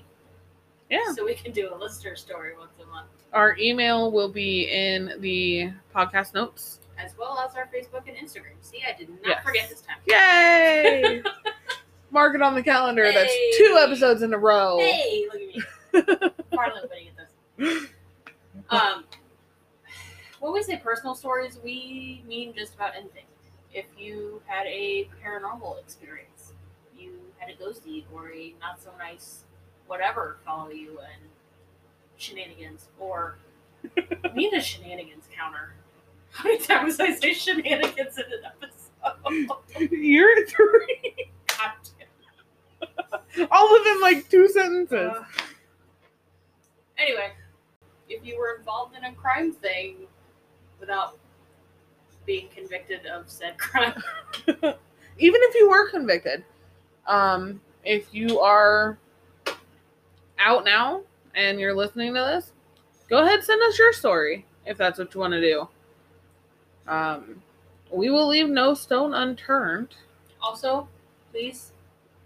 Yeah. 0.91 1.13
So 1.15 1.25
we 1.25 1.35
can 1.35 1.53
do 1.53 1.73
a 1.73 1.77
listener 1.77 2.17
story 2.17 2.53
once 2.59 2.73
a 2.83 2.87
month, 2.87 3.09
Our 3.33 3.57
email 3.59 4.11
will 4.13 4.29
be 4.29 4.65
in 4.71 5.13
the 5.21 5.71
podcast 5.95 6.33
notes. 6.35 6.81
as 6.99 7.13
well 7.19 7.39
as 7.39 7.55
our 7.57 7.67
Facebook 7.75 8.09
and 8.09 8.17
Instagram. 8.17 8.55
See, 8.63 8.83
I 8.89 8.97
did 8.97 9.11
not 9.11 9.19
Yes. 9.25 9.45
forget 9.45 9.69
this 9.69 9.83
time. 9.83 9.97
Yay! 10.07 11.23
Mark 12.11 12.35
it 12.35 12.43
on 12.43 12.55
the 12.55 12.63
calendar. 12.63 13.11
That's 13.13 13.35
two 13.59 13.79
episodes 13.81 14.23
in 14.23 14.33
a 14.33 14.39
row. 14.39 14.79
Hey, 14.79 15.27
look 15.33 15.43
at 15.43 16.23
me. 16.23 16.31
Finally 16.55 16.81
putting 16.89 17.07
it 17.09 17.15
this. 17.17 17.89
Um, 18.71 19.05
when 20.41 20.53
we 20.53 20.63
say 20.63 20.77
personal 20.77 21.15
stories, 21.15 21.59
we 21.63 22.23
mean 22.27 22.55
just 22.55 22.75
about 22.75 22.95
anything. 22.97 23.25
If 23.73 23.87
you 23.99 24.41
had 24.47 24.67
a 24.67 25.09
paranormal 25.25 25.81
experience, 25.81 26.53
you 26.97 27.13
had 27.39 27.51
a 27.51 27.55
ghost 27.59 27.85
deed 27.85 28.07
or 28.15 28.31
a 28.31 28.55
not 28.61 28.81
so 28.81 28.91
nice 28.99 29.45
whatever 29.87 30.39
follow 30.45 30.71
you 30.71 30.99
and 31.01 31.31
shenanigans, 32.17 32.89
or 32.99 33.37
need 34.35 34.53
a 34.53 34.61
shenanigans 34.61 35.29
counter. 35.37 35.75
How 36.31 36.45
many 36.45 36.59
times 36.59 36.99
I 37.01 37.15
say 37.15 37.33
shenanigans 37.33 38.19
in 38.19 38.25
an 38.25 38.45
episode? 38.45 39.91
You're 39.93 40.47
three. 40.49 41.31
All 43.51 43.73
within 43.73 44.01
like 44.01 44.29
two 44.29 44.49
sentences. 44.49 45.13
Uh, 45.13 45.25
anyway, 46.99 47.31
if 48.09 48.25
you 48.25 48.39
were 48.39 48.57
involved 48.59 48.97
in 48.97 49.05
a 49.05 49.13
crime 49.13 49.53
thing 49.53 50.07
without 50.81 51.19
being 52.25 52.49
convicted 52.55 53.07
of 53.07 53.29
said 53.31 53.59
crime, 53.59 53.95
Even 55.19 55.41
if 55.45 55.55
you 55.55 55.69
were 55.71 55.89
convicted, 55.89 56.45
um, 57.07 57.61
if 57.85 58.13
you 58.13 58.41
are 58.41 58.99
out 60.39 60.65
now 60.65 61.03
and 61.35 61.59
you're 61.59 61.75
listening 61.75 62.13
to 62.15 62.21
this, 62.21 62.53
go 63.09 63.23
ahead 63.23 63.43
send 63.43 63.63
us 63.63 63.79
your 63.79 63.93
story 63.93 64.45
if 64.67 64.77
that's 64.77 64.99
what 64.99 65.15
you 65.15 65.21
want 65.21 65.33
to 65.33 65.41
do. 65.41 65.69
Um, 66.89 67.43
we 67.91 68.11
will 68.11 68.29
leave 68.29 68.49
no 68.49 68.75
stone 68.75 69.15
unturned. 69.15 69.95
also, 70.43 70.89
please, 71.33 71.73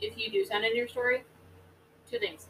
if 0.01 0.17
you 0.19 0.31
do 0.31 0.45
send 0.45 0.65
in 0.65 0.75
your 0.77 0.89
story, 0.89 1.25
two 2.11 2.19
things. 2.19 2.47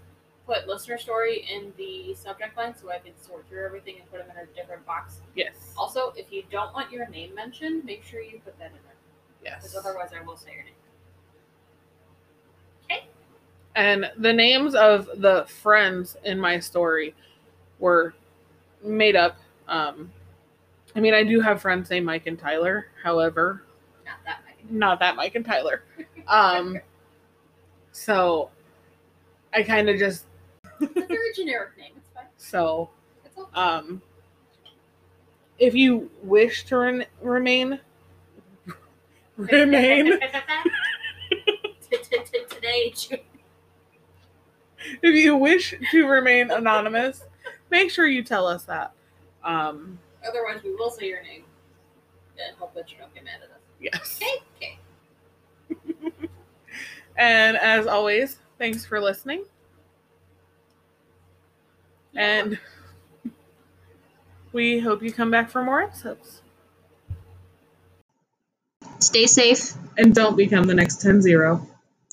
Put 0.46 0.66
listener 0.66 0.98
story 0.98 1.46
in 1.54 1.72
the 1.76 2.14
subject 2.14 2.56
line 2.56 2.74
so 2.74 2.90
I 2.90 2.98
can 2.98 3.12
sort 3.20 3.46
through 3.48 3.64
everything 3.64 3.96
and 4.00 4.10
put 4.10 4.18
them 4.26 4.36
in 4.36 4.42
a 4.42 4.46
different 4.60 4.84
box. 4.84 5.20
Yes. 5.36 5.72
Also, 5.76 6.12
if 6.16 6.32
you 6.32 6.42
don't 6.50 6.72
want 6.74 6.90
your 6.90 7.08
name 7.08 7.34
mentioned, 7.34 7.84
make 7.84 8.02
sure 8.04 8.20
you 8.20 8.40
put 8.44 8.58
that 8.58 8.66
in 8.66 8.72
there. 8.72 8.94
Yes. 9.44 9.62
Because 9.62 9.76
otherwise, 9.76 10.10
I 10.18 10.24
will 10.24 10.36
say 10.36 10.52
your 10.54 10.64
name. 10.64 10.74
Okay. 12.84 13.06
And 13.76 14.10
the 14.18 14.32
names 14.32 14.74
of 14.74 15.08
the 15.18 15.44
friends 15.62 16.16
in 16.24 16.40
my 16.40 16.58
story 16.58 17.14
were 17.78 18.14
made 18.82 19.14
up. 19.16 19.36
Um, 19.68 20.10
I 20.96 21.00
mean, 21.00 21.14
I 21.14 21.22
do 21.22 21.40
have 21.40 21.62
friends 21.62 21.90
named 21.90 22.06
Mike 22.06 22.26
and 22.26 22.38
Tyler. 22.38 22.86
However, 23.02 23.62
Not 24.04 24.16
that 24.24 24.40
many. 24.44 24.76
not 24.78 24.98
that 24.98 25.14
Mike 25.14 25.36
and 25.36 25.44
Tyler. 25.44 25.84
Um, 26.26 26.78
so 27.92 28.50
I 29.52 29.62
kind 29.62 29.88
of 29.88 29.98
just 29.98 30.24
It's 30.80 30.96
a 30.96 31.06
very 31.06 31.32
generic 31.34 31.76
name. 31.78 31.92
It's 31.96 32.08
fine. 32.14 32.24
so 32.36 32.90
It's 33.24 33.36
okay. 33.38 33.50
um, 33.60 34.00
if 35.58 35.74
you 35.74 36.10
wish 36.22 36.64
to 36.66 36.76
re- 36.78 37.06
remain 37.22 37.80
remain 39.36 40.18
Today, 41.90 42.92
if 45.02 45.14
you 45.14 45.36
wish 45.36 45.74
to 45.90 46.06
remain 46.06 46.50
anonymous, 46.50 47.24
make 47.70 47.90
sure 47.90 48.06
you 48.06 48.22
tell 48.22 48.46
us 48.46 48.64
that. 48.64 48.92
Um, 49.42 49.98
Otherwise, 50.26 50.62
we 50.62 50.74
will 50.74 50.90
say 50.90 51.06
your 51.08 51.22
name 51.22 51.44
and 52.38 52.56
hope 52.58 52.74
that 52.74 52.90
you 52.92 52.98
don't 52.98 53.12
get 53.14 53.24
mad 53.24 53.40
at 53.42 53.50
us. 53.50 53.60
yes. 53.80 54.20
Okay. 54.22 54.42
Okay. 54.56 54.78
And 57.16 57.56
as 57.56 57.86
always, 57.86 58.38
thanks 58.58 58.84
for 58.84 59.00
listening. 59.00 59.44
And 62.14 62.58
we 64.52 64.80
hope 64.80 65.02
you 65.02 65.12
come 65.12 65.30
back 65.30 65.50
for 65.50 65.62
more 65.62 65.82
episodes. 65.82 66.42
Stay 69.00 69.26
safe. 69.26 69.72
And 69.96 70.14
don't 70.14 70.36
become 70.36 70.64
the 70.64 70.74
next 70.74 71.00
10 71.02 71.22
0. 71.22 71.66